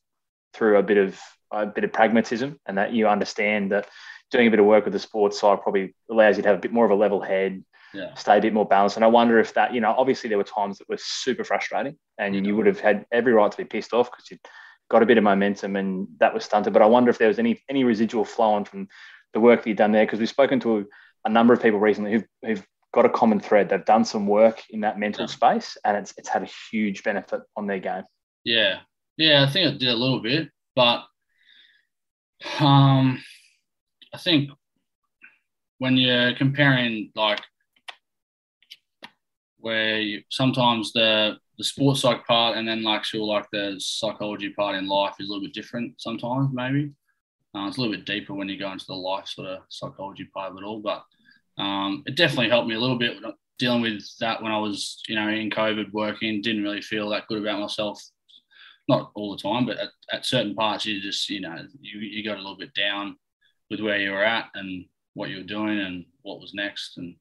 through 0.53 0.77
a 0.77 0.83
bit 0.83 0.97
of 0.97 1.19
a 1.51 1.65
bit 1.65 1.83
of 1.83 1.93
pragmatism, 1.93 2.59
and 2.65 2.77
that 2.77 2.93
you 2.93 3.07
understand 3.07 3.71
that 3.71 3.87
doing 4.31 4.47
a 4.47 4.51
bit 4.51 4.59
of 4.59 4.65
work 4.65 4.83
with 4.83 4.93
the 4.93 4.99
sports 4.99 5.39
psych 5.39 5.61
probably 5.63 5.95
allows 6.11 6.35
you 6.37 6.43
to 6.43 6.49
have 6.49 6.57
a 6.57 6.61
bit 6.61 6.73
more 6.73 6.83
of 6.85 6.91
a 6.91 6.95
level 6.95 7.21
head, 7.21 7.63
Yeah. 7.93 8.13
stay 8.15 8.37
a 8.37 8.41
bit 8.41 8.53
more 8.53 8.65
balanced. 8.67 8.97
And 8.97 9.05
I 9.05 9.07
wonder 9.07 9.39
if 9.39 9.53
that, 9.53 9.73
you 9.73 9.79
know, 9.79 9.95
obviously 9.97 10.27
there 10.27 10.37
were 10.37 10.43
times 10.43 10.77
that 10.79 10.89
were 10.89 10.97
super 10.99 11.45
frustrating, 11.45 11.97
and 12.17 12.45
you 12.45 12.55
would 12.57 12.65
have 12.65 12.81
had 12.81 13.05
every 13.11 13.31
right 13.31 13.49
to 13.49 13.57
be 13.57 13.63
pissed 13.63 13.93
off 13.93 14.11
because 14.11 14.29
you 14.29 14.37
got 14.89 15.03
a 15.03 15.05
bit 15.05 15.17
of 15.17 15.23
momentum 15.23 15.75
and 15.75 16.07
that 16.19 16.33
was 16.33 16.45
stunted. 16.45 16.73
But 16.73 16.81
I 16.81 16.85
wonder 16.85 17.09
if 17.09 17.17
there 17.17 17.27
was 17.27 17.39
any 17.39 17.61
any 17.69 17.83
residual 17.83 18.25
flow 18.25 18.51
on 18.51 18.65
from 18.65 18.87
the 19.33 19.39
work 19.39 19.63
that 19.63 19.69
you've 19.69 19.77
done 19.77 19.91
there 19.91 20.05
because 20.05 20.19
we've 20.19 20.29
spoken 20.29 20.59
to 20.61 20.87
a, 21.25 21.29
number 21.29 21.53
of 21.53 21.61
people 21.61 21.79
recently 21.79 22.13
who've, 22.13 22.27
who've 22.41 22.67
got 22.93 23.05
a 23.05 23.09
common 23.09 23.39
thread. 23.39 23.67
They've 23.67 23.83
done 23.83 24.05
some 24.05 24.27
work 24.27 24.63
in 24.69 24.81
that 24.81 24.97
mental 24.97 25.23
Yeah. 25.23 25.27
space, 25.27 25.77
and 25.83 25.97
it's 25.97 26.13
it's 26.17 26.29
had 26.29 26.43
a 26.43 26.49
huge 26.71 27.03
benefit 27.03 27.41
on 27.55 27.67
their 27.67 27.79
game. 27.79 28.03
Yeah, 28.43 28.79
yeah, 29.17 29.43
I 29.43 29.51
think 29.51 29.67
it 29.67 29.79
did 29.79 29.89
a 29.89 29.95
little 29.95 30.21
bit, 30.21 30.49
but 30.75 31.05
um, 32.59 33.21
I 34.13 34.17
think 34.17 34.51
when 35.79 35.97
you're 35.97 36.33
comparing 36.35 37.11
like 37.13 37.41
where 39.59 39.99
you, 39.99 40.23
sometimes 40.29 40.93
the 40.93 41.37
the 41.57 41.63
sports 41.63 42.01
psych 42.01 42.25
part 42.25 42.57
and 42.57 42.67
then 42.67 42.83
like 42.83 43.03
sure 43.03 43.25
like 43.25 43.47
the 43.51 43.75
psychology 43.79 44.49
part 44.51 44.75
in 44.75 44.87
life 44.87 45.15
is 45.19 45.27
a 45.27 45.31
little 45.31 45.43
bit 45.43 45.53
different 45.53 45.93
sometimes 45.99 46.49
maybe 46.53 46.91
uh, 47.55 47.67
it's 47.67 47.77
a 47.77 47.81
little 47.81 47.95
bit 47.95 48.05
deeper 48.05 48.33
when 48.33 48.49
you 48.49 48.59
go 48.59 48.71
into 48.71 48.85
the 48.87 48.93
life 48.93 49.27
sort 49.27 49.47
of 49.47 49.59
psychology 49.69 50.27
part 50.33 50.51
of 50.51 50.57
it 50.57 50.63
all 50.63 50.79
but 50.79 51.03
um, 51.57 52.03
it 52.05 52.15
definitely 52.15 52.49
helped 52.49 52.67
me 52.67 52.75
a 52.75 52.79
little 52.79 52.99
bit 52.99 53.17
dealing 53.57 53.81
with 53.81 54.03
that 54.19 54.41
when 54.41 54.51
I 54.51 54.59
was 54.59 55.01
you 55.07 55.15
know 55.15 55.27
in 55.27 55.49
COVID 55.49 55.91
working 55.91 56.41
didn't 56.41 56.63
really 56.63 56.81
feel 56.81 57.09
that 57.09 57.27
good 57.27 57.41
about 57.41 57.59
myself 57.59 58.01
not 58.87 59.11
all 59.15 59.35
the 59.35 59.41
time, 59.41 59.65
but 59.65 59.77
at, 59.77 59.89
at 60.11 60.25
certain 60.25 60.55
parts, 60.55 60.85
you 60.85 61.01
just, 61.01 61.29
you 61.29 61.41
know, 61.41 61.55
you, 61.81 61.99
you 61.99 62.23
got 62.23 62.37
a 62.37 62.41
little 62.41 62.57
bit 62.57 62.73
down 62.73 63.17
with 63.69 63.81
where 63.81 63.99
you 63.99 64.11
were 64.11 64.23
at 64.23 64.49
and 64.55 64.85
what 65.13 65.29
you 65.29 65.37
were 65.37 65.43
doing 65.43 65.79
and 65.79 66.05
what 66.21 66.39
was 66.39 66.53
next, 66.53 66.97
and 66.97 67.15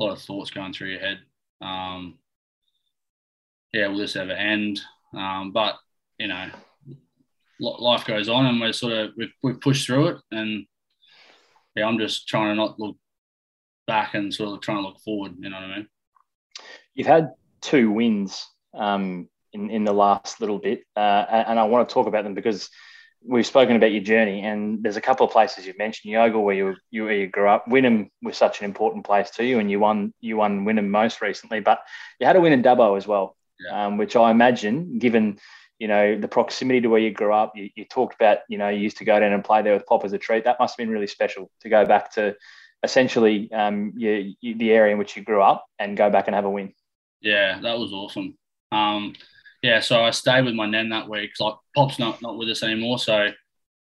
a 0.00 0.02
lot 0.02 0.12
of 0.12 0.22
thoughts 0.22 0.50
going 0.50 0.72
through 0.72 0.88
your 0.88 1.00
head. 1.00 1.18
Um, 1.60 2.18
yeah, 3.72 3.88
will 3.88 3.98
this 3.98 4.16
ever 4.16 4.32
end? 4.32 4.80
Um, 5.14 5.52
but 5.52 5.76
you 6.18 6.28
know, 6.28 6.50
li- 7.60 7.76
life 7.78 8.06
goes 8.06 8.28
on, 8.28 8.46
and 8.46 8.60
we're 8.60 8.72
sort 8.72 8.92
of 8.92 9.10
we've, 9.16 9.32
we've 9.42 9.60
pushed 9.60 9.86
through 9.86 10.08
it, 10.08 10.16
and 10.30 10.66
yeah, 11.76 11.86
I'm 11.86 11.98
just 11.98 12.28
trying 12.28 12.50
to 12.50 12.54
not 12.54 12.78
look 12.78 12.96
back 13.86 14.14
and 14.14 14.32
sort 14.32 14.54
of 14.54 14.60
trying 14.60 14.78
to 14.78 14.88
look 14.88 15.00
forward. 15.00 15.34
You 15.38 15.50
know 15.50 15.56
what 15.56 15.70
I 15.70 15.76
mean? 15.76 15.88
You've 16.94 17.06
had 17.06 17.32
two 17.60 17.90
wins 17.90 18.46
um, 18.74 19.28
in 19.52 19.70
in 19.70 19.84
the 19.84 19.92
last 19.92 20.40
little 20.40 20.58
bit, 20.58 20.82
uh, 20.96 21.24
and 21.30 21.48
and 21.48 21.60
I 21.60 21.64
want 21.64 21.88
to 21.88 21.92
talk 21.92 22.06
about 22.06 22.24
them 22.24 22.34
because 22.34 22.68
we've 23.24 23.46
spoken 23.46 23.76
about 23.76 23.92
your 23.92 24.02
journey, 24.02 24.42
and 24.42 24.82
there's 24.82 24.96
a 24.96 25.00
couple 25.00 25.26
of 25.26 25.32
places 25.32 25.66
you've 25.66 25.78
mentioned 25.78 26.12
Yeoval 26.12 26.42
where 26.42 26.54
you 26.54 26.76
you 26.90 27.04
where 27.04 27.14
you 27.14 27.26
grew 27.26 27.48
up. 27.48 27.66
Wynnum 27.66 28.10
was 28.22 28.36
such 28.36 28.60
an 28.60 28.64
important 28.64 29.04
place 29.04 29.30
to 29.30 29.44
you, 29.44 29.58
and 29.58 29.70
you 29.70 29.80
won 29.80 30.12
you 30.20 30.36
won 30.36 30.64
Wynnum 30.64 30.88
most 30.88 31.20
recently, 31.20 31.60
but 31.60 31.80
you 32.20 32.26
had 32.26 32.36
a 32.36 32.40
win 32.40 32.52
in 32.52 32.62
Dubbo 32.62 32.96
as 32.96 33.06
well, 33.06 33.36
Yeah. 33.60 33.86
um, 33.86 33.98
which 33.98 34.16
I 34.16 34.30
imagine, 34.30 34.98
given 34.98 35.38
you 35.78 35.88
know 35.88 36.18
the 36.18 36.28
proximity 36.28 36.80
to 36.82 36.88
where 36.88 37.00
you 37.00 37.12
grew 37.12 37.32
up, 37.32 37.52
you, 37.54 37.70
you 37.74 37.84
talked 37.84 38.14
about 38.14 38.38
you 38.48 38.58
know 38.58 38.68
you 38.68 38.80
used 38.80 38.98
to 38.98 39.04
go 39.04 39.18
down 39.18 39.32
and 39.32 39.44
play 39.44 39.62
there 39.62 39.74
with 39.74 39.86
Pop 39.86 40.04
as 40.04 40.12
a 40.12 40.18
treat. 40.18 40.44
That 40.44 40.58
must 40.60 40.74
have 40.74 40.84
been 40.84 40.92
really 40.92 41.06
special 41.06 41.50
to 41.60 41.68
go 41.68 41.84
back 41.84 42.12
to 42.14 42.36
essentially 42.82 43.50
um, 43.52 43.92
your, 43.96 44.22
the 44.42 44.70
area 44.70 44.92
in 44.92 44.98
which 44.98 45.16
you 45.16 45.22
grew 45.24 45.42
up 45.42 45.66
and 45.78 45.96
go 45.96 46.10
back 46.10 46.28
and 46.28 46.34
have 46.34 46.44
a 46.44 46.50
win. 46.50 46.72
Yeah, 47.20 47.60
that 47.60 47.78
was 47.78 47.92
awesome. 47.92 48.38
Um, 48.70 49.14
yeah, 49.62 49.80
so 49.80 50.02
I 50.02 50.10
stayed 50.10 50.44
with 50.44 50.54
my 50.54 50.66
nan 50.66 50.90
that 50.90 51.08
week. 51.08 51.30
Like 51.40 51.54
Pop's 51.74 51.98
not 51.98 52.22
not 52.22 52.38
with 52.38 52.48
us 52.48 52.62
anymore, 52.62 52.98
so 52.98 53.30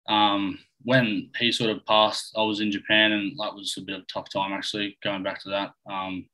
um, 0.09 0.59
when 0.83 1.31
he 1.39 1.53
sort 1.53 1.71
of 1.71 1.85
passed, 1.85 2.35
I 2.37 2.43
was 2.43 2.61
in 2.61 2.73
Japan, 2.73 3.13
and 3.13 3.33
that 3.39 3.55
was 3.55 3.75
a 3.77 3.83
bit 3.83 3.97
of 3.97 4.03
a 4.03 4.07
tough 4.13 4.31
time 4.31 4.53
actually 4.53 4.97
going 5.03 5.23
back 5.23 5.43
to 5.43 5.51
that. 5.51 5.73
Um, 5.91 6.27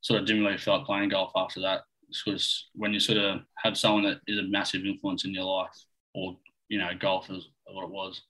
sort 0.00 0.20
of 0.20 0.26
didn't 0.26 0.44
really 0.44 0.58
feel 0.58 0.76
like 0.76 0.86
playing 0.86 1.08
golf 1.08 1.32
after 1.34 1.60
that. 1.60 1.82
Because 2.08 2.68
when 2.74 2.92
you 2.92 3.00
sort 3.00 3.18
of 3.18 3.40
have 3.58 3.76
someone 3.76 4.04
that 4.04 4.20
is 4.26 4.38
a 4.38 4.44
massive 4.44 4.84
influence 4.84 5.24
in 5.24 5.34
your 5.34 5.44
life, 5.44 5.84
or 6.14 6.36
you 6.68 6.78
know, 6.78 6.90
golf 6.98 7.30
is 7.30 7.48
what 7.66 7.84
it 7.84 7.90
was. 7.90 8.22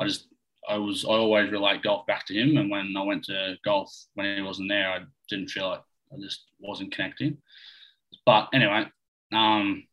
I 0.00 0.06
just 0.06 0.28
I 0.68 0.76
was 0.76 1.04
I 1.04 1.08
always 1.08 1.50
relate 1.50 1.82
golf 1.82 2.06
back 2.06 2.26
to 2.26 2.34
him, 2.34 2.56
and 2.56 2.70
when 2.70 2.94
I 2.96 3.02
went 3.02 3.24
to 3.24 3.56
golf 3.64 3.92
when 4.14 4.36
he 4.36 4.42
wasn't 4.42 4.68
there, 4.68 4.90
I 4.90 5.00
didn't 5.28 5.48
feel 5.48 5.68
like 5.68 5.82
I 6.12 6.16
just 6.20 6.44
wasn't 6.60 6.92
connecting. 6.92 7.38
but 8.24 8.48
anyway, 8.52 8.86
um, 9.32 9.84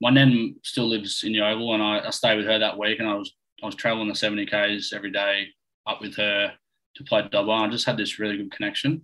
my 0.00 0.10
nan 0.10 0.56
still 0.62 0.88
lives 0.88 1.22
in 1.24 1.32
Yeoval, 1.32 1.74
and 1.74 1.82
I, 1.82 2.06
I 2.06 2.10
stayed 2.10 2.36
with 2.36 2.46
her 2.46 2.58
that 2.58 2.78
week, 2.78 2.98
and 2.98 3.08
I 3.08 3.14
was 3.14 3.32
I 3.62 3.66
was 3.66 3.74
traveling 3.74 4.08
the 4.08 4.14
seventy 4.14 4.46
k's 4.46 4.92
every 4.94 5.10
day 5.10 5.48
up 5.86 6.00
with 6.00 6.16
her 6.16 6.52
to 6.96 7.04
play 7.04 7.22
Dubbo. 7.22 7.66
I 7.66 7.68
just 7.70 7.86
had 7.86 7.96
this 7.96 8.18
really 8.18 8.36
good 8.36 8.52
connection 8.52 9.02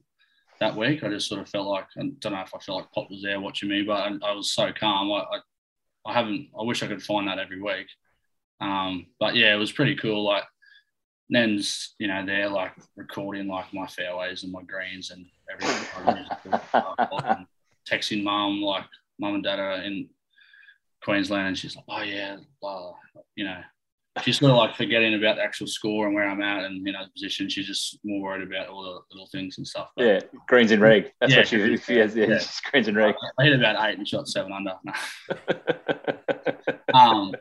that 0.62 0.76
week. 0.76 1.02
I 1.02 1.08
just 1.08 1.28
sort 1.28 1.40
of 1.40 1.48
felt 1.48 1.66
like 1.66 1.86
I 1.98 2.02
don't 2.20 2.32
know 2.32 2.40
if 2.40 2.54
I 2.54 2.58
felt 2.58 2.78
like 2.78 2.92
Pop 2.92 3.10
was 3.10 3.22
there 3.22 3.40
watching 3.40 3.68
me, 3.68 3.82
but 3.82 3.94
I, 3.94 4.30
I 4.30 4.32
was 4.32 4.52
so 4.52 4.72
calm. 4.72 5.10
I, 5.10 5.24
I, 5.24 5.40
I 6.06 6.12
haven't. 6.14 6.48
I 6.58 6.62
wish 6.62 6.82
I 6.82 6.86
could 6.86 7.02
find 7.02 7.26
that 7.28 7.38
every 7.38 7.60
week. 7.60 7.88
Um, 8.60 9.06
but 9.18 9.34
yeah, 9.34 9.54
it 9.54 9.58
was 9.58 9.72
pretty 9.72 9.96
cool. 9.96 10.24
Like 10.24 10.44
Nen's, 11.28 11.94
you 11.98 12.06
know, 12.06 12.24
they're 12.24 12.48
like 12.48 12.72
recording 12.96 13.48
like 13.48 13.74
my 13.74 13.86
fairways 13.88 14.44
and 14.44 14.52
my 14.52 14.62
greens 14.62 15.10
and 15.10 15.26
everything. 15.50 16.60
and 17.24 17.46
texting 17.90 18.22
mum, 18.22 18.62
like 18.62 18.84
mum 19.18 19.34
and 19.34 19.44
dad 19.44 19.58
are 19.58 19.82
in 19.82 20.08
Queensland, 21.02 21.48
and 21.48 21.58
she's 21.58 21.74
like, 21.74 21.84
"Oh 21.88 22.02
yeah, 22.02 22.36
blah, 22.60 22.94
you 23.34 23.44
know." 23.44 23.60
She's 24.20 24.38
sort 24.38 24.50
of 24.50 24.58
like 24.58 24.76
forgetting 24.76 25.14
about 25.14 25.36
the 25.36 25.42
actual 25.42 25.66
score 25.66 26.04
and 26.06 26.14
where 26.14 26.28
I'm 26.28 26.42
at 26.42 26.64
and 26.64 26.86
you 26.86 26.92
know 26.92 27.02
the 27.04 27.10
position. 27.12 27.48
She's 27.48 27.66
just 27.66 27.98
more 28.04 28.20
worried 28.20 28.46
about 28.46 28.68
all 28.68 28.82
the 28.82 29.00
little 29.14 29.28
things 29.32 29.56
and 29.56 29.66
stuff. 29.66 29.88
But, 29.96 30.04
yeah, 30.04 30.20
greens 30.48 30.70
and 30.70 30.82
reg. 30.82 31.10
That's 31.20 31.32
Yeah, 31.32 31.38
what 31.38 31.48
she, 31.48 31.76
she 31.78 31.96
has. 31.96 32.14
Yeah, 32.16 32.26
yeah. 32.26 32.40
greens 32.70 32.88
and 32.88 32.96
reg. 32.96 33.14
I 33.38 33.44
hit 33.44 33.58
about 33.58 33.88
eight 33.88 33.96
and 33.96 34.06
shot 34.06 34.28
seven 34.28 34.52
under. 34.52 34.74
um, 36.94 37.34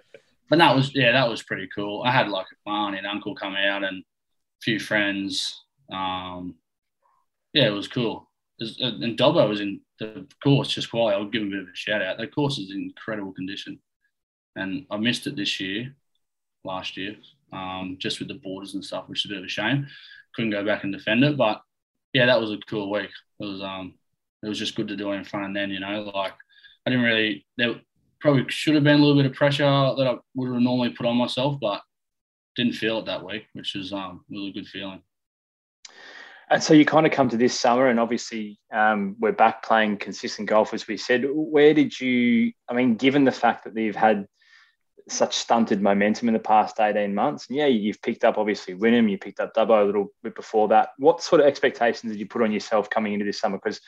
but 0.49 0.59
that 0.59 0.74
was 0.76 0.95
yeah, 0.95 1.11
that 1.11 1.30
was 1.30 1.43
pretty 1.43 1.67
cool. 1.76 2.03
I 2.05 2.11
had 2.11 2.30
like 2.30 2.45
my 2.65 2.88
auntie 2.88 2.99
and 2.99 3.07
uncle 3.07 3.36
come 3.36 3.55
out 3.55 3.84
and 3.84 3.97
a 3.99 4.61
few 4.63 4.80
friends. 4.80 5.61
Um, 5.91 6.55
yeah, 7.53 7.67
it 7.67 7.72
was 7.72 7.88
cool. 7.89 8.30
It 8.59 8.63
was- 8.63 8.78
and 8.80 9.17
Dubbo 9.17 9.47
was 9.49 9.59
in 9.61 9.82
the 9.99 10.26
course 10.43 10.69
just 10.69 10.89
quiet. 10.89 11.15
I'll 11.15 11.26
give 11.26 11.41
him 11.41 11.49
a 11.49 11.51
bit 11.51 11.61
of 11.63 11.67
a 11.67 11.76
shout 11.76 12.01
out. 12.01 12.17
The 12.17 12.28
course 12.28 12.57
is 12.59 12.72
in 12.72 12.82
incredible 12.84 13.34
condition, 13.34 13.80
and 14.55 14.86
I 14.89 14.95
missed 14.97 15.28
it 15.28 15.36
this 15.36 15.59
year, 15.59 15.93
last 16.64 16.97
year, 16.97 17.16
um, 17.53 17.97
just 17.99 18.20
with 18.20 18.28
the 18.28 18.36
borders 18.36 18.74
and 18.74 18.84
stuff, 18.84 19.07
which 19.07 19.26
is 19.26 19.32
a 19.32 19.34
bit 19.34 19.39
of 19.39 19.45
a 19.45 19.49
shame. 19.49 19.88
Couldn't 20.36 20.51
go 20.51 20.66
back 20.66 20.84
and 20.84 20.93
defend 20.93 21.24
it, 21.24 21.38
but 21.38 21.62
yeah, 22.14 22.26
that 22.26 22.39
was 22.39 22.51
a 22.51 22.57
cool 22.68 22.91
week. 22.91 23.09
It 23.39 23.45
was 23.45 23.62
um, 23.62 23.95
it 24.43 24.47
was 24.47 24.59
just 24.59 24.76
good 24.76 24.88
to 24.88 24.95
do 24.95 25.12
it 25.12 25.18
in 25.18 25.24
front 25.24 25.47
of 25.47 25.53
then, 25.53 25.70
you 25.70 25.80
know, 25.80 26.12
like 26.16 26.34
I 26.86 26.89
didn't 26.89 27.05
really 27.05 27.45
there 27.57 27.76
probably 28.20 28.45
should 28.49 28.76
have 28.76 28.84
been 28.84 28.99
a 28.99 29.03
little 29.03 29.22
bit 29.22 29.30
of 29.30 29.36
pressure 29.36 29.64
that 29.64 30.07
I 30.07 30.16
would 30.36 30.53
have 30.53 30.62
normally 30.62 30.89
put 30.89 31.05
on 31.05 31.18
myself, 31.18 31.57
but 31.59 31.82
didn't 32.55 32.74
feel 32.74 32.99
it 32.99 33.05
that 33.05 33.26
week, 33.26 33.45
which 33.53 33.76
is 33.76 33.93
um 33.93 34.24
really 34.30 34.51
good 34.51 34.68
feeling. 34.68 35.01
And 36.49 36.62
so 36.62 36.74
you 36.74 36.84
kind 36.84 37.05
of 37.05 37.14
come 37.14 37.30
to 37.30 37.38
this 37.38 37.57
summer, 37.57 37.88
and 37.88 37.97
obviously 37.97 38.59
um, 38.74 39.16
we're 39.20 39.32
back 39.32 39.64
playing 39.64 39.97
consistent 39.97 40.49
golf, 40.49 40.74
as 40.74 40.86
we 40.86 40.97
said. 40.97 41.24
Where 41.30 41.74
did 41.74 41.97
you? 41.97 42.51
I 42.70 42.74
mean, 42.74 42.95
given 42.95 43.24
the 43.24 43.32
fact 43.32 43.64
that 43.64 43.82
you've 43.82 43.95
had 43.95 44.28
such 45.10 45.36
stunted 45.36 45.82
momentum 45.82 46.28
in 46.28 46.34
the 46.34 46.39
past 46.39 46.80
eighteen 46.80 47.16
months, 47.16 47.47
and 47.47 47.58
yeah, 47.58 47.66
you've 47.66 48.02
picked 48.02 48.24
up 48.24 48.38
obviously 48.38 48.76
Wynnum, 48.76 49.10
you 49.10 49.18
picked 49.18 49.39
up 49.39 49.54
Dubbo 49.54 49.82
a 49.82 49.86
little 49.86 50.08
bit 50.24 50.36
before 50.36 50.68
that. 50.70 50.89
What 50.97 51.22
sort 51.22 51.41
of 51.41 51.47
expectations 51.47 52.12
did 52.12 52.20
you 52.20 52.28
put 52.28 52.41
on 52.41 52.52
yourself 52.52 52.89
coming 52.89 53.14
into 53.14 53.26
this 53.26 53.39
summer? 53.39 53.58
Because 53.58 53.82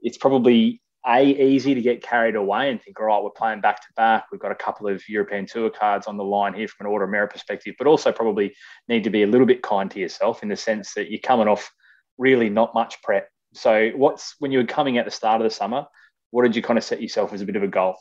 it's 0.00 0.18
probably 0.18 0.80
a 1.06 1.22
easy 1.24 1.74
to 1.74 1.80
get 1.80 2.02
carried 2.02 2.34
away 2.34 2.70
and 2.70 2.82
think, 2.82 2.98
all 2.98 3.06
right, 3.06 3.22
we're 3.22 3.30
playing 3.30 3.60
back 3.60 3.80
to 3.80 3.86
back. 3.96 4.26
We've 4.30 4.40
got 4.40 4.52
a 4.52 4.56
couple 4.56 4.88
of 4.88 5.02
European 5.08 5.46
Tour 5.46 5.70
cards 5.70 6.06
on 6.06 6.16
the 6.16 6.24
line 6.24 6.54
here 6.54 6.68
from 6.68 6.86
an 6.86 6.92
order 6.92 7.04
of 7.04 7.10
merit 7.10 7.30
perspective, 7.30 7.76
but 7.78 7.86
also 7.86 8.12
probably 8.12 8.54
need 8.88 9.04
to 9.04 9.10
be 9.10 9.22
a 9.22 9.26
little 9.26 9.46
bit 9.46 9.62
kind 9.62 9.90
to 9.92 10.00
yourself 10.00 10.42
in 10.42 10.48
the 10.48 10.56
sense 10.56 10.94
that 10.94 11.10
you're 11.10 11.20
coming 11.20 11.48
off 11.48 11.70
really 12.18 12.50
not 12.50 12.74
much 12.74 13.00
prep. 13.02 13.28
So, 13.54 13.90
what's 13.96 14.34
when 14.38 14.52
you 14.52 14.58
were 14.58 14.66
coming 14.66 14.98
at 14.98 15.04
the 15.04 15.10
start 15.10 15.40
of 15.40 15.44
the 15.44 15.54
summer? 15.54 15.86
What 16.30 16.42
did 16.42 16.56
you 16.56 16.62
kind 16.62 16.76
of 16.76 16.84
set 16.84 17.00
yourself 17.00 17.32
as 17.32 17.40
a 17.40 17.46
bit 17.46 17.56
of 17.56 17.62
a 17.62 17.68
goal? 17.68 17.96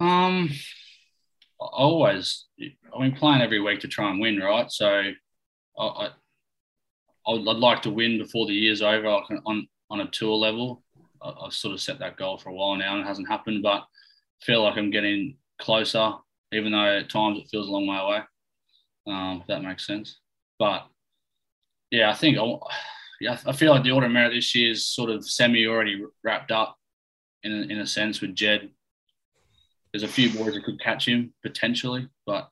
Um, 0.00 0.50
always, 1.72 2.46
I 2.60 3.00
mean, 3.00 3.16
playing 3.16 3.42
every 3.42 3.60
week 3.60 3.80
to 3.80 3.88
try 3.88 4.10
and 4.10 4.20
win, 4.20 4.38
right? 4.38 4.70
So, 4.70 5.02
I, 5.78 5.84
I 5.84 6.10
I'd, 7.26 7.48
I'd 7.48 7.56
like 7.56 7.82
to 7.82 7.90
win 7.90 8.18
before 8.18 8.46
the 8.46 8.54
year's 8.54 8.82
over 8.82 9.06
on 9.06 9.68
on 9.90 10.00
a 10.00 10.10
tour 10.10 10.36
level. 10.36 10.82
I, 11.20 11.32
I've 11.44 11.52
sort 11.52 11.74
of 11.74 11.80
set 11.80 11.98
that 12.00 12.16
goal 12.16 12.38
for 12.38 12.50
a 12.50 12.54
while 12.54 12.76
now, 12.76 12.94
and 12.94 13.02
it 13.02 13.06
hasn't 13.06 13.28
happened, 13.28 13.62
but 13.62 13.82
I 13.82 14.44
feel 14.44 14.62
like 14.62 14.76
I'm 14.76 14.90
getting 14.90 15.36
closer, 15.60 16.12
even 16.52 16.72
though 16.72 16.98
at 16.98 17.10
times 17.10 17.38
it 17.38 17.48
feels 17.50 17.68
a 17.68 17.70
long 17.70 17.86
way 17.86 17.98
away. 17.98 18.20
Um, 19.06 19.40
if 19.40 19.46
that 19.48 19.62
makes 19.62 19.86
sense, 19.86 20.20
but 20.58 20.86
yeah, 21.90 22.10
I 22.10 22.14
think 22.14 22.38
I, 22.38 22.44
yeah, 23.20 23.38
I 23.46 23.52
feel 23.52 23.72
like 23.72 23.82
the 23.82 23.90
order 23.90 24.06
of 24.06 24.12
merit 24.12 24.32
this 24.32 24.54
year 24.54 24.70
is 24.72 24.86
sort 24.86 25.10
of 25.10 25.28
semi 25.28 25.66
already 25.66 26.04
wrapped 26.24 26.50
up 26.52 26.76
in 27.42 27.70
in 27.70 27.78
a 27.78 27.86
sense 27.86 28.20
with 28.20 28.34
Jed. 28.34 28.70
There's 29.92 30.02
a 30.02 30.08
few 30.08 30.30
boys 30.32 30.54
that 30.54 30.64
could 30.64 30.80
catch 30.80 31.06
him 31.06 31.32
potentially, 31.42 32.08
but 32.26 32.48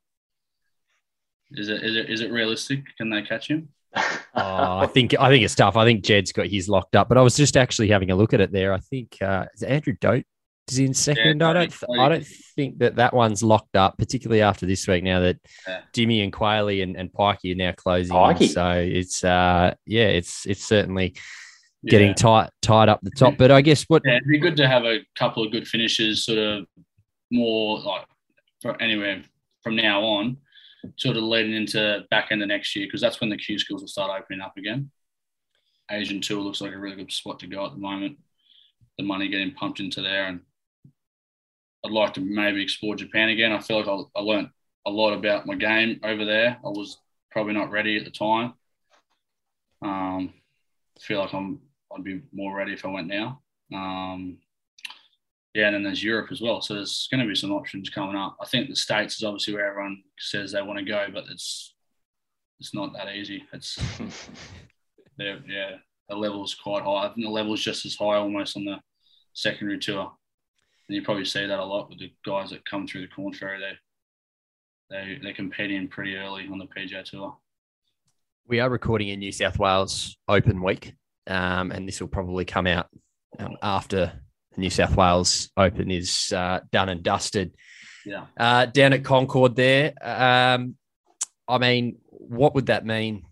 is 1.53 1.69
it 1.69 1.83
is 1.83 1.97
it 1.97 2.11
is 2.11 2.21
it 2.21 2.31
realistic? 2.31 2.85
Can 2.97 3.11
they 3.11 3.23
catch 3.23 3.49
him? 3.49 3.69
Oh, 4.33 4.79
I 4.79 4.87
think 4.87 5.17
I 5.19 5.29
think 5.29 5.45
it's 5.45 5.57
tough. 5.57 5.77
I 5.77 5.85
think 5.85 6.05
Jed's 6.05 6.31
got 6.31 6.47
his 6.47 6.69
locked 6.69 6.95
up, 6.95 7.09
but 7.09 7.19
I 7.19 7.21
was 7.23 7.37
just 7.37 7.57
actually 7.57 7.89
having 7.89 8.13
a 8.13 8.15
look 8.15 8.33
at 8.33 8.41
it 8.41 8.53
there. 8.53 8.73
I 8.73 8.79
think 8.79 9.17
uh, 9.21 9.47
is 9.53 9.65
Andrew 9.65 9.93
Dodt 10.01 10.23
is 10.71 10.79
in 10.79 10.95
second. 10.95 11.43
I 11.43 11.53
don't 11.53 11.75
I 11.99 12.09
don't 12.09 12.27
think 12.55 12.79
that 12.79 12.95
that 12.95 13.13
one's 13.13 13.43
locked 13.43 13.75
up, 13.75 13.99
particularly 13.99 14.41
after 14.41 14.67
this 14.67 14.87
week. 14.87 15.03
Now 15.03 15.19
that 15.21 15.39
Yeah. 15.67 15.81
Jimmy 15.93 16.21
and 16.23 16.33
Quayle 16.33 16.69
and, 16.81 16.97
and 16.97 17.13
Pikey 17.13 17.53
are 17.53 17.57
now 17.57 17.73
closing, 17.73 18.15
Pikey. 18.15 18.49
so 18.51 18.71
it's 18.71 19.25
uh 19.25 19.75
yeah, 19.85 20.07
it's 20.07 20.47
it's 20.47 20.65
certainly 20.65 21.17
getting 21.85 22.09
Yeah. 22.11 22.15
tight 22.15 22.51
tied 22.63 22.89
up 22.89 23.01
the 23.03 23.11
top. 23.11 23.37
But 23.37 23.51
I 23.51 23.61
guess 23.61 23.83
what 23.89 24.03
Yeah, 24.07 24.13
it'd 24.19 24.29
be 24.29 24.39
good 24.39 24.57
to 24.59 24.69
have 24.69 24.85
a 24.85 25.01
couple 25.17 25.45
of 25.45 25.51
good 25.51 25.67
finishes, 25.67 26.25
sort 26.25 26.39
of 26.39 26.67
more 27.31 27.81
like 27.81 28.07
for 28.61 28.81
anywhere 28.81 29.23
from 29.63 29.77
now 29.77 30.03
on, 30.03 30.37
sort 30.97 31.17
of 31.17 31.23
leading 31.23 31.55
into 31.55 32.05
back 32.11 32.29
end 32.31 32.43
of 32.43 32.49
next 32.49 32.75
year 32.75 32.87
because 32.87 33.01
that's 33.01 33.21
when 33.21 33.31
the 33.31 33.37
Q 33.37 33.59
schools 33.59 33.81
will 33.81 33.89
start 33.89 34.21
opening 34.21 34.41
up 34.41 34.57
again. 34.57 34.91
Asian 35.91 36.21
tour 36.21 36.41
looks 36.41 36.61
like 36.61 36.73
a 36.73 36.79
really 36.79 36.97
good 36.97 37.13
spot 37.13 37.41
to 37.41 37.47
go 37.47 37.67
at 37.67 37.73
the 37.73 37.79
moment. 37.79 38.19
The 38.97 39.05
money 39.05 39.29
getting 39.29 39.53
pumped 39.53 39.81
into 39.81 40.03
there, 40.03 40.27
and 40.27 40.41
I'd 41.85 41.91
like 41.91 42.15
to 42.15 42.21
maybe 42.21 42.63
explore 42.63 42.95
Japan 42.95 43.31
again. 43.31 43.53
I 43.53 43.61
feel 43.61 43.79
like 43.79 43.89
I, 43.89 44.19
I 44.19 44.23
learned 44.23 44.51
a 44.87 44.91
lot 44.91 45.13
about 45.13 45.47
my 45.47 45.55
game 45.55 46.01
over 46.05 46.25
there. 46.25 46.59
I 46.65 46.69
was 46.69 46.99
probably 47.31 47.55
not 47.55 47.71
ready 47.71 47.97
at 47.97 48.05
the 48.05 48.11
time. 48.11 48.55
Um, 49.83 50.35
I 50.97 51.01
feel 51.01 51.21
like 51.21 51.33
I'm 51.35 51.61
I'd 51.93 52.05
be 52.05 52.23
more 52.33 52.57
ready 52.57 52.73
if 52.73 52.85
I 52.85 52.89
went 52.89 53.09
now. 53.09 53.41
Um, 53.75 54.39
yeah, 55.55 55.67
and 55.67 55.75
then 55.75 55.83
there's 55.83 56.05
Europe 56.05 56.31
as 56.31 56.41
well. 56.41 56.61
So 56.61 56.75
there's 56.75 57.09
going 57.11 57.21
to 57.21 57.29
be 57.29 57.35
some 57.35 57.53
options 57.53 57.91
coming 57.91 58.17
up. 58.17 58.37
I 58.41 58.47
think 58.47 58.69
the 58.69 58.77
States 58.77 59.17
is 59.17 59.25
obviously 59.25 59.55
where 59.55 59.69
everyone 59.69 60.03
says 60.19 60.53
they 60.53 60.63
want 60.63 60.79
to 60.79 60.85
go, 60.85 61.07
but 61.13 61.25
it's 61.31 61.75
it's 62.61 62.75
not 62.75 62.93
that 62.93 63.15
easy. 63.15 63.43
It's 63.53 63.79
yeah, 65.19 65.77
the 66.09 66.17
level's 66.17 66.55
quite 66.55 66.85
high. 66.85 67.07
I 67.07 67.09
think 67.09 67.27
the 67.27 67.33
level's 67.33 67.63
just 67.63 67.85
as 67.85 67.97
high 67.97 68.17
almost 68.17 68.57
on 68.57 68.65
the 68.65 68.77
secondary 69.33 69.79
tour. 69.79 70.13
And 70.89 70.97
you 70.97 71.03
probably 71.03 71.25
see 71.25 71.47
that 71.47 71.59
a 71.59 71.65
lot 71.65 71.89
with 71.89 71.99
the 71.99 72.13
guys 72.25 72.51
that 72.51 72.65
come 72.65 72.87
through 72.87 73.03
the 73.03 73.09
Korn 73.09 73.33
Ferry. 73.33 73.59
They 73.59 74.95
they 74.95 75.19
they're 75.21 75.35
competing 75.35 75.89
pretty 75.89 76.15
early 76.15 76.47
on 76.47 76.59
the 76.59 76.67
PGA 76.67 77.05
tour. 77.05 77.37
we 78.47 78.61
are 78.61 78.71
recording 78.71 79.09
in 79.09 79.19
New 79.19 79.33
South 79.33 79.59
Wales 79.59 80.17
Open 80.29 80.63
Week, 80.63 80.95
um, 81.27 81.73
and 81.73 81.89
this 81.89 82.01
will 82.01 82.09
probably 82.09 82.45
come 82.45 82.69
out 82.69 82.87
um, 83.41 83.57
after 83.63 84.13
New 84.61 84.71
South 84.71 84.97
Wales 84.97 85.51
Open 85.57 85.91
is 85.91 86.33
uh, 86.35 86.61
done 86.71 86.89
and 86.89 87.03
dusted. 87.03 87.55
Yeah. 88.05 88.27
Uh, 88.39 88.67
down 88.67 88.93
at 88.93 89.05
Concord, 89.05 89.57
there. 89.57 89.93
Um, 90.01 90.77
I 91.49 91.59
mean, 91.59 91.99
what 92.11 92.55
would 92.55 92.67
that 92.67 92.87
mean 92.87 93.25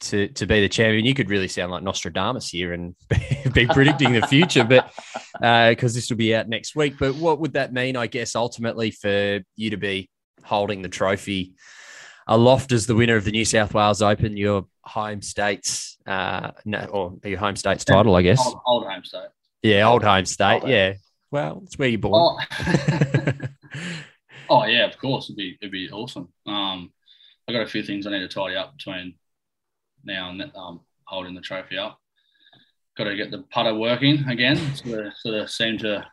to 0.00 0.28
to 0.28 0.46
be 0.46 0.60
the 0.60 0.68
champion? 0.68 1.04
You 1.04 1.14
could 1.14 1.30
really 1.30 1.48
sound 1.48 1.72
like 1.72 1.82
Nostradamus 1.82 2.48
here 2.48 2.72
and 2.72 2.94
be 3.52 3.66
predicting 3.66 4.12
the 4.12 4.26
future, 4.26 4.64
but 4.64 4.92
because 5.70 5.94
this 5.94 6.10
will 6.10 6.16
be 6.16 6.34
out 6.34 6.48
next 6.48 6.76
week. 6.76 6.94
But 6.98 7.16
what 7.16 7.40
would 7.40 7.54
that 7.54 7.72
mean? 7.72 7.96
I 7.96 8.06
guess 8.06 8.36
ultimately 8.36 8.90
for 8.90 9.40
you 9.56 9.70
to 9.70 9.76
be 9.76 10.10
holding 10.44 10.82
the 10.82 10.88
trophy 10.88 11.54
aloft 12.26 12.72
as 12.72 12.86
the 12.86 12.94
winner 12.94 13.16
of 13.16 13.24
the 13.24 13.32
New 13.32 13.44
South 13.44 13.74
Wales 13.74 14.02
Open, 14.02 14.36
your 14.36 14.66
home 14.84 15.22
state's 15.22 15.92
uh, 16.06 16.50
no, 16.64 16.84
or 16.86 17.18
your 17.24 17.38
home 17.38 17.56
state's 17.56 17.84
title, 17.84 18.14
I 18.16 18.22
guess. 18.22 18.44
Old, 18.44 18.60
old 18.66 18.86
home 18.86 19.04
state. 19.04 19.28
Yeah, 19.62 19.88
old 19.88 20.02
home 20.02 20.26
state. 20.26 20.62
Old. 20.62 20.68
Yeah. 20.70 20.94
Well, 21.30 21.62
it's 21.64 21.78
where 21.78 21.88
you're 21.88 21.98
born. 21.98 22.44
Oh. 22.54 23.32
Oh 24.52 24.66
yeah, 24.66 24.86
of 24.86 24.98
course, 24.98 25.26
it'd 25.26 25.36
be 25.36 25.56
it'd 25.62 25.72
be 25.72 25.90
awesome. 25.90 26.28
Um, 26.46 26.92
I 27.48 27.52
got 27.52 27.62
a 27.62 27.66
few 27.66 27.82
things 27.82 28.06
I 28.06 28.10
need 28.10 28.20
to 28.20 28.28
tidy 28.28 28.54
up 28.54 28.76
between 28.76 29.14
now 30.04 30.28
and 30.28 30.42
um, 30.54 30.80
holding 31.04 31.34
the 31.34 31.40
trophy 31.40 31.78
up. 31.78 31.98
Got 32.98 33.04
to 33.04 33.16
get 33.16 33.30
the 33.30 33.44
putter 33.50 33.74
working 33.74 34.28
again. 34.28 34.58
Sort 34.76 35.06
of, 35.06 35.12
sort 35.16 35.34
of 35.36 35.50
seemed 35.50 35.78
to 35.80 36.00
have 36.00 36.04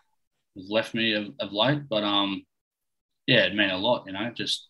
left 0.56 0.94
me 0.94 1.16
of, 1.16 1.34
of 1.42 1.52
late, 1.52 1.82
but 1.90 2.06
um, 2.06 2.46
yeah, 3.28 3.40
it 3.40 3.56
meant 3.56 3.74
a 3.74 3.78
lot. 3.78 4.06
You 4.06 4.14
know, 4.14 4.32
just 4.34 4.70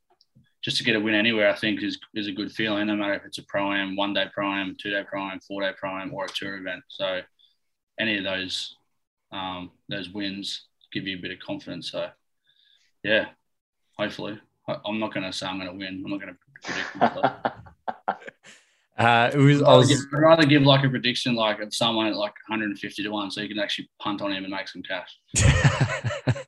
just 0.64 0.78
to 0.78 0.84
get 0.84 0.96
a 0.96 1.00
win 1.00 1.14
anywhere, 1.14 1.52
I 1.52 1.56
think 1.56 1.84
is 1.84 2.00
is 2.16 2.28
a 2.28 2.32
good 2.32 2.52
feeling. 2.52 2.88
No 2.88 2.96
matter 2.96 3.14
if 3.14 3.26
it's 3.26 3.38
a 3.38 3.44
pro 3.44 3.72
am, 3.72 3.96
one 3.96 4.16
day 4.16 4.26
pro 4.34 4.52
am, 4.52 4.78
two 4.82 4.90
day 4.90 5.04
pro 5.08 5.30
am, 5.30 5.42
four 5.42 5.62
day 5.62 5.74
pro 5.78 5.96
am, 5.96 6.12
or 6.12 6.26
a 6.26 6.30
tour 6.30 6.58
event. 6.58 6.82
So 6.88 7.22
any 8.00 8.18
of 8.18 8.24
those 8.24 8.76
um, 9.32 9.72
those 9.90 10.10
wins 10.10 10.68
give 10.92 11.06
you 11.06 11.18
a 11.18 11.22
bit 11.22 11.32
of 11.32 11.40
confidence. 11.40 11.92
So, 11.92 12.10
yeah, 13.04 13.28
hopefully. 13.98 14.40
I'm 14.68 15.00
not 15.00 15.14
going 15.14 15.26
to 15.26 15.34
say 15.34 15.48
I'm 15.48 15.60
going 15.60 15.72
to 15.72 15.78
win. 15.78 16.04
I'm 16.06 16.12
not 16.12 16.22
going 16.22 16.34
to 16.34 16.40
predict. 16.64 17.36
Uh, 19.00 19.32
it 19.34 19.38
was, 19.38 19.62
I 19.62 19.64
I'd 19.64 19.68
rather, 19.68 19.78
was 19.78 19.88
give, 19.88 20.00
I'd 20.14 20.20
rather 20.20 20.46
give 20.46 20.62
like 20.64 20.84
a 20.84 20.90
prediction 20.90 21.34
like 21.34 21.62
of 21.62 21.74
someone 21.74 22.08
at 22.08 22.18
like 22.18 22.34
150 22.50 23.02
to 23.02 23.10
one, 23.10 23.32
so 23.32 23.40
you 23.40 23.48
can 23.48 23.58
actually 23.58 23.90
punt 23.98 24.22
on 24.22 24.34
him 24.34 24.44
and 24.44 24.52
make 24.52 24.68
some 24.68 24.84
cash. 24.84 25.18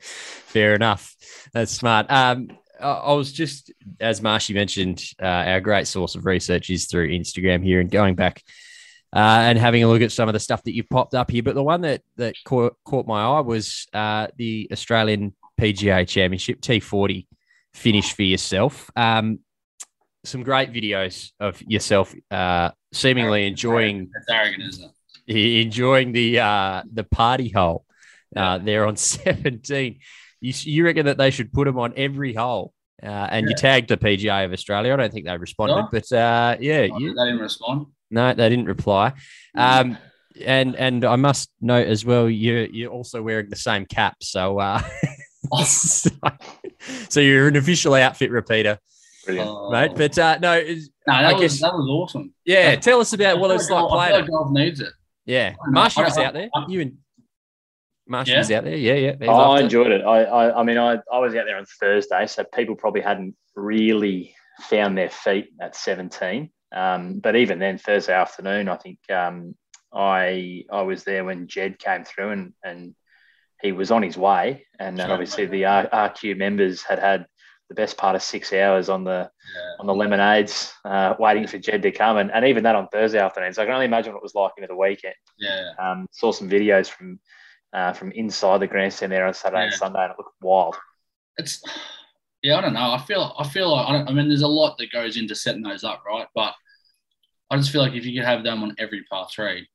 Fair 0.00 0.74
enough. 0.74 1.14
That's 1.52 1.70
smart. 1.70 2.06
Um, 2.10 2.48
I 2.80 2.88
I 2.88 3.12
was 3.12 3.32
just, 3.32 3.72
as 4.00 4.20
Marshy 4.20 4.54
mentioned, 4.54 5.04
uh, 5.22 5.26
our 5.26 5.60
great 5.60 5.86
source 5.86 6.16
of 6.16 6.26
research 6.26 6.68
is 6.68 6.86
through 6.86 7.10
Instagram 7.10 7.62
here, 7.62 7.78
and 7.78 7.88
going 7.88 8.16
back 8.16 8.42
uh, 9.14 9.18
and 9.18 9.58
having 9.58 9.82
a 9.84 9.88
look 9.88 10.02
at 10.02 10.12
some 10.12 10.28
of 10.28 10.32
the 10.32 10.40
stuff 10.40 10.62
that 10.64 10.74
you've 10.74 10.88
popped 10.90 11.14
up 11.14 11.30
here. 11.30 11.42
But 11.42 11.54
the 11.54 11.62
one 11.62 11.82
that 11.82 12.02
that 12.16 12.34
caught, 12.44 12.76
caught 12.84 13.06
my 13.06 13.22
eye 13.24 13.40
was 13.40 13.86
uh, 13.94 14.28
the 14.36 14.68
Australian 14.72 15.34
PGA 15.60 16.06
Championship 16.08 16.60
T40 16.60 17.26
finish 17.72 18.12
for 18.12 18.22
yourself. 18.22 18.90
Um, 18.96 19.40
some 20.24 20.42
great 20.42 20.72
videos 20.72 21.30
of 21.38 21.60
yourself 21.62 22.14
uh, 22.30 22.70
seemingly 22.92 23.46
enjoying 23.46 24.10
That's 24.14 24.30
arrogant, 24.30 24.62
isn't 24.68 24.84
it? 24.84 24.90
enjoying 25.26 26.12
the 26.12 26.40
uh, 26.40 26.82
the 26.92 27.04
party 27.04 27.48
hole 27.50 27.84
uh, 28.36 28.58
there 28.58 28.86
on 28.86 28.96
17. 28.96 29.98
You, 30.40 30.52
you 30.56 30.84
reckon 30.84 31.06
that 31.06 31.16
they 31.18 31.30
should 31.30 31.52
put 31.52 31.64
them 31.66 31.78
on 31.78 31.94
every 31.96 32.34
hole? 32.34 32.72
Uh, 33.02 33.06
and 33.08 33.48
you 33.48 33.54
tagged 33.54 33.88
the 33.88 33.96
PGA 33.96 34.44
of 34.46 34.52
Australia. 34.52 34.92
I 34.92 34.96
don't 34.96 35.12
think 35.12 35.26
they 35.26 35.36
responded, 35.36 35.74
No. 35.74 35.88
but 35.92 36.10
uh, 36.12 36.56
yeah, 36.60 36.82
you, 36.82 37.14
They 37.14 37.24
didn't 37.24 37.40
respond. 37.40 37.86
No, 38.14 38.32
they 38.34 38.48
didn't 38.48 38.66
reply. 38.66 39.12
Um, 39.56 39.98
and 40.44 40.74
and 40.76 41.04
I 41.04 41.16
must 41.16 41.50
note 41.60 41.86
as 41.86 42.04
well, 42.04 42.28
you 42.30 42.68
you're 42.72 42.90
also 42.90 43.22
wearing 43.22 43.50
the 43.50 43.56
same 43.56 43.84
cap, 43.86 44.16
so 44.22 44.58
uh, 44.58 44.80
so, 45.64 46.10
so 47.08 47.20
you're 47.20 47.48
an 47.48 47.56
official 47.56 47.94
outfit 47.94 48.30
repeater, 48.30 48.78
Brilliant. 49.26 49.48
Oh. 49.50 49.70
mate. 49.70 49.92
But 49.96 50.18
uh, 50.18 50.38
no, 50.40 50.56
it's- 50.56 50.88
no, 51.06 51.12
that 51.14 51.24
I 51.24 51.32
was 51.34 51.40
guess- 51.42 51.60
that 51.60 51.72
was 51.74 51.88
awesome. 51.90 52.34
yeah, 52.44 52.74
tell 52.76 53.00
us 53.00 53.12
about 53.12 53.38
what 53.38 53.50
I 53.50 53.54
it's 53.56 53.68
like 53.70 53.78
I 53.78 53.80
feel 53.82 53.90
playing. 53.90 54.12
like 54.22 54.30
golf 54.30 54.50
needs 54.52 54.80
it. 54.80 54.92
Yeah, 55.26 55.54
I. 55.66 55.70
Marshy 55.70 56.02
was 56.02 56.16
out 56.18 56.32
there. 56.34 56.48
I- 56.54 56.64
You 56.68 56.80
and 56.80 56.92
Marshy 58.08 58.32
Yeah? 58.32 58.38
was 58.38 58.50
out 58.50 58.64
there. 58.64 58.76
Yeah, 58.76 58.94
yeah. 58.94 59.14
Oh, 59.22 59.26
I 59.32 59.36
loved 59.48 59.60
it. 59.60 59.64
enjoyed 59.64 59.92
it. 59.92 60.02
I, 60.04 60.24
I, 60.24 60.60
I 60.60 60.62
mean, 60.62 60.78
I, 60.78 60.98
I 61.12 61.18
was 61.20 61.34
out 61.34 61.44
there 61.46 61.56
on 61.56 61.64
Thursday, 61.80 62.26
so 62.26 62.44
people 62.44 62.74
probably 62.74 63.00
hadn't 63.02 63.34
really 63.54 64.34
found 64.68 64.96
their 64.98 65.08
feet 65.10 65.48
at 65.60 65.74
17. 65.76 66.50
Um, 66.74 67.20
but 67.20 67.36
even 67.36 67.58
then, 67.58 67.78
Thursday 67.78 68.12
afternoon, 68.14 68.68
I 68.68 68.76
think 68.76 68.98
um, 69.10 69.54
I, 69.92 70.64
I 70.72 70.82
was 70.82 71.04
there 71.04 71.24
when 71.24 71.46
Jed 71.46 71.78
came 71.78 72.04
through, 72.04 72.30
and 72.30 72.52
and 72.64 72.94
he 73.62 73.72
was 73.72 73.90
on 73.90 74.02
his 74.02 74.18
way, 74.18 74.66
and 74.78 74.98
then 74.98 75.06
Sure. 75.06 75.14
obviously 75.14 75.46
the 75.46 75.64
R- 75.64 75.88
RQ 75.88 76.36
members 76.36 76.82
had 76.82 76.98
had 76.98 77.26
the 77.68 77.74
best 77.74 77.96
part 77.96 78.14
of 78.14 78.22
six 78.22 78.52
hours 78.52 78.88
on 78.88 79.04
the 79.04 79.30
Yeah. 79.56 79.76
on 79.80 79.86
the 79.86 79.94
lemonades, 79.94 80.72
uh, 80.84 81.14
waiting 81.18 81.46
for 81.46 81.58
Jed 81.58 81.82
to 81.82 81.92
come, 81.92 82.16
and, 82.18 82.30
and 82.32 82.44
even 82.44 82.64
that 82.64 82.76
on 82.76 82.88
Thursday 82.88 83.20
afternoon. 83.20 83.52
So 83.54 83.62
I 83.62 83.66
can 83.66 83.74
only 83.74 83.86
imagine 83.86 84.12
what 84.12 84.18
it 84.18 84.22
was 84.22 84.34
like 84.34 84.52
into 84.56 84.66
the 84.68 84.76
weekend. 84.76 85.14
Yeah. 85.38 85.70
Um, 85.78 86.06
saw 86.10 86.32
some 86.32 86.50
videos 86.50 86.88
from 86.90 87.20
uh, 87.72 87.92
from 87.92 88.12
inside 88.12 88.58
the 88.58 88.66
grandstand 88.66 89.12
there 89.12 89.26
on 89.26 89.34
Saturday 89.34 89.64
and 89.64 89.72
Sunday, 89.72 90.02
and 90.02 90.10
it 90.12 90.18
looked 90.18 90.34
wild. 90.42 90.76
It's 91.38 91.62
yeah, 92.42 92.58
I 92.58 92.60
don't 92.60 92.74
know. 92.74 92.92
I 92.92 92.98
feel 92.98 93.34
I 93.38 93.48
feel 93.48 93.70
like 93.74 93.88
I, 93.88 93.92
don't, 93.92 94.08
I 94.08 94.12
mean, 94.12 94.28
there's 94.28 94.42
a 94.42 94.48
lot 94.48 94.76
that 94.78 94.92
goes 94.92 95.16
into 95.16 95.34
setting 95.34 95.62
those 95.62 95.84
up, 95.84 96.04
right? 96.04 96.26
But 96.34 96.54
I 97.54 97.58
just 97.58 97.70
feel 97.70 97.82
like 97.82 97.94
if 97.94 98.04
you 98.04 98.18
could 98.20 98.26
have 98.26 98.42
them 98.42 98.62
on 98.64 98.74
every 98.78 99.04
par 99.04 99.28
three, 99.32 99.68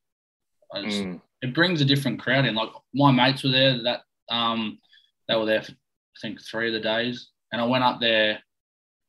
just, 0.84 0.98
Mm. 1.02 1.20
it 1.40 1.54
brings 1.54 1.80
a 1.80 1.84
different 1.86 2.20
crowd 2.20 2.44
in. 2.44 2.54
Like 2.54 2.68
my 2.94 3.10
mates 3.10 3.42
were 3.42 3.50
there 3.50 3.82
that 3.84 4.02
um 4.28 4.78
they 5.26 5.34
were 5.36 5.46
there 5.46 5.62
for 5.62 5.72
I 5.72 6.18
think 6.20 6.42
three 6.42 6.66
of 6.68 6.74
the 6.74 6.80
days, 6.80 7.30
and 7.50 7.60
I 7.60 7.64
went 7.64 7.82
up 7.84 7.98
there 8.00 8.42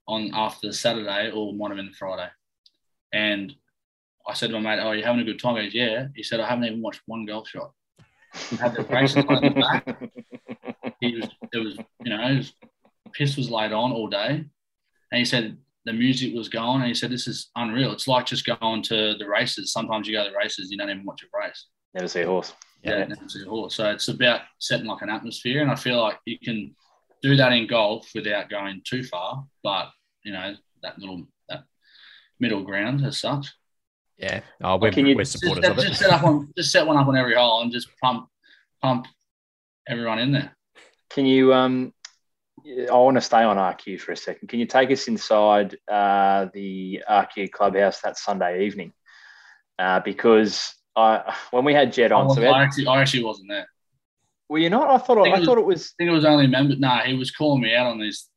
on 0.08 0.32
after 0.34 0.68
the 0.68 0.74
Saturday 0.74 1.30
or 1.32 1.54
might 1.54 1.68
have 1.70 1.76
been 1.78 1.88
the 1.88 1.94
Friday, 1.94 2.30
and 3.12 3.54
I 4.26 4.34
said 4.34 4.52
to 4.52 4.60
my 4.60 4.76
mate, 4.76 4.82
"Oh, 4.82 4.94
you 4.94 5.04
having 5.04 5.20
a 5.22 5.26
good 5.26 5.40
time?" 5.42 5.58
He 5.58 5.64
goes, 5.64 5.74
"Yeah." 5.74 6.08
He 6.16 6.24
said, 6.24 6.40
"I 6.40 6.48
haven't 6.48 6.64
even 6.66 6.82
watched 6.82 7.02
one 7.08 7.26
golf 7.26 7.50
shot." 7.50 7.74
Had 8.58 8.76
the 8.76 8.84
braces 8.84 9.26
on 9.28 9.42
the 9.42 9.50
back. 9.50 10.96
He 11.02 11.16
was 11.20 11.30
it 11.52 11.58
was 11.58 11.76
you 12.06 12.10
know 12.16 12.36
his 12.36 12.54
piss 13.12 13.36
was 13.36 13.52
laid 13.52 13.74
on 13.74 13.92
all 13.92 14.08
day, 14.08 14.46
and 15.12 15.20
he 15.20 15.26
said 15.26 15.58
the 15.86 15.94
music 15.94 16.34
was 16.36 16.48
going, 16.50 16.82
and 16.82 16.88
he 16.88 16.94
said 16.94 17.10
this 17.12 17.28
is 17.28 17.50
unreal. 17.56 17.92
It's 17.92 18.08
like 18.08 18.26
just 18.26 18.46
going 18.46 18.82
to 18.84 19.16
the 19.18 19.28
races. 19.28 19.72
Sometimes 19.74 20.08
you 20.08 20.14
go 20.14 20.24
to 20.24 20.30
the 20.30 20.38
races, 20.38 20.70
you 20.72 20.78
don't 20.78 20.90
even 20.90 21.06
watch 21.06 21.24
a 21.24 21.38
race. 21.38 21.66
Never 21.94 22.08
see 22.08 22.22
a 22.22 22.28
horse. 22.28 22.54
Yeah, 22.84 23.00
Yeah. 23.00 23.06
never 23.06 23.28
see 23.30 23.44
a 23.44 23.50
horse. 23.50 23.76
So 23.76 23.90
it's 23.92 24.08
about 24.08 24.42
setting 24.60 24.86
like 24.88 25.02
an 25.02 25.10
atmosphere, 25.10 25.62
and 25.62 25.72
I 25.72 25.76
feel 25.76 26.00
like 26.02 26.18
you 26.26 26.38
can 26.40 26.76
do 27.24 27.36
that 27.36 27.52
in 27.52 27.68
golf 27.68 28.10
without 28.16 28.50
going 28.50 28.82
too 28.86 29.04
far. 29.04 29.46
But 29.64 29.90
you 30.24 30.34
know 30.34 30.56
that 30.84 31.00
little 31.00 31.28
that 31.50 31.64
middle 32.40 32.64
ground 32.64 33.04
as 33.06 33.20
such. 33.20 33.48
Yeah. 34.18 34.42
Oh, 34.64 34.78
we're, 34.78 34.92
Can 34.92 35.08
you- 35.08 35.16
we're 35.16 35.24
Just, 35.24 35.40
supporters 35.40 35.68
of 35.68 35.78
just 35.78 35.94
it. 35.94 35.96
set 35.96 36.12
up 36.12 36.24
on 36.24 36.52
just 36.58 36.72
set 36.72 36.86
one 36.86 36.98
up 36.98 37.08
on 37.08 37.18
every 37.18 37.34
hole 37.36 37.62
and 37.64 37.72
just 37.72 37.88
pump 38.04 38.28
pump 38.84 39.08
everyone 39.88 40.20
in 40.20 40.32
there. 40.32 40.56
Can 41.10 41.26
you? 41.26 41.54
Um, 41.54 41.94
I 42.66 42.96
want 42.96 43.18
to 43.18 43.22
stay 43.22 43.44
on 43.44 43.58
RQ 43.58 44.00
for 44.02 44.12
a 44.12 44.18
second. 44.18 44.48
Can 44.48 44.60
you 44.60 44.66
take 44.66 44.92
us 44.92 45.08
inside 45.08 45.78
uh, 45.90 46.48
the 46.54 47.04
RQ 47.10 47.52
clubhouse 47.52 48.02
that 48.02 48.18
Sunday 48.18 48.66
evening? 48.66 48.94
Uh, 49.80 50.00
because 50.00 50.74
I, 50.96 51.34
when 51.52 51.66
we 51.66 51.74
had 51.74 51.92
Jed 51.94 52.12
I, 52.12 52.16
on, 52.20 52.30
so 52.36 52.42
had, 52.42 52.52
I 52.52 52.64
actually 52.64 52.88
I 52.88 53.02
actually 53.02 53.24
wasn't 53.24 53.50
there. 53.50 53.68
were 54.50 54.60
you 54.60 54.70
not? 54.70 54.90
I 54.90 54.98
thought 54.98 55.24
think 55.24 55.34
I, 55.34 55.38
it 55.38 55.40
was- 55.40 55.48
thought 55.48 55.58
it 55.58 55.66
was. 55.66 55.88
I 55.88 55.94
think 55.98 56.10
it 56.10 56.14
was 56.14 56.26
only 56.26 56.48
members. 56.48 56.80
Nah, 56.80 57.02
he 57.02 57.14
was 57.16 57.32
calling 57.32 57.62
me 57.62 57.76
out 57.76 57.88
on 57.88 58.00
this. 58.00 58.28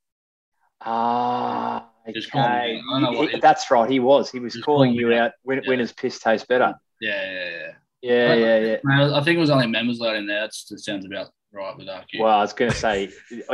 Ah, 0.80 1.88
calling 2.04 2.16
okay. 2.16 2.72
me. 2.74 2.82
I 2.90 3.00
don't 3.00 3.02
know 3.02 3.18
what 3.18 3.28
He- 3.28 3.34
he- 3.34 3.40
that's 3.40 3.70
right. 3.70 3.90
He 3.90 4.00
was. 4.00 4.30
He 4.30 4.40
was 4.40 4.54
Just 4.54 4.64
calling 4.64 4.92
calling 4.94 5.00
you 5.12 5.14
out. 5.14 5.32
Win, 5.44 5.60
Yeah. 5.62 5.68
Winners 5.68 5.92
piss 5.92 6.18
taste 6.18 6.48
better. 6.48 6.74
Yeah, 7.00 7.32
yeah, 7.32 7.50
yeah. 7.50 7.70
Yeah, 8.02 8.34
yeah, 8.34 8.58
yeah. 8.58 8.76
No, 8.84 9.14
I 9.14 9.22
think 9.22 9.36
it 9.38 9.40
was 9.40 9.48
only 9.50 9.66
members 9.66 9.98
in 10.00 10.26
there. 10.26 10.42
That's, 10.42 10.66
that 10.66 10.78
sounds 10.80 11.06
about 11.06 11.28
right 11.54 11.76
with 11.76 11.86
RQ. 11.86 12.20
Well, 12.20 12.36
I 12.36 12.40
was 12.40 12.52
going 12.52 12.70
to 12.70 12.76
say, 12.76 13.10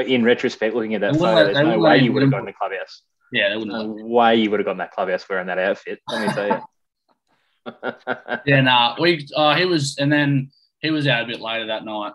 in 0.07 0.25
retrospect, 0.25 0.75
looking 0.75 0.95
at 0.95 1.03
that 1.03 1.17
photo, 1.17 1.45
there's 1.45 1.59
no 1.59 1.79
way 1.79 1.99
you 1.99 2.13
would 2.13 2.23
have 2.23 2.33
gone 2.33 2.45
the 2.45 2.53
clubhouse. 2.53 3.03
yeah, 3.33 3.51
they 3.51 3.57
wouldn't. 3.57 3.77
No 3.77 4.05
way 4.07 4.37
you 4.37 4.51
would 4.51 4.61
have 4.61 4.67
gone 4.67 4.79
that 4.79 4.93
clubhouse 4.93 5.29
wearing 5.29 5.47
that 5.49 5.59
outfit. 5.59 6.01
Let 6.09 6.27
me 6.27 6.33
tell 6.35 6.49
you. 6.49 6.61
Yeah, 8.47 8.63
nah. 8.63 8.97
We 8.99 9.29
uh, 9.37 9.55
he 9.55 9.67
was, 9.67 9.97
and 9.99 10.11
then 10.11 10.51
he 10.81 10.91
was 10.91 11.07
out 11.07 11.25
a 11.25 11.27
bit 11.27 11.41
later 11.41 11.67
that 11.67 11.85
night, 11.85 12.15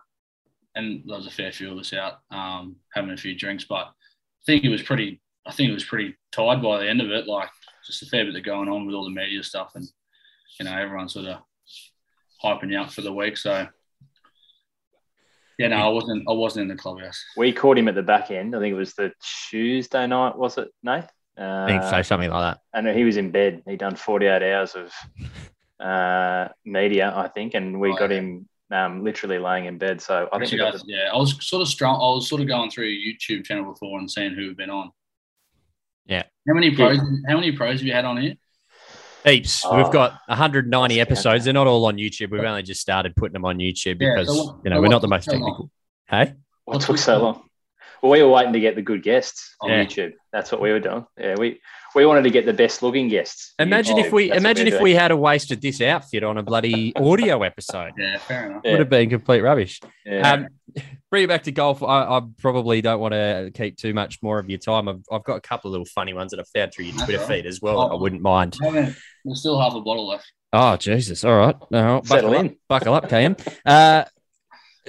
and 0.73 1.03
there 1.05 1.17
was 1.17 1.27
a 1.27 1.31
fair 1.31 1.51
few 1.51 1.71
of 1.71 1.77
us 1.77 1.93
out 1.93 2.15
um, 2.31 2.77
having 2.93 3.11
a 3.11 3.17
few 3.17 3.35
drinks. 3.37 3.63
But 3.63 3.85
I 3.85 4.45
think 4.45 4.63
it 4.63 4.69
was 4.69 4.81
pretty. 4.81 5.21
I 5.45 5.51
think 5.51 5.69
it 5.69 5.73
was 5.73 5.83
pretty 5.85 6.17
tired 6.31 6.63
by 6.63 6.79
the 6.79 6.89
end 6.89 6.99
of 6.99 7.11
it. 7.11 7.27
Like 7.27 7.49
just 7.85 8.01
a 8.01 8.07
fair 8.07 8.25
bit 8.25 8.35
of 8.35 8.43
going 8.43 8.67
on 8.67 8.85
with 8.85 8.95
all 8.95 9.05
the 9.05 9.11
media 9.11 9.43
stuff, 9.43 9.73
and 9.75 9.85
you 10.59 10.65
know 10.65 10.75
everyone 10.75 11.07
sort 11.07 11.27
of 11.27 11.37
hyping 12.43 12.71
you 12.71 12.79
up 12.79 12.91
for 12.91 13.01
the 13.01 13.13
week. 13.13 13.37
So 13.37 13.67
yeah, 15.59 15.67
no, 15.69 15.77
I 15.77 15.87
wasn't. 15.89 16.23
I 16.29 16.33
wasn't 16.33 16.63
in 16.63 16.67
the 16.75 16.81
clubhouse. 16.81 17.23
we 17.37 17.51
caught 17.53 17.77
him 17.77 17.87
at 17.87 17.95
the 17.95 18.03
back 18.03 18.31
end. 18.31 18.55
I 18.55 18.59
think 18.59 18.73
it 18.73 18.77
was 18.77 18.93
the 18.93 19.11
Tuesday 19.49 20.05
night, 20.07 20.37
was 20.37 20.57
it, 20.57 20.69
Nate? 20.83 21.05
Uh, 21.37 21.63
I 21.63 21.67
think 21.67 21.83
so, 21.83 22.01
something 22.01 22.29
like 22.29 22.55
that. 22.55 22.61
And 22.73 22.95
he 22.97 23.03
was 23.03 23.17
in 23.17 23.31
bed. 23.31 23.61
He'd 23.67 23.79
done 23.79 23.95
48 23.95 24.41
hours 24.53 24.75
of 24.75 24.91
uh, 25.85 26.47
media, 26.63 27.11
I 27.15 27.27
think, 27.27 27.53
and 27.53 27.79
we 27.79 27.91
Oh, 27.91 27.95
got 27.95 28.11
yeah. 28.11 28.17
him 28.17 28.47
um, 28.71 29.03
literally 29.03 29.37
laying 29.39 29.65
in 29.65 29.77
bed. 29.77 30.01
So 30.01 30.27
I 30.31 30.39
think 30.39 30.51
we 30.53 30.61
Actually, 30.61 30.79
got 30.79 30.87
yeah, 30.87 31.09
I 31.13 31.17
was 31.17 31.35
sort 31.45 31.61
of 31.61 31.67
strong. 31.67 31.95
I 31.95 32.15
was 32.15 32.29
sort 32.29 32.41
of 32.41 32.47
going 32.47 32.71
through 32.71 32.85
your 32.87 33.13
YouTube 33.13 33.45
channel 33.45 33.65
before 33.71 33.99
and 33.99 34.09
seeing 34.09 34.33
who 34.33 34.47
had 34.47 34.57
been 34.57 34.69
on. 34.69 34.91
Yeah. 36.05 36.23
How 36.47 36.53
many 36.53 36.75
pros? 36.75 36.99
How 37.27 37.35
many 37.35 37.51
pros 37.51 37.79
have 37.79 37.87
you 37.87 37.93
had 37.93 38.05
on 38.05 38.17
here? 38.17 38.35
Heaps. 39.25 39.63
Oh, 39.65 39.75
We've 39.77 39.91
got 39.91 40.19
190 40.27 40.99
episodes. 41.01 41.45
They're 41.45 41.53
not 41.53 41.67
all 41.67 41.85
on 41.85 41.97
YouTube. 41.97 42.31
We've 42.31 42.43
only 42.43 42.63
just 42.63 42.79
started 42.81 43.15
putting 43.15 43.33
them 43.33 43.45
on 43.45 43.57
YouTube 43.57 43.99
Yeah, 43.99 44.13
because 44.15 44.27
so 44.27 44.43
what- 44.45 44.57
you 44.63 44.69
know 44.69 44.79
we're 44.81 44.87
not 44.87 45.01
the 45.01 45.07
most 45.07 45.25
so 45.25 45.31
long? 45.33 45.41
technical. 45.41 45.71
Hey, 46.07 46.33
what 46.65 46.75
what 46.75 46.81
took 46.81 46.87
took 46.87 46.97
so 46.99 47.17
so 47.17 47.23
long. 47.23 47.41
Well, 48.01 48.11
we 48.11 48.21
were 48.21 48.29
waiting 48.29 48.53
to 48.53 48.59
get 48.59 48.75
the 48.75 48.81
good 48.83 49.01
guests 49.03 49.55
on 49.61 49.69
Yeah. 49.71 49.83
YouTube. 49.83 50.13
That's 50.31 50.51
what 50.51 50.61
we 50.61 50.71
were 50.71 50.79
doing. 50.79 51.05
Yeah, 51.19 51.35
we 51.39 51.59
we 51.95 52.05
wanted 52.05 52.23
to 52.23 52.29
get 52.29 52.45
the 52.45 52.53
best 52.53 52.83
looking 52.83 53.07
guests. 53.07 53.53
imagine 53.57 53.97
if 53.97 54.11
we 54.11 54.27
That's 54.29 54.39
imagine 54.39 54.67
if 54.67 54.73
doing. 54.73 54.83
we 54.83 54.93
had 54.93 55.11
a 55.11 55.17
wasted 55.17 55.61
this 55.61 55.81
outfit 55.81 56.23
on 56.23 56.37
a 56.37 56.43
bloody 56.43 56.93
audio 56.97 57.41
episode. 57.43 57.93
Yeah, 57.97 58.17
fair 58.17 58.47
enough. 58.51 58.61
Yeah. 58.63 58.71
Would 58.71 58.79
have 58.79 58.89
been 58.89 59.09
complete 59.09 59.41
rubbish. 59.41 59.79
Yeah. 60.05 60.31
Um, 60.31 60.47
bring 61.09 61.23
it 61.23 61.27
back 61.27 61.43
to 61.43 61.51
golf. 61.51 61.81
I, 61.81 62.03
I 62.03 62.21
probably 62.37 62.81
don't 62.81 62.99
want 62.99 63.13
to 63.13 63.51
keep 63.53 63.77
too 63.77 63.93
much 63.93 64.21
more 64.21 64.37
of 64.39 64.49
your 64.49 64.59
time. 64.59 64.87
I've, 64.89 65.01
I've 65.11 65.23
got 65.23 65.37
a 65.37 65.41
couple 65.41 65.69
of 65.69 65.71
little 65.71 65.85
funny 65.85 66.13
ones 66.13 66.31
that 66.31 66.39
I've 66.39 66.49
found 66.49 66.73
through 66.73 66.85
your 66.85 66.93
That's 66.95 67.05
Twitter 67.05 67.21
all 67.23 67.27
right. 67.29 67.35
feed 67.43 67.45
as 67.47 67.61
well. 67.61 67.79
that 67.79 67.93
I 67.93 67.95
Oh. 67.95 67.99
wouldn't 67.99 68.21
mind. 68.21 68.57
I 68.61 68.65
haven't- 68.65 68.95
There's 69.23 69.39
still 69.39 69.59
half 69.59 69.73
a 69.73 69.81
bottle 69.81 70.07
left. 70.07 70.31
Oh 70.53 70.77
Jesus! 70.77 71.25
All 71.25 71.35
right, 71.37 71.55
no, 71.69 72.01
Settle 72.05 72.29
buckle 72.29 72.39
up, 72.39 72.45
in. 72.45 72.57
buckle 72.69 72.93
up, 72.93 73.09
KM. 73.09 73.37
Uh, 73.65 74.05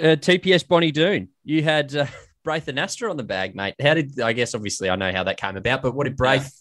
uh, 0.00 0.14
TPS 0.16 0.66
Bonnie 0.68 0.92
Doon, 0.92 1.28
you 1.44 1.62
had 1.64 1.94
uh, 1.96 2.07
Braith 2.44 2.66
Anasta 2.66 3.11
on 3.11 3.16
the 3.16 3.24
bag, 3.24 3.57
mate. 3.57 3.74
How 3.82 3.94
did 3.94 4.20
I 4.20 4.32
guess? 4.32 4.54
Obviously, 4.54 4.90
I 4.90 4.94
know 4.96 5.11
how 5.11 5.24
that 5.24 5.38
came 5.38 5.57
about, 5.57 5.82
but 5.82 5.92
what 5.94 6.04
did 6.04 6.16
Braith 6.16 6.52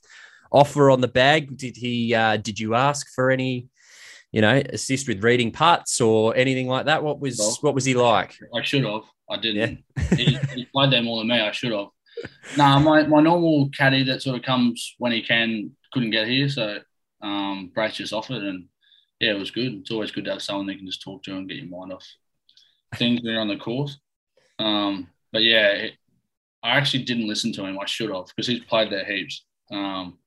offer 0.55 0.89
on 0.89 1.01
the 1.01 1.07
bag? 1.07 1.57
Did 1.57 1.77
he? 1.77 2.15
Uh, 2.15 2.37
did 2.37 2.59
you 2.59 2.75
ask 2.75 3.13
for 3.13 3.29
any? 3.29 3.67
you 4.31 4.41
know, 4.41 4.61
assist 4.73 5.07
with 5.07 5.23
reading 5.23 5.49
putts 5.49 6.01
or 6.01 6.35
anything 6.35 6.67
like 6.67 6.87
that? 6.87 7.01
What 7.01 7.21
was 7.21 7.37
Well, 7.37 7.57
what 7.61 7.73
was 7.73 7.85
he 7.85 7.93
like? 7.93 8.37
I 8.53 8.63
should 8.63 8.83
have. 8.83 9.03
I 9.29 9.37
didn't. 9.37 9.85
he, 10.17 10.37
he 10.53 10.65
played 10.65 10.91
there 10.91 11.01
more 11.01 11.19
than 11.19 11.29
me. 11.29 11.39
I 11.39 11.51
should 11.53 11.71
have. 11.71 11.87
Nah, 12.57 12.79
my, 12.79 13.07
my 13.07 13.21
normal 13.21 13.69
caddy 13.69 14.03
that 14.03 14.21
sort 14.21 14.35
of 14.35 14.43
comes 14.43 14.95
when 14.97 15.13
he 15.13 15.21
can 15.21 15.71
couldn't 15.93 16.11
get 16.11 16.27
here, 16.27 16.49
so 16.49 16.79
um, 17.21 17.71
Braith 17.73 17.93
just 17.93 18.11
offered, 18.11 18.43
and 18.43 18.65
yeah, 19.21 19.31
it 19.31 19.39
was 19.39 19.51
good. 19.51 19.73
It's 19.75 19.91
always 19.91 20.11
good 20.11 20.25
to 20.25 20.31
have 20.31 20.41
someone 20.41 20.67
you 20.67 20.77
can 20.77 20.85
just 20.85 21.01
talk 21.01 21.23
to 21.23 21.35
and 21.37 21.47
get 21.47 21.57
your 21.57 21.67
mind 21.67 21.93
off 21.93 22.05
things 22.95 23.21
when 23.21 23.31
you're 23.31 23.41
on 23.41 23.47
the 23.47 23.55
course. 23.55 23.97
Um, 24.59 25.07
but 25.31 25.43
yeah, 25.43 25.67
it, 25.69 25.93
I 26.61 26.71
actually 26.71 27.03
didn't 27.03 27.29
listen 27.29 27.53
to 27.53 27.65
him. 27.65 27.79
I 27.79 27.85
should 27.85 28.13
have 28.13 28.25
because 28.27 28.47
he's 28.47 28.65
played 28.65 28.91
there 28.91 29.05
heaps. 29.05 29.45
Um, 29.71 30.17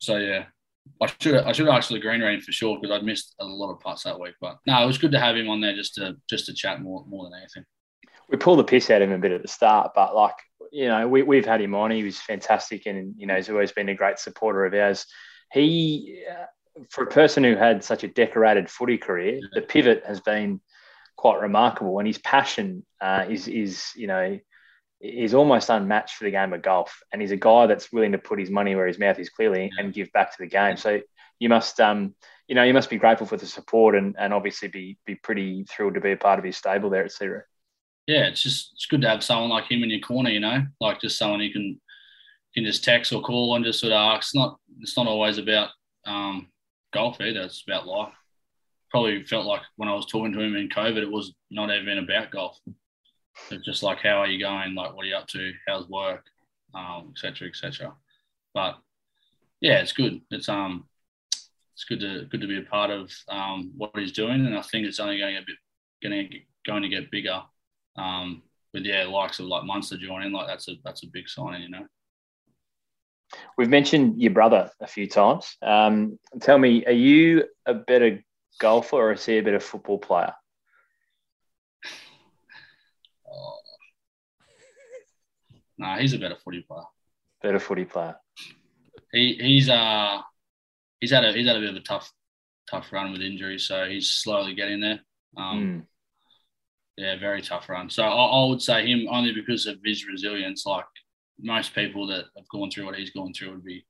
so 0.00 0.16
yeah, 0.16 0.46
I 1.00 1.06
should 1.20 1.36
I 1.36 1.52
should 1.52 1.66
have 1.66 1.76
asked 1.76 1.90
the 1.90 1.98
green 1.98 2.20
rain 2.20 2.40
for 2.40 2.52
sure 2.52 2.78
because 2.80 2.94
I'd 2.94 3.04
missed 3.04 3.34
a 3.38 3.44
lot 3.44 3.72
of 3.72 3.80
putts 3.80 4.02
that 4.04 4.18
week. 4.18 4.34
But 4.40 4.58
no, 4.66 4.82
it 4.82 4.86
was 4.86 4.98
good 4.98 5.12
to 5.12 5.20
have 5.20 5.36
him 5.36 5.48
on 5.48 5.60
there 5.60 5.74
just 5.74 5.94
to 5.94 6.16
just 6.28 6.46
to 6.46 6.54
chat 6.54 6.80
more 6.80 7.04
more 7.06 7.24
than 7.24 7.38
anything. 7.38 7.64
we 8.28 8.36
pulled 8.36 8.58
the 8.58 8.64
piss 8.64 8.90
out 8.90 9.02
of 9.02 9.08
him 9.08 9.14
a 9.14 9.22
bit 9.22 9.32
at 9.32 9.42
the 9.42 9.48
start, 9.48 9.92
but 9.94 10.14
like 10.14 10.34
you 10.72 10.88
know, 10.88 11.08
we, 11.08 11.22
we've 11.22 11.46
had 11.46 11.60
him 11.60 11.74
on. 11.74 11.90
He 11.90 12.04
was 12.04 12.18
fantastic, 12.18 12.86
and 12.86 13.14
you 13.16 13.26
know, 13.26 13.36
he's 13.36 13.50
always 13.50 13.72
been 13.72 13.88
a 13.88 13.94
great 13.94 14.18
supporter 14.18 14.64
of 14.64 14.74
ours. 14.74 15.06
He, 15.52 16.24
uh, 16.30 16.46
for 16.90 17.04
a 17.04 17.10
person 17.10 17.42
who 17.44 17.56
had 17.56 17.82
such 17.82 18.04
a 18.04 18.08
decorated 18.08 18.70
footy 18.70 18.98
career, 18.98 19.40
the 19.52 19.62
pivot 19.62 20.04
has 20.06 20.20
been 20.20 20.60
quite 21.16 21.40
remarkable, 21.40 21.98
and 21.98 22.06
his 22.06 22.18
passion 22.18 22.84
uh, 23.00 23.26
is 23.28 23.48
is 23.48 23.90
you 23.96 24.06
know 24.06 24.38
is 25.00 25.34
almost 25.34 25.70
unmatched 25.70 26.14
for 26.16 26.24
the 26.24 26.30
game 26.30 26.52
of 26.52 26.62
golf. 26.62 27.02
And 27.12 27.22
he's 27.22 27.30
a 27.30 27.36
guy 27.36 27.66
that's 27.66 27.92
willing 27.92 28.12
to 28.12 28.18
put 28.18 28.38
his 28.38 28.50
money 28.50 28.74
where 28.74 28.86
his 28.86 28.98
mouth 28.98 29.18
is 29.18 29.30
clearly 29.30 29.70
and 29.78 29.94
give 29.94 30.12
back 30.12 30.30
to 30.32 30.38
the 30.38 30.46
game. 30.46 30.76
So 30.76 31.00
you 31.38 31.48
must 31.48 31.80
um 31.80 32.14
you 32.48 32.54
know 32.54 32.64
you 32.64 32.74
must 32.74 32.90
be 32.90 32.98
grateful 32.98 33.26
for 33.26 33.36
the 33.36 33.46
support 33.46 33.94
and 33.94 34.14
and 34.18 34.34
obviously 34.34 34.68
be 34.68 34.98
be 35.06 35.14
pretty 35.14 35.64
thrilled 35.64 35.94
to 35.94 36.00
be 36.00 36.12
a 36.12 36.16
part 36.16 36.38
of 36.38 36.44
his 36.44 36.56
stable 36.56 36.90
there 36.90 37.04
at 37.04 37.12
Zero. 37.12 37.42
yeah, 38.06 38.26
it's 38.26 38.42
just 38.42 38.72
it's 38.74 38.86
good 38.86 39.00
to 39.02 39.08
have 39.08 39.24
someone 39.24 39.50
like 39.50 39.70
him 39.70 39.82
in 39.82 39.90
your 39.90 40.00
corner, 40.00 40.30
you 40.30 40.40
know, 40.40 40.66
like 40.80 41.00
just 41.00 41.18
someone 41.18 41.40
you 41.40 41.52
can 41.52 41.80
can 42.54 42.64
just 42.64 42.84
text 42.84 43.12
or 43.12 43.22
call 43.22 43.54
and 43.54 43.64
just 43.64 43.80
sort 43.80 43.92
of 43.92 43.96
ask. 43.96 44.28
It's 44.28 44.34
not 44.34 44.58
it's 44.80 44.96
not 44.96 45.06
always 45.06 45.38
about 45.38 45.70
um, 46.04 46.48
golf 46.92 47.20
either. 47.20 47.42
It's 47.42 47.64
about 47.66 47.86
life. 47.86 48.12
Probably 48.90 49.22
felt 49.24 49.46
like 49.46 49.62
when 49.76 49.88
I 49.88 49.94
was 49.94 50.06
talking 50.06 50.32
to 50.32 50.40
him 50.40 50.56
in 50.56 50.68
COVID, 50.68 50.98
it 50.98 51.10
was 51.10 51.32
not 51.50 51.70
even 51.70 51.98
about 51.98 52.32
golf. 52.32 52.58
It's 53.50 53.64
just 53.64 53.82
like 53.82 53.98
how 53.98 54.18
are 54.18 54.26
you 54.26 54.38
going? 54.38 54.74
Like 54.74 54.94
what 54.94 55.04
are 55.04 55.08
you 55.08 55.16
up 55.16 55.26
to? 55.28 55.52
How's 55.66 55.88
work? 55.88 56.24
Um, 56.74 57.12
et 57.12 57.18
cetera, 57.18 57.48
et 57.48 57.56
cetera. 57.56 57.94
But 58.54 58.78
yeah, 59.60 59.80
it's 59.80 59.92
good. 59.92 60.20
It's 60.30 60.48
um 60.48 60.84
it's 61.80 61.84
good 61.84 62.00
to 62.00 62.26
good 62.26 62.42
to 62.42 62.46
be 62.46 62.58
a 62.58 62.62
part 62.62 62.90
of 62.90 63.10
um, 63.28 63.72
what 63.76 63.96
he's 63.96 64.12
doing, 64.12 64.46
and 64.46 64.56
I 64.56 64.60
think 64.60 64.86
it's 64.86 65.00
only 65.00 65.18
going 65.18 65.36
a 65.36 65.40
bit 65.40 65.56
going 66.02 66.28
to 66.28 66.38
going 66.66 66.82
to 66.82 66.88
get 66.88 67.10
bigger 67.10 67.40
um, 67.96 68.42
with 68.74 68.84
yeah, 68.84 69.04
likes 69.04 69.38
of 69.38 69.46
like 69.46 69.64
Munster 69.64 69.96
joining, 69.96 70.32
like 70.32 70.46
that's 70.46 70.68
a 70.68 70.72
that's 70.84 71.04
a 71.04 71.06
big 71.06 71.28
signing, 71.28 71.62
you 71.62 71.70
know. 71.70 71.86
We've 73.56 73.68
mentioned 73.70 74.20
your 74.20 74.32
brother 74.32 74.70
a 74.80 74.86
few 74.86 75.08
times. 75.08 75.56
Um, 75.62 76.18
tell 76.40 76.58
me, 76.58 76.84
are 76.84 76.92
you 76.92 77.44
a 77.64 77.74
better 77.74 78.22
golfer 78.58 78.96
or 78.96 79.12
is 79.12 79.24
he 79.24 79.38
a 79.38 79.42
better 79.42 79.60
football 79.60 79.98
player? 79.98 80.34
Nah, 85.80 85.96
he's 85.96 86.12
a 86.12 86.18
better 86.18 86.36
footy 86.36 86.60
player. 86.60 86.84
Better 87.42 87.58
footy 87.58 87.86
player. 87.86 88.14
He 89.12 89.34
he's 89.40 89.70
uh 89.70 90.18
he's 91.00 91.10
had 91.10 91.24
a 91.24 91.32
he's 91.32 91.46
had 91.46 91.56
a 91.56 91.60
bit 91.60 91.70
of 91.70 91.76
a 91.76 91.80
tough 91.80 92.12
tough 92.70 92.92
run 92.92 93.12
with 93.12 93.22
injuries, 93.22 93.64
so 93.64 93.86
he's 93.88 94.10
slowly 94.10 94.54
getting 94.54 94.80
there. 94.80 95.00
Um, 95.36 95.58
Mm. 95.58 95.86
Yeah, 96.98 97.18
very 97.18 97.40
tough 97.40 97.66
run. 97.70 97.88
So 97.88 98.02
I, 98.02 98.08
I 98.08 98.46
would 98.46 98.60
say 98.60 98.86
him 98.86 99.08
only 99.10 99.32
because 99.32 99.64
of 99.66 99.78
his 99.82 100.06
resilience. 100.06 100.66
Like 100.66 100.84
most 101.40 101.74
people 101.74 102.06
that 102.08 102.26
have 102.36 102.48
gone 102.52 102.70
through 102.70 102.84
what 102.84 102.96
he's 102.96 103.10
gone 103.10 103.32
through 103.32 103.52
would 103.52 103.64
be 103.64 103.86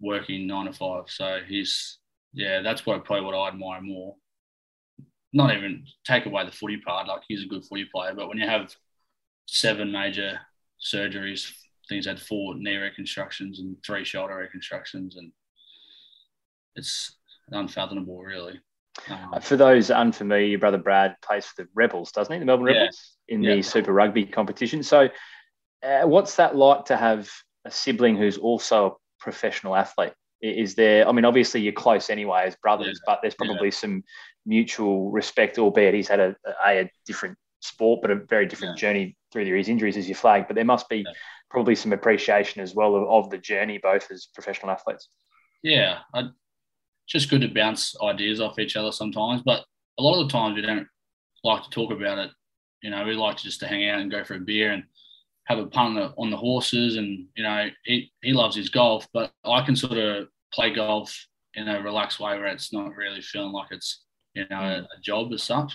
working 0.00 0.46
nine 0.46 0.66
to 0.66 0.72
five. 0.72 1.04
So 1.08 1.40
he's 1.46 1.98
yeah, 2.32 2.62
that's 2.62 2.86
what 2.86 3.04
probably 3.04 3.26
what 3.26 3.34
I 3.34 3.48
admire 3.48 3.82
more. 3.82 4.16
Not 5.34 5.54
even 5.54 5.84
take 6.06 6.24
away 6.24 6.46
the 6.46 6.52
footy 6.52 6.78
part. 6.78 7.08
Like 7.08 7.24
he's 7.28 7.44
a 7.44 7.46
good 7.48 7.66
footy 7.66 7.84
player, 7.94 8.14
but 8.14 8.28
when 8.28 8.38
you 8.38 8.46
have 8.48 8.74
seven 9.44 9.92
major 9.92 10.40
surgeries, 10.80 11.52
things 11.88 12.06
had 12.06 12.20
four 12.20 12.54
knee 12.56 12.76
reconstructions 12.76 13.60
and 13.60 13.76
three 13.84 14.04
shoulder 14.04 14.36
reconstructions, 14.36 15.16
and 15.16 15.32
it's 16.76 17.16
unfathomable, 17.50 18.22
really. 18.22 18.60
Um, 19.08 19.34
Uh, 19.34 19.40
For 19.40 19.56
those 19.56 19.90
unfamiliar, 19.90 20.46
your 20.46 20.58
brother 20.58 20.78
Brad 20.78 21.16
plays 21.22 21.46
for 21.46 21.62
the 21.62 21.68
Rebels, 21.74 22.12
doesn't 22.12 22.32
he? 22.32 22.38
The 22.38 22.44
Melbourne 22.44 22.74
Yeah. 22.74 22.80
Rebels 22.82 23.16
in 23.28 23.42
Yeah. 23.42 23.56
the 23.56 23.62
Super 23.62 23.92
Rugby 23.92 24.26
competition. 24.26 24.82
So, 24.82 25.08
uh, 25.82 26.02
what's 26.02 26.36
that 26.36 26.56
like 26.56 26.84
to 26.86 26.96
have 26.96 27.30
a 27.64 27.70
sibling 27.70 28.16
who's 28.16 28.38
also 28.38 28.86
a 28.86 28.94
professional 29.20 29.76
athlete? 29.76 30.12
Is 30.40 30.74
there, 30.76 31.08
I 31.08 31.12
mean, 31.12 31.24
obviously 31.24 31.60
you're 31.60 31.72
close 31.72 32.10
anyway 32.10 32.44
as 32.46 32.54
brothers, 32.56 33.00
but 33.04 33.20
there's 33.22 33.34
probably 33.34 33.72
some 33.72 34.04
mutual 34.46 35.10
respect, 35.10 35.58
albeit 35.58 35.94
he's 35.94 36.06
had 36.08 36.20
a, 36.20 36.36
a, 36.64 36.82
a 36.82 36.90
different 37.06 37.36
sport, 37.60 38.00
but 38.02 38.10
a 38.10 38.16
very 38.16 38.46
different 38.46 38.76
journey 38.76 39.16
through 39.32 39.44
his 39.56 39.68
injuries 39.68 39.96
as 39.96 40.08
you 40.08 40.14
flagged. 40.14 40.48
But 40.48 40.54
there 40.56 40.64
must 40.64 40.88
be 40.88 41.06
Yeah. 41.06 41.12
probably 41.50 41.74
some 41.74 41.92
appreciation 41.92 42.62
as 42.62 42.74
well 42.74 42.94
of, 42.96 43.08
of 43.08 43.30
the 43.30 43.38
journey, 43.38 43.78
both 43.78 44.10
as 44.10 44.26
professional 44.34 44.70
athletes. 44.72 45.08
yeah, 45.62 46.00
I, 46.14 46.30
just 47.08 47.30
good 47.30 47.40
to 47.42 47.48
bounce 47.48 47.94
ideas 48.02 48.40
off 48.40 48.58
each 48.58 48.76
other 48.76 48.92
sometimes. 48.92 49.42
But 49.42 49.64
a 49.98 50.02
lot 50.02 50.20
of 50.20 50.28
the 50.28 50.32
times 50.32 50.56
we 50.56 50.62
don't 50.62 50.86
like 51.44 51.62
to 51.64 51.70
talk 51.70 51.92
about 51.92 52.18
it. 52.18 52.30
You 52.82 52.90
know, 52.90 53.04
we 53.04 53.14
like 53.14 53.36
to 53.38 53.42
just 53.44 53.60
to 53.60 53.66
hang 53.68 53.88
out 53.88 54.00
and 54.00 54.10
go 54.10 54.24
for 54.24 54.34
a 54.34 54.40
beer 54.40 54.72
and 54.72 54.84
have 55.46 55.58
a 55.58 55.66
punt 55.66 55.90
on 55.90 55.94
the, 55.96 56.14
on 56.18 56.30
the 56.30 56.36
horses. 56.36 56.96
And 56.96 57.26
you 57.36 57.42
know, 57.42 57.68
he 57.84 58.12
he 58.22 58.32
loves 58.32 58.54
his 58.56 58.68
golf, 58.68 59.08
but 59.12 59.32
I 59.44 59.62
can 59.64 59.74
sort 59.76 59.98
of 59.98 60.28
play 60.52 60.72
golf 60.72 61.26
in 61.54 61.68
a 61.68 61.82
relaxed 61.82 62.20
way 62.20 62.36
where 62.38 62.46
it's 62.46 62.72
not 62.72 62.94
really 62.94 63.20
feeling 63.22 63.52
like 63.52 63.68
it's 63.72 64.04
you 64.34 64.44
know 64.50 64.58
a, 64.60 64.82
mm. 64.82 64.84
a 64.96 65.00
job 65.02 65.32
as 65.32 65.42
such. 65.42 65.72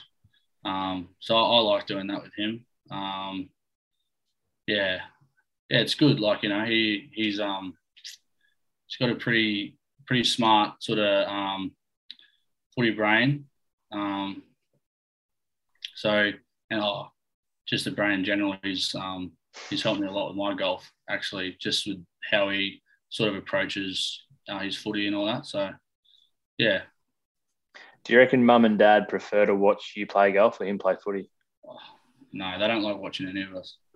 Um, 0.66 1.10
so 1.20 1.36
I, 1.36 1.42
I 1.42 1.60
like 1.60 1.88
doing 1.88 2.08
that 2.08 2.24
with 2.24 2.34
him. 2.38 2.66
Um, 2.92 3.50
yeah, 4.68 5.00
yeah, 5.70 5.80
it's 5.80 5.96
good. 5.96 6.20
Like 6.20 6.44
you 6.44 6.50
know, 6.50 6.66
he 6.66 7.10
he's 7.14 7.40
um 7.40 7.76
he's 8.88 8.98
got 8.98 9.16
a 9.16 9.20
pretty 9.20 9.78
pretty 10.06 10.24
smart 10.24 10.82
sort 10.84 11.00
of 11.00 11.28
um, 11.28 11.72
footy 12.76 12.92
brain. 12.92 13.46
Um, 13.92 14.44
so, 15.96 16.32
and 16.70 16.82
oh, 16.82 17.08
just 17.68 17.86
the 17.86 17.92
brain 17.92 18.20
in 18.20 18.26
general, 18.26 18.56
he's 18.64 18.94
um, 18.96 19.34
he's 19.70 19.84
helped 19.84 20.02
me 20.02 20.08
a 20.08 20.12
lot 20.12 20.30
with 20.30 20.38
my 20.38 20.54
golf 20.54 20.92
actually, 21.10 21.56
just 21.60 21.88
with 21.88 22.04
how 22.32 22.50
he 22.50 22.82
sort 23.10 23.30
of 23.30 23.36
approaches 23.36 24.22
uh, 24.50 24.60
his 24.60 24.76
footy 24.78 25.08
and 25.08 25.16
all 25.16 25.26
that. 25.26 25.46
So, 25.46 25.70
yeah, 26.58 26.82
Do 28.06 28.14
you 28.14 28.20
reckon 28.20 28.46
mum 28.46 28.66
and 28.66 28.78
dad 28.78 29.08
prefer 29.08 29.46
to 29.46 29.56
watch 29.56 29.94
you 29.96 30.06
play 30.08 30.32
golf 30.34 30.60
or 30.60 30.66
him 30.66 30.78
play 30.80 30.96
footy? 31.04 31.30
no, 32.34 32.60
they 32.60 32.68
don't 32.68 32.84
like 32.84 32.98
watching 32.98 33.28
any 33.28 33.44
of 33.44 33.56
us. 33.56 33.78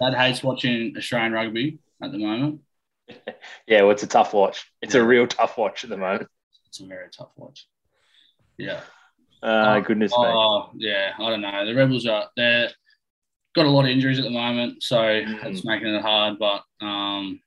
Dad 0.00 0.14
hates 0.14 0.42
watching 0.42 0.94
Australian 0.96 1.32
rugby 1.32 1.78
at 2.02 2.10
the 2.10 2.18
moment. 2.18 2.60
yeah, 3.66 3.82
well, 3.82 3.90
it's 3.92 4.02
a 4.02 4.06
tough 4.08 4.32
watch. 4.34 4.70
It's 4.80 4.94
a 4.96 5.04
real 5.04 5.26
tough 5.28 5.56
watch 5.56 5.84
at 5.84 5.90
the 5.90 5.96
moment. 5.96 6.28
It's 6.66 6.80
a 6.80 6.86
very 6.86 7.08
tough 7.16 7.30
watch. 7.36 7.66
Yeah. 8.58 8.80
Uh, 9.42 9.76
Oh, 9.76 9.80
goodness 9.80 10.10
me. 10.12 10.16
Oh 10.18 10.70
yeah, 10.74 11.12
I 11.18 11.30
don't 11.30 11.40
know. 11.40 11.66
The 11.66 11.74
Rebels 11.74 12.06
are 12.06 12.28
they're 12.36 12.70
got 13.54 13.66
a 13.66 13.70
lot 13.70 13.84
of 13.84 13.90
injuries 13.90 14.18
at 14.18 14.24
the 14.24 14.30
moment, 14.30 14.82
so 14.82 14.96
Mm. 14.98 15.44
it's 15.44 15.64
making 15.64 15.88
it 15.88 16.02
hard. 16.02 16.38
But 16.38 16.62
um, 16.80 17.40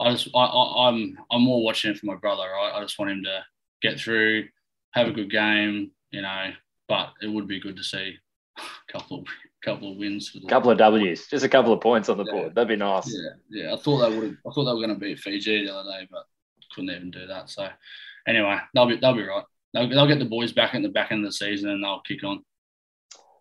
I 0.00 0.12
just 0.12 0.28
I, 0.34 0.40
I, 0.44 0.88
I'm 0.88 1.18
I'm 1.30 1.42
more 1.42 1.62
watching 1.62 1.90
it 1.90 1.98
for 1.98 2.06
my 2.06 2.16
brother. 2.16 2.42
Right, 2.44 2.72
I 2.74 2.80
just 2.82 2.98
want 2.98 3.10
him 3.10 3.22
to 3.24 3.44
get 3.82 3.98
through, 4.00 4.48
have 4.92 5.08
a 5.08 5.12
good 5.12 5.30
game, 5.30 5.90
you 6.10 6.22
know. 6.22 6.50
But 6.88 7.12
it 7.22 7.28
would 7.28 7.46
be 7.46 7.60
good 7.60 7.76
to 7.76 7.84
see 7.84 8.16
a 8.58 8.92
couple 8.92 9.20
of 9.20 9.26
couple 9.64 9.92
of 9.92 9.98
wins 9.98 10.28
for 10.30 10.40
the 10.40 10.46
couple 10.48 10.70
of 10.70 10.78
W's, 10.78 11.26
just 11.28 11.44
a 11.44 11.48
couple 11.48 11.72
of 11.72 11.80
points 11.80 12.08
on 12.08 12.16
the 12.16 12.24
Yeah. 12.24 12.32
board. 12.32 12.54
That'd 12.54 12.68
be 12.68 12.76
nice. 12.76 13.12
Yeah, 13.12 13.62
yeah. 13.64 13.74
I 13.74 13.76
thought 13.76 14.08
they 14.08 14.18
would. 14.18 14.36
I 14.46 14.50
thought 14.52 14.64
they 14.64 14.72
were 14.72 14.86
going 14.86 14.94
to 14.94 14.94
beat 14.94 15.18
Fiji 15.18 15.66
the 15.66 15.74
other 15.76 15.90
day, 15.90 16.08
but 16.10 16.24
couldn't 16.74 16.90
even 16.90 17.10
do 17.10 17.26
that. 17.26 17.50
So 17.50 17.68
anyway, 18.26 18.58
they'll 18.74 18.86
be 18.86 18.96
they'll 18.96 19.14
be 19.14 19.24
right. 19.26 19.44
They'll, 19.74 19.88
they'll 19.88 20.08
get 20.08 20.18
the 20.18 20.24
boys 20.24 20.52
back 20.52 20.74
at 20.74 20.82
the 20.82 20.88
back 20.88 21.12
end 21.12 21.24
of 21.24 21.28
the 21.30 21.36
season, 21.36 21.70
and 21.70 21.84
they'll 21.84 22.00
kick 22.00 22.24
on. 22.24 22.42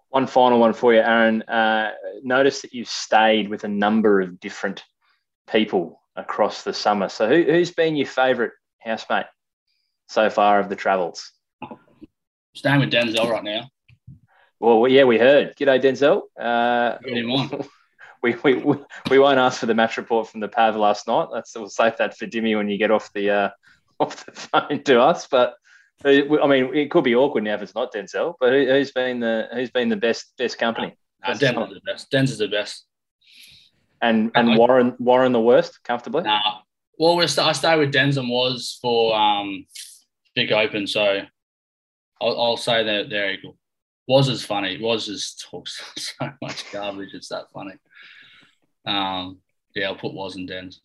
One 0.10 0.28
final 0.28 0.60
one 0.60 0.74
for 0.74 0.94
you, 0.94 1.00
Aaron. 1.02 1.42
Uh, 1.44 1.92
notice 2.24 2.62
that 2.62 2.74
you've 2.74 2.88
stayed 2.88 3.48
with 3.50 3.64
a 3.64 3.68
number 3.68 4.22
of 4.22 4.40
different 4.40 4.84
people 5.52 6.02
across 6.20 6.64
the 6.64 6.74
summer. 6.74 7.10
So, 7.10 7.28
who, 7.28 7.44
who's 7.44 7.72
been 7.72 7.96
your 7.96 8.08
favourite 8.08 8.52
housemate 8.80 9.26
so 10.08 10.30
far 10.30 10.60
of 10.60 10.70
the 10.70 10.76
travels? 10.76 11.32
Staying 12.56 12.80
with 12.80 12.92
Denzel 12.92 13.30
right 13.30 13.44
now. 13.44 13.70
Well, 14.60 14.88
yeah, 14.88 15.06
we 15.06 15.18
heard. 15.18 15.56
G'day, 15.56 15.82
Denzel. 15.82 16.24
Uh, 16.40 16.98
Get 17.04 17.18
him 17.18 17.32
on. 17.32 17.64
we, 18.22 18.36
we, 18.44 18.56
we, 18.56 18.78
we 19.10 19.20
won't 19.20 19.40
ask 19.40 19.60
for 19.60 19.66
the 19.68 19.76
match 19.76 19.98
report 19.98 20.28
from 20.28 20.42
the 20.42 20.50
Pav 20.50 20.76
last 20.76 21.08
night. 21.08 21.28
That's 21.34 21.56
we'll 21.56 21.70
save 21.70 21.98
that 21.98 22.18
for 22.18 22.26
Dimi 22.26 22.58
when 22.58 22.68
you 22.70 22.78
get 22.78 22.92
off 22.92 23.12
the 23.14 23.30
uh, 23.30 23.50
off 24.00 24.26
the 24.26 24.32
phone 24.34 24.84
to 24.84 25.00
us. 25.02 25.28
But 25.28 25.54
I 26.04 26.48
mean, 26.48 26.76
it 26.76 26.92
could 26.92 27.04
be 27.04 27.16
awkward 27.16 27.44
now 27.46 27.56
if 27.56 27.62
it's 27.62 27.76
not 27.76 27.94
Denzel. 27.94 28.34
But 28.40 28.52
who- 28.54 28.66
who's 28.68 28.92
been 28.92 29.20
the 29.22 29.48
who's 29.54 29.70
been 29.72 29.90
the 29.90 29.96
best 29.98 30.34
best 30.38 30.58
company? 30.58 30.98
Nah, 31.22 31.34
Denz 31.34 31.68
is 31.70 31.74
the 31.74 31.82
best. 31.86 32.12
Denz 32.12 32.24
is 32.32 32.38
the 32.40 32.48
best. 32.48 32.86
And 34.02 34.32
and 34.36 34.58
Warren 34.58 34.96
Warren 35.00 35.32
the 35.34 35.42
worst 35.42 35.84
comfortably. 35.84 36.24
Nah. 36.24 36.40
Well, 36.98 37.16
we're 37.16 37.28
st- 37.28 37.48
I 37.48 37.52
stayed 37.54 37.78
with 37.80 37.94
Denz 37.94 38.18
and 38.18 38.30
was 38.30 38.78
for 38.82 39.16
um, 39.16 39.66
Vic 40.36 40.52
Open, 40.52 40.86
so 40.88 41.22
I'll, 42.22 42.42
I'll 42.42 42.58
say 42.58 42.84
that 42.84 43.10
they're 43.10 43.32
equal. 43.34 43.58
Was 44.08 44.28
is 44.30 44.44
funny. 44.44 44.82
Was 44.82 45.08
is 45.08 45.36
talks 45.50 45.82
so 46.20 46.30
much 46.42 46.70
garbage. 46.72 47.14
It's 47.14 47.30
that 47.30 47.46
funny. 47.54 47.74
Um, 48.86 49.40
yeah, 49.76 49.88
I'll 49.88 49.96
put 49.96 50.14
Was 50.14 50.36
and 50.36 50.50
Denz. 50.50 50.78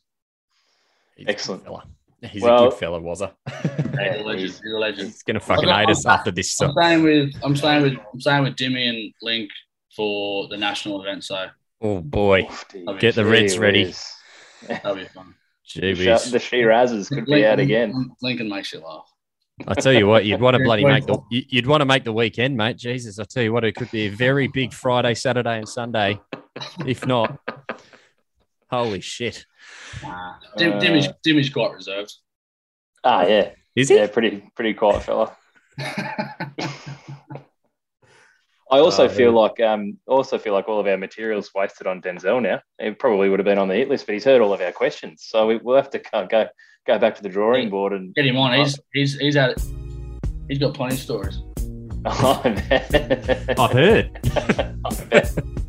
He's 1.16 1.26
a 1.26 1.30
Excellent. 1.30 1.64
fella. 1.64 1.84
He's 2.22 2.42
Well- 2.42 2.66
a 2.66 2.70
good 2.70 2.78
fella, 2.78 3.00
was 3.00 3.20
he? 3.20 3.26
Yeah, 3.26 4.16
He's 4.16 4.20
a 4.20 4.24
legend. 4.24 4.38
he's- 4.40 4.60
He's 4.62 4.72
a 4.72 4.78
legend. 4.78 5.08
He's 5.08 5.22
gonna 5.22 5.40
fucking 5.40 5.68
hate 5.68 5.88
us 5.90 6.06
after 6.06 6.30
this. 6.30 6.60
I'm 6.60 6.68
So. 6.68 6.72
staying 6.80 7.02
with 7.02 7.34
I'm 7.42 7.56
staying 7.56 7.82
with 7.82 7.94
I'm 8.12 8.20
staying 8.20 8.42
with 8.44 8.56
Dimi 8.56 8.88
and 8.88 9.12
Link 9.22 9.50
for 9.94 10.48
the 10.48 10.56
national 10.56 11.00
event, 11.02 11.24
so 11.24 11.46
Oh 11.84 12.00
boy, 12.00 12.42
Oofty. 12.44 12.98
Get 12.98 13.14
the 13.14 13.24
Reds 13.26 13.54
Gee 13.54 13.58
ready. 13.60 13.94
that'll 14.66 14.94
be 14.96 15.04
fun. 15.04 15.34
gee 15.66 15.92
The 15.92 16.10
whiz. 16.12 16.26
Sh- 16.26 16.30
the 16.30 16.38
Shirazes 16.38 17.08
could 17.10 17.26
be 17.26 17.44
out 17.44 17.60
again. 17.60 18.10
Lincoln 18.22 18.48
makes 18.48 18.72
you 18.72 18.80
laugh. 18.80 19.06
I 19.68 19.74
tell 19.74 19.92
you 19.92 20.06
what, 20.08 20.24
you'd 20.24 20.40
want 20.40 20.56
to 20.56 20.62
bloody 20.64 20.84
make 20.84 21.04
the 21.06 21.18
you- 21.30 21.44
you'd 21.48 21.66
want 21.66 21.82
to 21.82 21.84
make 21.84 22.02
the 22.04 22.12
weekend, 22.12 22.56
mate. 22.56 22.78
Jesus, 22.78 23.18
I 23.18 23.24
tell 23.24 23.42
you 23.42 23.52
what, 23.52 23.64
it 23.64 23.74
could 23.76 23.90
be 23.90 24.06
a 24.06 24.10
very 24.10 24.48
big 24.48 24.72
Friday, 24.72 25.14
Saturday, 25.14 25.58
and 25.58 25.68
Sunday. 25.68 26.18
If 26.86 27.06
not, 27.06 27.38
holy 28.70 29.00
shit, 29.00 29.44
Nah. 30.02 30.34
Dim, 30.56 30.72
Uh, 30.74 30.78
Dimi's, 30.80 31.08
Dimi's 31.22 31.50
quite 31.50 31.72
reserved. 31.74 32.14
Ah, 33.04 33.26
yeah, 33.26 33.50
is 33.76 33.90
he? 33.90 33.96
yeah, 33.96 34.06
pretty 34.06 34.42
pretty 34.56 34.72
quiet 34.72 35.02
fella. 35.02 35.36
I 38.70 38.78
also 38.78 39.04
Oh, 39.04 39.08
feel 39.08 39.32
yeah. 39.32 39.38
like 39.38 39.60
um 39.60 39.98
also 40.06 40.38
feel 40.38 40.52
like 40.54 40.68
all 40.68 40.80
of 40.80 40.86
our 40.86 40.96
materials 40.96 41.50
wasted 41.54 41.86
on 41.86 42.00
Denzel 42.02 42.40
now. 42.42 42.60
It 42.78 42.98
probably 42.98 43.28
would 43.28 43.38
have 43.38 43.44
been 43.44 43.58
on 43.58 43.68
the 43.68 43.74
hit 43.74 43.88
list, 43.88 44.06
but 44.06 44.12
he's 44.14 44.24
heard 44.24 44.40
all 44.40 44.52
of 44.52 44.60
our 44.60 44.72
questions, 44.72 45.24
so 45.26 45.46
we, 45.46 45.56
we'll 45.58 45.76
have 45.76 45.90
to 45.90 45.98
go 45.98 46.26
go, 46.26 46.46
go 46.86 46.98
back 46.98 47.14
to 47.16 47.22
the 47.22 47.28
drawing 47.28 47.70
board 47.70 47.92
and. 47.92 48.14
Get 48.14 48.26
him 48.26 48.36
on. 48.36 48.58
He's 48.58 48.78
he's 48.92 49.18
he's 49.18 49.36
at 49.36 49.58
He's 50.48 50.58
got 50.58 50.74
plenty 50.74 50.94
of 50.94 51.00
stories. 51.00 51.40
I 52.06 52.62
bet. 52.68 53.58
I've 53.58 53.72
heard. 53.72 54.10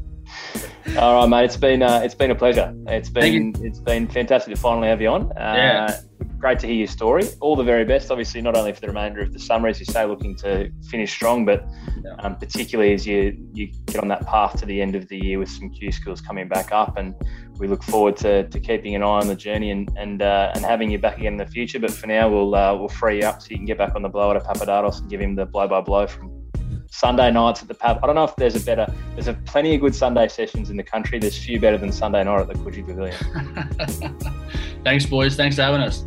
All 0.97 1.15
right, 1.15 1.27
mate. 1.27 1.45
It's 1.45 1.57
been 1.57 1.81
uh, 1.81 2.01
it's 2.03 2.15
been 2.15 2.31
a 2.31 2.35
pleasure. 2.35 2.73
It's 2.87 3.09
been 3.09 3.53
it's 3.65 3.79
been 3.79 4.07
fantastic 4.07 4.53
to 4.53 4.59
finally 4.59 4.87
have 4.87 5.01
you 5.01 5.09
on. 5.09 5.31
Uh, 5.31 5.53
Yeah. 5.55 5.99
Great 6.37 6.59
to 6.59 6.67
hear 6.67 6.75
your 6.75 6.87
story. 6.87 7.23
All 7.39 7.55
the 7.55 7.63
very 7.63 7.85
best, 7.85 8.11
obviously, 8.11 8.39
not 8.39 8.55
only 8.55 8.71
for 8.71 8.79
the 8.81 8.87
remainder 8.87 9.21
of 9.21 9.33
the 9.33 9.39
summer, 9.39 9.67
as 9.67 9.79
you 9.79 9.85
say, 9.85 10.05
looking 10.05 10.35
to 10.37 10.69
finish 10.91 11.11
strong, 11.11 11.43
but 11.43 11.65
um, 12.19 12.35
particularly 12.35 12.93
as 12.93 13.07
you 13.07 13.35
you 13.53 13.71
get 13.87 13.97
on 14.01 14.07
that 14.09 14.27
path 14.27 14.59
to 14.59 14.65
the 14.65 14.79
end 14.79 14.95
of 14.95 15.07
the 15.07 15.17
year 15.17 15.39
with 15.39 15.49
some 15.49 15.69
Q 15.71 15.91
schools 15.91 16.21
coming 16.21 16.47
back 16.47 16.71
up, 16.71 16.97
and 16.97 17.15
we 17.57 17.67
look 17.67 17.81
forward 17.83 18.15
to, 18.17 18.47
to 18.47 18.59
keeping 18.59 18.93
an 18.95 19.01
eye 19.01 19.05
on 19.05 19.27
the 19.27 19.35
journey 19.35 19.71
and 19.71 19.89
and 19.97 20.21
uh, 20.21 20.51
and 20.53 20.63
having 20.63 20.91
you 20.91 20.99
back 20.99 21.17
again 21.17 21.33
in 21.33 21.37
the 21.37 21.47
future. 21.47 21.79
But 21.79 21.91
for 21.91 22.05
now, 22.07 22.29
we'll 22.29 22.53
uh, 22.53 22.75
we'll 22.75 22.89
free 22.89 23.21
you 23.21 23.25
up 23.27 23.41
so 23.41 23.47
you 23.49 23.57
can 23.57 23.65
get 23.65 23.79
back 23.79 23.95
on 23.95 24.03
the 24.03 24.09
blower 24.09 24.35
to 24.35 24.39
Papadatos 24.39 24.99
and 25.01 25.09
give 25.09 25.21
him 25.21 25.35
the 25.35 25.45
blow 25.47 25.67
by 25.67 25.81
blow 25.81 26.05
from 26.05 26.29
Sunday 26.95 27.29
nights 27.29 27.61
at 27.61 27.67
the 27.67 27.73
pub. 27.73 27.99
I 28.01 28.05
don't 28.05 28.15
know 28.15 28.23
if 28.23 28.35
there's 28.37 28.55
a 28.55 28.65
better. 28.65 28.87
There's 29.13 29.27
a 29.27 29.33
plenty 29.33 29.75
of 29.75 29.81
good 29.81 29.93
Sunday 29.93 30.29
sessions 30.29 30.69
in 30.69 30.77
the 30.77 30.83
country. 30.83 31.19
There's 31.19 31.37
few 31.37 31.59
better 31.59 31.77
than 31.77 31.91
Sunday 31.91 32.23
night 32.23 32.39
at 32.39 32.47
the 32.47 32.53
Coogee 32.53 32.85
Pavilion. 32.85 33.15
Thanks, 34.83 35.05
boys. 35.05 35.35
Thanks 35.35 35.57
for 35.57 35.63
having 35.63 35.81
us. 35.81 36.05